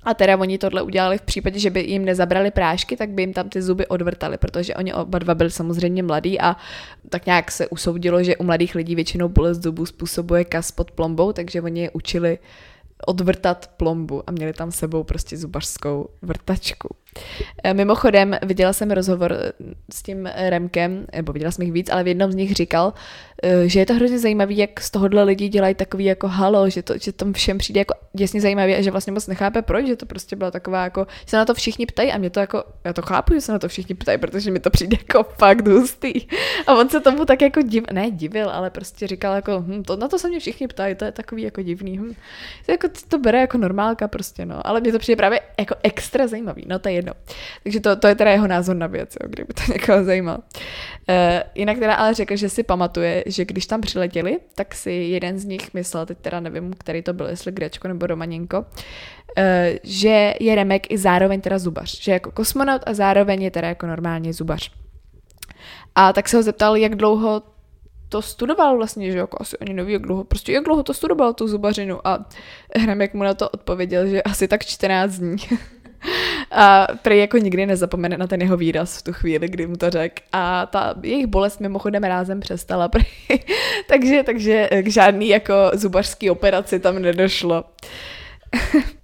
A 0.02 0.14
teda 0.14 0.36
oni 0.36 0.58
tohle 0.58 0.82
udělali 0.82 1.18
v 1.18 1.22
případě, 1.22 1.58
že 1.58 1.70
by 1.70 1.80
jim 1.80 2.04
nezabrali 2.04 2.50
prášky, 2.50 2.96
tak 2.96 3.10
by 3.10 3.22
jim 3.22 3.32
tam 3.32 3.48
ty 3.48 3.62
zuby 3.62 3.86
odvrtali, 3.86 4.38
protože 4.38 4.74
oni 4.74 4.94
oba 4.94 5.18
dva 5.18 5.34
byli 5.34 5.50
samozřejmě 5.50 6.02
mladí 6.02 6.40
a 6.40 6.56
tak 7.08 7.26
nějak 7.26 7.50
se 7.50 7.68
usoudilo, 7.68 8.22
že 8.22 8.36
u 8.36 8.44
mladých 8.44 8.74
lidí 8.74 8.94
většinou 8.94 9.28
bolest 9.28 9.62
zubů 9.62 9.86
způsobuje 9.86 10.44
kas 10.44 10.70
pod 10.70 10.90
plombou, 10.90 11.32
takže 11.32 11.62
oni 11.62 11.80
je 11.80 11.90
učili 11.90 12.38
odvrtat 13.06 13.70
plombu 13.76 14.22
a 14.26 14.32
měli 14.32 14.52
tam 14.52 14.72
sebou 14.72 15.04
prostě 15.04 15.36
zubařskou 15.36 16.08
vrtačku. 16.22 16.96
Eh, 17.64 17.74
mimochodem, 17.74 18.36
viděla 18.42 18.72
jsem 18.72 18.90
rozhovor 18.90 19.32
eh, 19.32 19.52
s 19.92 20.02
tím 20.02 20.26
Remkem, 20.26 21.06
nebo 21.16 21.32
viděla 21.32 21.50
jsem 21.50 21.62
jich 21.62 21.72
víc, 21.72 21.90
ale 21.90 22.04
v 22.04 22.08
jednom 22.08 22.32
z 22.32 22.34
nich 22.34 22.52
říkal, 22.54 22.92
eh, 23.42 23.68
že 23.68 23.80
je 23.80 23.86
to 23.86 23.94
hrozně 23.94 24.18
zajímavé, 24.18 24.52
jak 24.52 24.80
z 24.80 24.90
tohohle 24.90 25.22
lidi 25.22 25.48
dělají 25.48 25.74
takový 25.74 26.04
jako 26.04 26.28
halo, 26.28 26.70
že 26.70 26.82
to, 26.82 26.98
že 26.98 27.12
tam 27.12 27.32
všem 27.32 27.58
přijde 27.58 27.80
jako 27.80 27.94
děsně 28.12 28.40
zajímavé 28.40 28.76
a 28.76 28.82
že 28.82 28.90
vlastně 28.90 29.12
moc 29.12 29.26
nechápe 29.26 29.62
proč, 29.62 29.86
že 29.86 29.96
to 29.96 30.06
prostě 30.06 30.36
byla 30.36 30.50
taková 30.50 30.84
jako, 30.84 31.06
že 31.20 31.30
se 31.30 31.36
na 31.36 31.44
to 31.44 31.54
všichni 31.54 31.86
ptají 31.86 32.12
a 32.12 32.18
mě 32.18 32.30
to 32.30 32.40
jako, 32.40 32.64
já 32.84 32.92
to 32.92 33.02
chápu, 33.02 33.34
že 33.34 33.40
se 33.40 33.52
na 33.52 33.58
to 33.58 33.68
všichni 33.68 33.94
ptají, 33.94 34.18
protože 34.18 34.50
mi 34.50 34.60
to 34.60 34.70
přijde 34.70 34.96
jako 35.00 35.22
fakt 35.38 35.68
hustý. 35.68 36.12
A 36.66 36.74
on 36.74 36.88
se 36.88 37.00
tomu 37.00 37.24
tak 37.24 37.42
jako 37.42 37.62
div, 37.62 37.84
ne 37.92 38.10
divil, 38.10 38.50
ale 38.50 38.70
prostě 38.70 39.06
říkal 39.06 39.34
jako, 39.34 39.64
hm, 39.66 39.82
to, 39.82 39.96
na 39.96 40.08
to 40.08 40.18
se 40.18 40.28
mě 40.28 40.40
všichni 40.40 40.68
ptají, 40.68 40.94
to 40.94 41.04
je 41.04 41.12
takový 41.12 41.42
jako 41.42 41.62
divný. 41.62 41.98
Hm. 41.98 42.14
To, 42.66 42.72
jako, 42.72 42.88
to 43.08 43.18
bere 43.18 43.40
jako 43.40 43.58
normálka 43.58 44.08
prostě, 44.08 44.46
no. 44.46 44.66
Ale 44.66 44.80
mě 44.80 44.92
to 44.92 44.98
přijde 44.98 45.16
právě 45.16 45.40
jako 45.58 45.74
extra 45.82 46.26
zajímavý, 46.26 46.64
no 46.66 46.78
to 46.78 46.88
je 46.88 46.99
jedno. 47.00 47.12
Takže 47.62 47.80
to, 47.80 47.96
to 47.96 48.06
je 48.08 48.14
teda 48.14 48.30
jeho 48.30 48.46
názor 48.46 48.76
na 48.76 48.86
věc, 48.86 49.16
jo, 49.22 49.28
kdyby 49.28 49.54
to 49.54 49.62
někoho 49.72 50.04
zajímalo. 50.04 50.38
Uh, 50.38 51.14
jinak 51.54 51.78
teda 51.78 51.94
ale 51.94 52.14
řekl, 52.14 52.36
že 52.36 52.48
si 52.48 52.62
pamatuje, 52.62 53.24
že 53.26 53.44
když 53.44 53.66
tam 53.66 53.80
přiletěli, 53.80 54.38
tak 54.54 54.74
si 54.74 54.92
jeden 54.92 55.38
z 55.38 55.44
nich 55.44 55.74
myslel, 55.74 56.06
teď 56.06 56.18
teda 56.18 56.40
nevím, 56.40 56.72
který 56.78 57.02
to 57.02 57.12
byl, 57.12 57.26
jestli 57.26 57.52
Grečko 57.52 57.88
nebo 57.88 58.06
Romaněnko, 58.06 58.58
uh, 58.58 58.64
že 59.82 60.34
je 60.40 60.54
Remek 60.54 60.92
i 60.92 60.98
zároveň 60.98 61.40
teda 61.40 61.58
zubař, 61.58 62.02
že 62.02 62.12
jako 62.12 62.30
kosmonaut 62.30 62.82
a 62.86 62.94
zároveň 62.94 63.42
je 63.42 63.50
teda 63.50 63.68
jako 63.68 63.86
normálně 63.86 64.32
zubař. 64.32 64.70
A 65.94 66.12
tak 66.12 66.28
se 66.28 66.36
ho 66.36 66.42
zeptal, 66.42 66.76
jak 66.76 66.94
dlouho 66.94 67.42
to 68.10 68.22
studoval 68.22 68.76
vlastně, 68.76 69.12
že 69.12 69.18
jako 69.18 69.36
asi 69.40 69.58
ani 69.58 69.74
neví, 69.74 69.92
jak 69.92 70.02
dlouho, 70.02 70.24
prostě 70.24 70.52
jak 70.52 70.64
dlouho 70.64 70.82
to 70.82 70.94
studoval, 70.94 71.34
tu 71.34 71.48
zubařinu 71.48 72.06
a 72.06 72.28
Remek 72.86 73.14
mu 73.14 73.22
na 73.22 73.34
to 73.34 73.48
odpověděl, 73.48 74.06
že 74.06 74.22
asi 74.22 74.48
tak 74.48 74.64
14 74.64 75.18
dní. 75.18 75.36
A 76.50 76.86
prý 77.02 77.18
jako 77.18 77.38
nikdy 77.38 77.66
nezapomene 77.66 78.18
na 78.18 78.26
ten 78.26 78.42
jeho 78.42 78.56
výraz 78.56 78.98
v 78.98 79.02
tu 79.02 79.12
chvíli, 79.12 79.48
kdy 79.48 79.66
mu 79.66 79.76
to 79.76 79.90
řekl. 79.90 80.22
A 80.32 80.66
ta 80.66 80.94
jejich 81.02 81.26
bolest 81.26 81.60
mimochodem 81.60 82.02
rázem 82.02 82.40
přestala. 82.40 82.88
Prý. 82.90 83.04
takže, 83.88 84.22
takže 84.22 84.68
k 84.82 84.88
žádný 84.88 85.28
jako 85.28 85.54
zubařský 85.74 86.30
operaci 86.30 86.80
tam 86.80 86.98
nedošlo. 86.98 87.64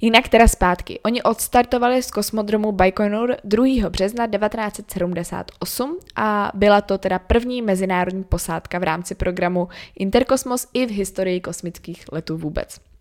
Jinak 0.00 0.28
teda 0.28 0.48
zpátky. 0.48 1.00
Oni 1.04 1.22
odstartovali 1.22 2.02
z 2.02 2.10
kosmodromu 2.10 2.72
Baikonur 2.72 3.36
2. 3.44 3.90
března 3.90 4.26
1978 4.26 5.98
a 6.16 6.52
byla 6.54 6.80
to 6.80 6.98
teda 6.98 7.18
první 7.18 7.62
mezinárodní 7.62 8.24
posádka 8.24 8.78
v 8.78 8.82
rámci 8.82 9.14
programu 9.14 9.68
Interkosmos 9.96 10.66
i 10.74 10.86
v 10.86 10.90
historii 10.90 11.40
kosmických 11.40 12.04
letů 12.12 12.38
vůbec. 12.38 12.91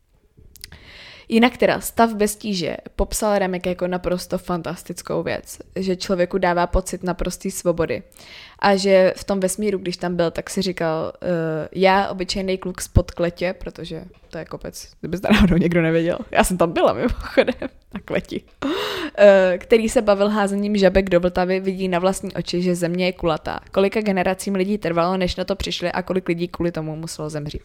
Jinak 1.33 1.57
teda 1.57 1.79
stav 1.79 2.13
bez 2.13 2.35
tíže 2.35 2.77
popsal 2.95 3.39
Remek 3.39 3.65
jako 3.65 3.87
naprosto 3.87 4.37
fantastickou 4.37 5.23
věc, 5.23 5.57
že 5.75 5.95
člověku 5.95 6.37
dává 6.37 6.67
pocit 6.67 7.03
naprosté 7.03 7.51
svobody. 7.51 8.03
A 8.59 8.75
že 8.75 9.13
v 9.17 9.23
tom 9.23 9.39
vesmíru, 9.39 9.77
když 9.77 9.97
tam 9.97 10.15
byl, 10.15 10.31
tak 10.31 10.49
si 10.49 10.61
říkal, 10.61 11.13
uh, 11.21 11.29
já, 11.71 12.09
obyčejný 12.09 12.57
kluk 12.57 12.81
z 12.81 12.87
podkletě, 12.87 13.55
protože 13.59 14.03
to 14.29 14.37
je 14.37 14.45
kopec, 14.45 14.87
kdyby 14.99 15.17
náhodou 15.31 15.57
někdo 15.57 15.81
nevěděl. 15.81 16.17
Já 16.31 16.43
jsem 16.43 16.57
tam 16.57 16.71
byla 16.71 16.93
mimochodem 16.93 17.69
na 17.93 17.99
kleti. 18.05 18.41
Uh, 18.63 18.71
který 19.57 19.89
se 19.89 20.01
bavil 20.01 20.29
házením 20.29 20.77
žabek 20.77 21.09
do 21.09 21.19
Vltavy, 21.19 21.59
vidí 21.59 21.87
na 21.87 21.99
vlastní 21.99 22.33
oči, 22.33 22.61
že 22.61 22.75
země 22.75 23.05
je 23.05 23.13
kulatá. 23.13 23.59
Kolika 23.71 24.01
generacím 24.01 24.55
lidí 24.55 24.77
trvalo, 24.77 25.17
než 25.17 25.35
na 25.35 25.43
to 25.43 25.55
přišli 25.55 25.91
a 25.91 26.01
kolik 26.01 26.27
lidí 26.27 26.47
kvůli 26.47 26.71
tomu 26.71 26.95
muselo 26.95 27.29
zemřít. 27.29 27.61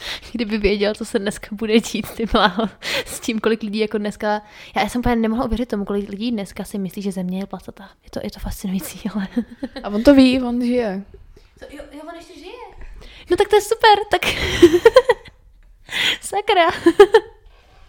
Kdyby 0.32 0.58
věděl, 0.58 0.94
co 0.94 1.04
se 1.04 1.18
dneska 1.18 1.48
bude 1.52 1.80
dít, 1.80 2.10
ty 2.10 2.26
bláho, 2.26 2.68
s 3.06 3.20
tím, 3.20 3.40
kolik 3.40 3.62
lidí 3.62 3.78
jako 3.78 3.98
dneska, 3.98 4.42
já 4.76 4.88
jsem 4.88 4.98
úplně 4.98 5.16
nemohla 5.16 5.44
uvěřit 5.44 5.68
tomu, 5.68 5.84
kolik 5.84 6.08
lidí 6.08 6.30
dneska 6.30 6.64
si 6.64 6.78
myslí, 6.78 7.02
že 7.02 7.12
země 7.12 7.38
je 7.38 7.46
platata. 7.46 7.90
Je 8.04 8.10
to, 8.10 8.20
je 8.24 8.30
to 8.30 8.40
fascinující, 8.40 9.10
ale... 9.14 9.28
A 9.82 9.88
on 9.88 10.02
to 10.02 10.14
ví, 10.14 10.42
on 10.42 10.64
žije. 10.64 11.02
To, 11.58 11.64
jo, 11.76 11.82
jo, 11.92 12.00
on 12.08 12.14
ještě 12.16 12.34
žije. 12.34 12.52
No 13.30 13.36
tak 13.36 13.48
to 13.48 13.56
je 13.56 13.62
super, 13.62 13.98
tak... 14.10 14.22
Sakra. 16.20 16.70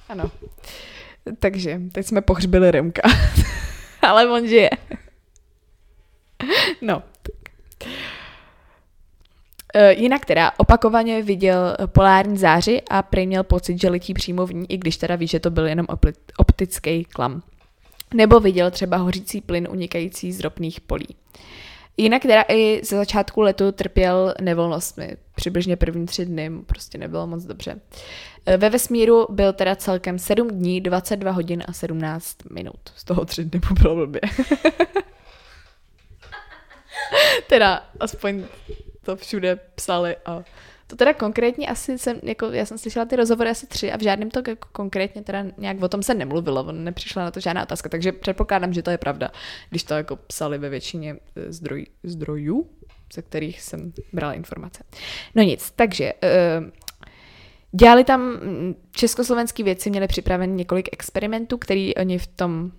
ano. 0.09 0.31
Takže, 1.39 1.81
teď 1.91 2.05
jsme 2.05 2.21
pohřbili 2.21 2.71
Remka. 2.71 3.01
ale 4.01 4.29
on 4.29 4.47
žije. 4.47 4.69
no, 6.81 7.03
jinak 9.89 10.25
teda 10.25 10.51
opakovaně 10.57 11.21
viděl 11.21 11.75
polární 11.85 12.37
záři 12.37 12.81
a 12.89 13.01
prý 13.01 13.27
měl 13.27 13.43
pocit, 13.43 13.81
že 13.81 13.89
letí 13.89 14.13
přímo 14.13 14.45
v 14.45 14.53
ní, 14.53 14.71
i 14.71 14.77
když 14.77 14.97
teda 14.97 15.15
ví, 15.15 15.27
že 15.27 15.39
to 15.39 15.51
byl 15.51 15.67
jenom 15.67 15.85
optický 16.37 17.05
klam. 17.05 17.41
Nebo 18.13 18.39
viděl 18.39 18.71
třeba 18.71 18.97
hořící 18.97 19.41
plyn 19.41 19.67
unikající 19.71 20.31
z 20.31 20.39
ropných 20.39 20.81
polí. 20.81 21.07
Jinak 21.97 22.21
teda 22.21 22.43
i 22.47 22.81
ze 22.83 22.97
začátku 22.97 23.41
letu 23.41 23.71
trpěl 23.71 24.33
nevolnostmi. 24.41 25.17
Přibližně 25.35 25.75
první 25.75 26.05
tři 26.05 26.25
dny 26.25 26.51
prostě 26.65 26.97
nebylo 26.97 27.27
moc 27.27 27.43
dobře. 27.43 27.79
Eh, 28.45 28.57
ve 28.57 28.69
vesmíru 28.69 29.27
byl 29.29 29.53
teda 29.53 29.75
celkem 29.75 30.19
7 30.19 30.47
dní, 30.47 30.81
22 30.81 31.31
hodin 31.31 31.63
a 31.67 31.73
17 31.73 32.37
minut. 32.51 32.79
Z 32.95 33.03
toho 33.03 33.25
tři 33.25 33.45
dny 33.45 33.61
bylo 33.81 33.95
blbě. 33.95 34.21
teda 37.47 37.85
aspoň 37.99 38.43
to 39.03 39.15
všude 39.15 39.55
psali 39.75 40.15
a 40.25 40.43
to 40.87 40.95
teda 40.95 41.13
konkrétně 41.13 41.67
asi 41.67 41.97
jsem, 41.97 42.19
jako 42.23 42.45
já 42.45 42.65
jsem 42.65 42.77
slyšela 42.77 43.05
ty 43.05 43.15
rozhovory 43.15 43.49
asi 43.49 43.67
tři 43.67 43.91
a 43.91 43.97
v 43.97 44.01
žádném 44.01 44.31
to 44.31 44.39
jako 44.47 44.67
konkrétně 44.71 45.21
teda 45.21 45.45
nějak 45.57 45.81
o 45.81 45.87
tom 45.87 46.03
se 46.03 46.13
nemluvilo, 46.13 46.63
on 46.63 46.83
nepřišla 46.83 47.23
na 47.23 47.31
to 47.31 47.39
žádná 47.39 47.63
otázka, 47.63 47.89
takže 47.89 48.11
předpokládám, 48.11 48.73
že 48.73 48.83
to 48.83 48.91
je 48.91 48.97
pravda, 48.97 49.31
když 49.69 49.83
to 49.83 49.93
jako 49.93 50.15
psali 50.15 50.57
ve 50.57 50.69
většině 50.69 51.15
eh, 51.35 51.51
zdroj, 51.51 51.85
zdrojů, 52.03 52.69
ze 53.13 53.21
kterých 53.21 53.61
jsem 53.61 53.93
brala 54.13 54.33
informace. 54.33 54.83
No 55.35 55.43
nic, 55.43 55.71
takže 55.75 56.13
uh, 56.13 56.69
dělali 57.71 58.03
tam 58.03 58.21
mm, 58.21 58.75
československý 58.91 59.63
věci, 59.63 59.89
měli 59.89 60.07
připraven 60.07 60.55
několik 60.55 60.89
experimentů, 60.91 61.57
který 61.57 61.95
oni 61.95 62.17
v 62.17 62.27
tom 62.27 62.71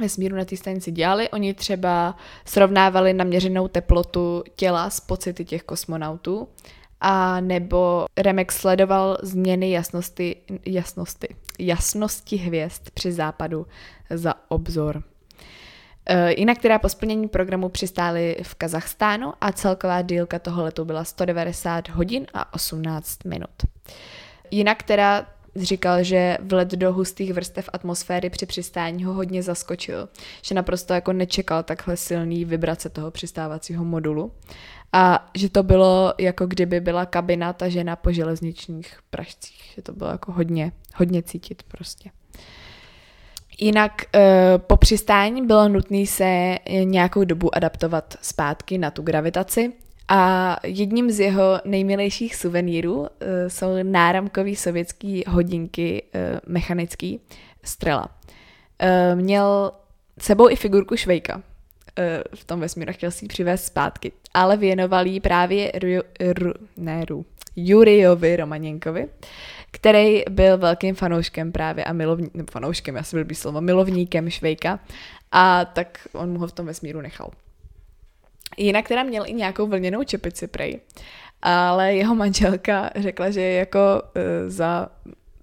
vesmíru 0.00 0.36
na 0.36 0.44
té 0.44 0.56
stanici 0.56 0.92
dělali. 0.92 1.28
Oni 1.30 1.54
třeba 1.54 2.16
srovnávali 2.44 3.12
naměřenou 3.12 3.68
teplotu 3.68 4.44
těla 4.56 4.90
s 4.90 5.00
pocity 5.00 5.44
těch 5.44 5.62
kosmonautů 5.62 6.48
a 7.00 7.40
nebo 7.40 8.06
Remek 8.18 8.52
sledoval 8.52 9.18
změny 9.22 9.70
jasnosti, 9.70 10.36
jasnosti, 10.66 11.28
jasnosti 11.58 12.36
hvězd 12.36 12.90
při 12.94 13.12
západu 13.12 13.66
za 14.10 14.34
obzor. 14.48 15.02
E, 16.06 16.40
jinak 16.40 16.58
teda 16.58 16.78
po 16.78 16.88
splnění 16.88 17.28
programu 17.28 17.68
přistáli 17.68 18.36
v 18.42 18.54
Kazachstánu 18.54 19.32
a 19.40 19.52
celková 19.52 20.02
dílka 20.02 20.38
toho 20.38 20.62
letu 20.62 20.84
byla 20.84 21.04
190 21.04 21.88
hodin 21.88 22.26
a 22.34 22.54
18 22.54 23.24
minut. 23.24 23.50
Jinak 24.50 24.82
teda 24.82 25.26
říkal, 25.56 26.02
že 26.02 26.38
vlet 26.40 26.68
do 26.68 26.92
hustých 26.92 27.32
vrstev 27.32 27.70
atmosféry 27.72 28.30
při 28.30 28.46
přistání 28.46 29.04
ho 29.04 29.12
hodně 29.12 29.42
zaskočil, 29.42 30.08
že 30.42 30.54
naprosto 30.54 30.94
jako 30.94 31.12
nečekal 31.12 31.62
takhle 31.62 31.96
silný 31.96 32.44
vibrace 32.44 32.88
toho 32.88 33.10
přistávacího 33.10 33.84
modulu 33.84 34.32
a 34.92 35.30
že 35.34 35.48
to 35.48 35.62
bylo 35.62 36.14
jako 36.18 36.46
kdyby 36.46 36.80
byla 36.80 37.06
kabina 37.06 37.52
tažena 37.52 37.96
po 37.96 38.12
železničních 38.12 38.98
pražcích, 39.10 39.72
že 39.76 39.82
to 39.82 39.92
bylo 39.92 40.10
jako 40.10 40.32
hodně, 40.32 40.72
hodně 40.94 41.22
cítit 41.22 41.62
prostě. 41.62 42.10
Jinak 43.58 43.92
e, 44.14 44.58
po 44.58 44.76
přistání 44.76 45.46
bylo 45.46 45.68
nutné 45.68 46.06
se 46.06 46.58
nějakou 46.84 47.24
dobu 47.24 47.56
adaptovat 47.56 48.14
zpátky 48.22 48.78
na 48.78 48.90
tu 48.90 49.02
gravitaci 49.02 49.72
a 50.08 50.56
jedním 50.62 51.10
z 51.10 51.20
jeho 51.20 51.60
nejmilejších 51.64 52.36
suvenýrů 52.36 52.98
uh, 52.98 53.06
jsou 53.48 53.66
náramkový 53.82 54.56
sovětský 54.56 55.24
hodinky 55.28 56.02
uh, 56.02 56.20
mechanický 56.46 57.20
Strela. 57.64 58.08
Uh, 58.82 59.20
měl 59.20 59.72
sebou 60.18 60.50
i 60.50 60.56
figurku 60.56 60.96
Švejka 60.96 61.36
uh, 61.36 61.42
v 62.34 62.44
tom 62.44 62.60
vesmíru, 62.60 62.92
chtěl 62.92 63.10
si 63.10 63.24
ji 63.24 63.28
přivést 63.28 63.64
zpátky, 63.64 64.12
ale 64.34 64.56
věnoval 64.56 65.06
ji 65.06 65.20
právě 65.20 65.72
Ru, 65.74 65.88
Ru, 66.32 66.52
ne 66.76 67.04
Ru, 67.04 67.26
Juriovi 67.56 68.36
Romaněnkovi, 68.36 69.08
který 69.70 70.22
byl 70.30 70.58
velkým 70.58 70.94
fanouškem 70.94 71.52
právě 71.52 71.84
a 71.84 71.92
milovníkem, 71.92 72.46
fanouškem, 72.50 72.96
já 72.96 73.02
si 73.02 73.24
byl 73.24 73.36
slovo, 73.36 73.60
milovníkem 73.60 74.30
Švejka 74.30 74.80
a 75.32 75.64
tak 75.64 76.08
on 76.12 76.32
mu 76.32 76.38
ho 76.38 76.46
v 76.46 76.52
tom 76.52 76.66
vesmíru 76.66 77.00
nechal. 77.00 77.30
Jinak 78.56 78.88
teda 78.88 79.02
měl 79.02 79.24
i 79.26 79.32
nějakou 79.32 79.66
vlněnou 79.66 80.04
čepici 80.04 80.46
prej. 80.46 80.80
Ale 81.42 81.94
jeho 81.94 82.14
manželka 82.14 82.90
řekla, 82.96 83.30
že 83.30 83.40
je 83.40 83.58
jako 83.58 84.02
uh, 84.02 84.50
za 84.50 84.88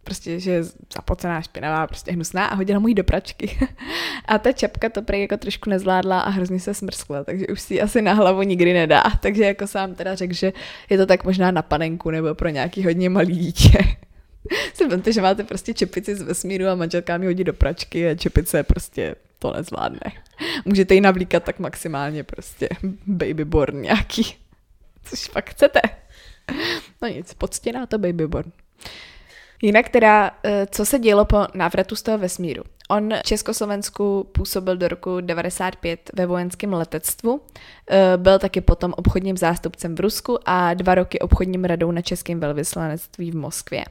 prostě, 0.03 0.39
že 0.39 0.51
je 0.51 0.64
zapocená, 0.95 1.41
špinavá, 1.41 1.88
prostě 1.88 2.11
hnusná 2.11 2.45
a 2.45 2.55
hodila 2.55 2.80
mu 2.80 2.88
ji 2.88 2.93
do 2.93 3.03
pračky. 3.03 3.57
a 4.26 4.38
ta 4.38 4.51
čapka 4.51 4.89
to 4.89 5.01
prej 5.01 5.22
jako 5.22 5.38
trošku 5.38 5.70
nezvládla 5.70 6.20
a 6.20 6.30
hrozně 6.30 6.59
se 6.59 6.74
smrskla, 6.74 7.24
takže 7.24 7.47
už 7.47 7.61
si 7.61 7.82
asi 7.82 8.01
na 8.01 8.14
hlavu 8.14 8.41
nikdy 8.41 8.74
nedá. 8.74 9.03
Takže 9.22 9.45
jako 9.45 9.68
sám 9.68 9.95
teda 9.95 10.16
řekl, 10.16 10.34
že 10.34 10.53
je 10.89 10.97
to 10.97 11.05
tak 11.05 11.24
možná 11.24 11.51
na 11.51 11.61
panenku 11.61 12.11
nebo 12.11 12.36
pro 12.36 12.49
nějaký 12.49 12.86
hodně 12.86 13.09
malý 13.09 13.36
dítě. 13.36 13.78
vemte, 14.89 15.14
že 15.14 15.22
máte 15.22 15.43
prostě 15.43 15.74
čepici 15.74 16.16
z 16.16 16.22
vesmíru 16.22 16.68
a 16.68 16.76
manželka 16.76 17.18
mi 17.18 17.26
hodí 17.26 17.43
do 17.43 17.53
pračky 17.53 18.09
a 18.09 18.16
čepice 18.16 18.64
prostě 18.64 19.16
to 19.44 19.54
nezvládne. 19.54 20.12
Můžete 20.66 20.94
ji 20.96 21.02
navlíkat 21.02 21.44
tak 21.44 21.60
maximálně 21.60 22.24
prostě 22.24 22.70
babyborn 23.08 23.82
nějaký. 23.82 24.36
Což 25.04 25.28
fakt 25.30 25.50
chcete. 25.50 25.80
No 27.02 27.08
nic, 27.08 27.34
poctěná 27.34 27.86
to 27.86 27.98
babyborn. 27.98 28.52
Jinak 29.62 29.89
teda, 29.89 30.32
eh, 30.44 30.68
co 30.72 30.86
se 30.86 31.00
dělo 31.00 31.26
po 31.26 31.48
návratu 31.54 31.96
z 31.96 32.02
toho 32.02 32.18
vesmíru? 32.18 32.64
On 32.98 33.10
v 33.14 33.24
Československu 33.24 34.28
působil 34.32 34.78
do 34.78 34.88
roku 34.88 35.22
95 35.22 36.10
ve 36.14 36.26
vojenském 36.26 36.74
letectvu, 36.74 37.41
eh, 37.89 38.18
byl 38.18 38.39
taky 38.39 38.62
potom 38.62 38.94
obchodním 38.98 39.38
zástupcem 39.38 39.96
v 39.96 40.00
Rusku 40.00 40.39
a 40.46 40.74
dva 40.74 40.96
roky 40.96 41.20
obchodním 41.20 41.64
radou 41.64 41.91
na 41.91 42.02
českém 42.02 42.39
velvyslanectví 42.39 43.32
v 43.32 43.36
Moskvě. 43.36 43.84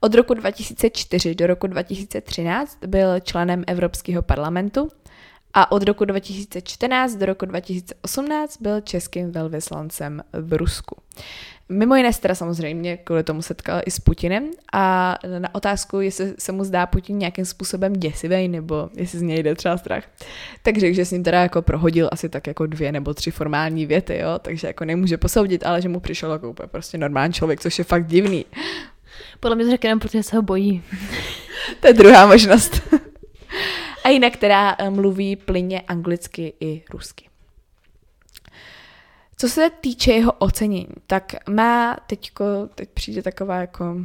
Od 0.00 0.14
roku 0.14 0.34
2004 0.34 1.34
do 1.34 1.46
roku 1.46 1.66
2013 1.66 2.78
byl 2.86 3.20
členem 3.20 3.64
Evropského 3.66 4.22
parlamentu 4.22 4.88
a 5.54 5.72
od 5.72 5.82
roku 5.82 6.04
2014 6.04 7.14
do 7.14 7.26
roku 7.26 7.46
2018 7.46 8.56
byl 8.60 8.80
českým 8.80 9.32
velvyslancem 9.32 10.22
v 10.32 10.52
Rusku. 10.52 10.96
Mimo 11.68 11.96
jiné 11.96 12.10
teda 12.12 12.34
samozřejmě 12.34 12.96
kvůli 12.96 13.24
tomu 13.24 13.42
setkal 13.42 13.80
i 13.86 13.90
s 13.90 13.98
Putinem 13.98 14.50
a 14.72 15.18
na 15.38 15.54
otázku, 15.54 16.00
jestli 16.00 16.34
se 16.38 16.52
mu 16.52 16.64
zdá 16.64 16.86
Putin 16.86 17.18
nějakým 17.18 17.44
způsobem 17.44 17.92
děsivý 17.92 18.48
nebo 18.48 18.90
jestli 18.94 19.18
z 19.18 19.22
něj 19.22 19.42
jde 19.42 19.54
třeba 19.54 19.78
strach, 19.78 20.04
takže 20.62 20.94
že 20.94 21.04
s 21.04 21.10
ním 21.10 21.22
teda 21.22 21.42
jako 21.42 21.62
prohodil 21.62 22.08
asi 22.12 22.28
tak 22.28 22.46
jako 22.46 22.66
dvě 22.66 22.92
nebo 22.92 23.14
tři 23.14 23.30
formální 23.30 23.86
věty, 23.86 24.18
jo, 24.18 24.38
takže 24.42 24.66
jako 24.66 24.84
nemůže 24.84 25.16
posoudit, 25.16 25.66
ale 25.66 25.82
že 25.82 25.88
mu 25.88 26.00
přišel 26.00 26.32
jako 26.32 26.50
úplně 26.50 26.66
prostě 26.66 26.98
normální 26.98 27.32
člověk, 27.32 27.60
což 27.60 27.78
je 27.78 27.84
fakt 27.84 28.06
divný. 28.06 28.44
Podle 29.40 29.56
mě 29.56 29.64
to 29.64 29.70
řekne 29.70 29.96
protože 29.96 30.22
se 30.22 30.36
ho 30.36 30.42
bojí. 30.42 30.82
to 31.80 31.86
je 31.86 31.92
druhá 31.92 32.26
možnost. 32.26 32.82
A 34.04 34.08
jinak 34.08 34.36
teda 34.36 34.76
eh, 34.78 34.90
mluví 34.90 35.36
plyně 35.36 35.80
anglicky 35.80 36.52
i 36.60 36.84
rusky. 36.90 37.28
Co 39.36 39.48
se 39.48 39.70
týče 39.80 40.12
jeho 40.12 40.32
ocenění, 40.32 40.86
tak 41.06 41.48
má 41.48 41.96
teďko, 42.06 42.44
teď 42.74 42.88
přijde 42.90 43.22
taková 43.22 43.56
jako, 43.56 43.96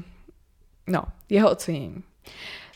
no, 0.87 1.03
jeho 1.29 1.51
ocenění. 1.51 2.03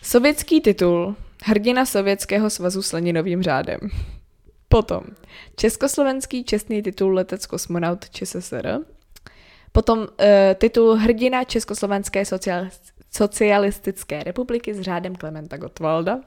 Sovětský 0.04 0.62
titul, 0.62 1.16
hrdina 1.44 1.86
Sovětského 1.86 2.50
svazu 2.50 2.82
s 2.82 2.92
Leninovým 2.92 3.44
řádem. 3.44 3.80
Potom 4.68 5.04
československý 5.56 6.44
čestný 6.44 6.82
titul 6.82 7.14
letec 7.14 7.46
kosmonaut 7.46 8.10
ČSSR. 8.10 8.80
Potom 9.72 10.00
uh, 10.00 10.06
titul 10.56 10.96
hrdina 10.96 11.44
Československé 11.44 12.24
socialistické 13.12 14.24
republiky 14.24 14.74
s 14.74 14.82
řádem 14.82 15.16
Klementa 15.16 15.58
Gottwalda. 15.58 16.20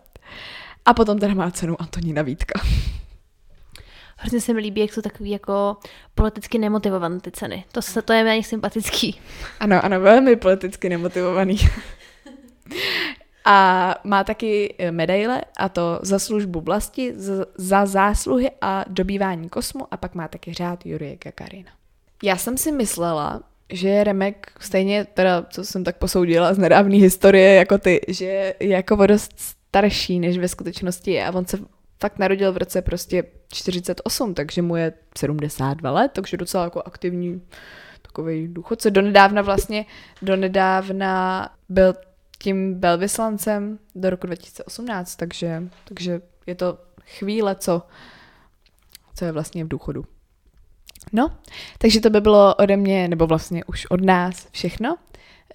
A 0.85 0.95
potom 0.95 1.19
teda 1.19 1.35
má 1.35 1.51
cenu 1.51 1.81
Antonína 1.81 2.23
Vítka. 2.23 2.61
Hrozně 4.17 4.41
se 4.41 4.55
mi 4.55 4.61
líbí, 4.61 4.81
jak 4.81 4.93
jsou 4.93 5.03
takový 5.03 5.31
jako 5.31 5.77
politicky 6.15 6.59
nemotivované 6.59 7.21
ty 7.21 7.31
ceny. 7.31 7.65
To, 7.73 7.83
se, 7.83 8.03
to 8.03 8.13
je 8.13 8.25
mě 8.25 8.43
sympatický. 8.43 9.21
Ano, 9.61 9.85
ano, 9.85 10.01
velmi 10.01 10.37
politicky 10.37 10.89
nemotivovaný. 10.89 11.57
A 13.47 13.95
má 14.05 14.25
taky 14.25 14.75
eh, 14.79 14.91
medaile, 14.91 15.43
a 15.59 15.69
to 15.69 15.99
za 16.03 16.19
službu 16.19 16.61
vlasti, 16.61 17.13
za, 17.17 17.47
za 17.59 17.87
zásluhy 17.87 18.51
a 18.61 18.85
dobývání 18.89 19.49
kosmu, 19.49 19.87
a 19.91 19.97
pak 19.97 20.15
má 20.15 20.29
taky 20.29 20.53
řád 20.53 20.87
Jurie 20.87 21.17
Gagarina. 21.17 21.71
Já 22.23 22.37
jsem 22.37 22.57
si 22.57 22.73
myslela, 22.73 23.43
že 23.71 24.05
Remek 24.05 24.53
stejně, 24.61 25.05
teda 25.05 25.43
co 25.51 25.65
jsem 25.65 25.85
tak 25.85 25.97
posoudila 25.97 26.55
z 26.55 26.59
nedávné 26.59 26.97
historie 26.97 27.55
jako 27.55 27.79
ty, 27.79 28.01
že 28.09 28.55
je 28.61 28.69
jako 28.69 28.97
o 28.97 29.07
dost 29.07 29.57
starší, 29.75 30.21
než 30.21 30.39
ve 30.39 30.49
skutečnosti 30.49 31.11
je. 31.11 31.27
A 31.27 31.35
on 31.35 31.47
se 31.47 31.59
fakt 32.01 32.19
narodil 32.19 32.53
v 32.53 32.57
roce 32.57 32.83
prostě 32.83 33.25
48, 33.53 34.35
takže 34.35 34.63
mu 34.63 34.77
je 34.77 34.93
72 35.19 35.91
let, 35.91 36.11
takže 36.15 36.37
docela 36.37 36.65
jako 36.65 36.83
aktivní 36.83 37.43
takový 38.03 38.49
důchodce. 38.49 38.91
Donedávna 38.91 39.43
vlastně, 39.43 39.87
donedávna 40.23 41.49
byl 41.69 41.95
tím 42.39 42.81
velvyslancem 42.81 43.79
do 43.95 44.11
roku 44.11 44.27
2018, 44.27 45.17
takže, 45.17 45.63
takže 45.85 46.21
je 46.47 46.55
to 46.55 46.79
chvíle, 47.19 47.55
co, 47.55 47.83
co 49.15 49.25
je 49.25 49.33
vlastně 49.33 49.65
v 49.65 49.69
důchodu. 49.69 50.05
No, 51.13 51.31
takže 51.79 52.01
to 52.01 52.11
by 52.11 52.21
bylo 52.21 52.55
ode 52.55 52.77
mě, 52.77 53.09
nebo 53.09 53.27
vlastně 53.27 53.65
už 53.65 53.87
od 53.87 54.01
nás 54.01 54.49
všechno. 54.51 54.97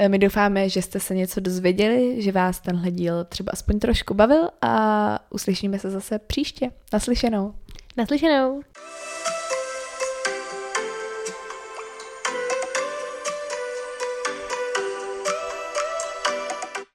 Eh, 0.01 0.09
my 0.09 0.19
doufáme, 0.19 0.69
že 0.69 0.81
jste 0.81 0.99
se 0.99 1.15
něco 1.15 1.39
dozvěděli, 1.39 2.21
že 2.21 2.31
vás 2.31 2.59
tenhle 2.59 2.91
díl 2.91 3.23
třeba 3.25 3.51
aspoň 3.53 3.79
trošku 3.79 4.13
bavil 4.13 4.49
a 4.61 5.19
uslyšíme 5.29 5.79
se 5.79 5.89
zase 5.89 6.19
příště. 6.19 6.71
Naslyšenou. 6.93 7.53
Naslyšenou. 7.97 8.61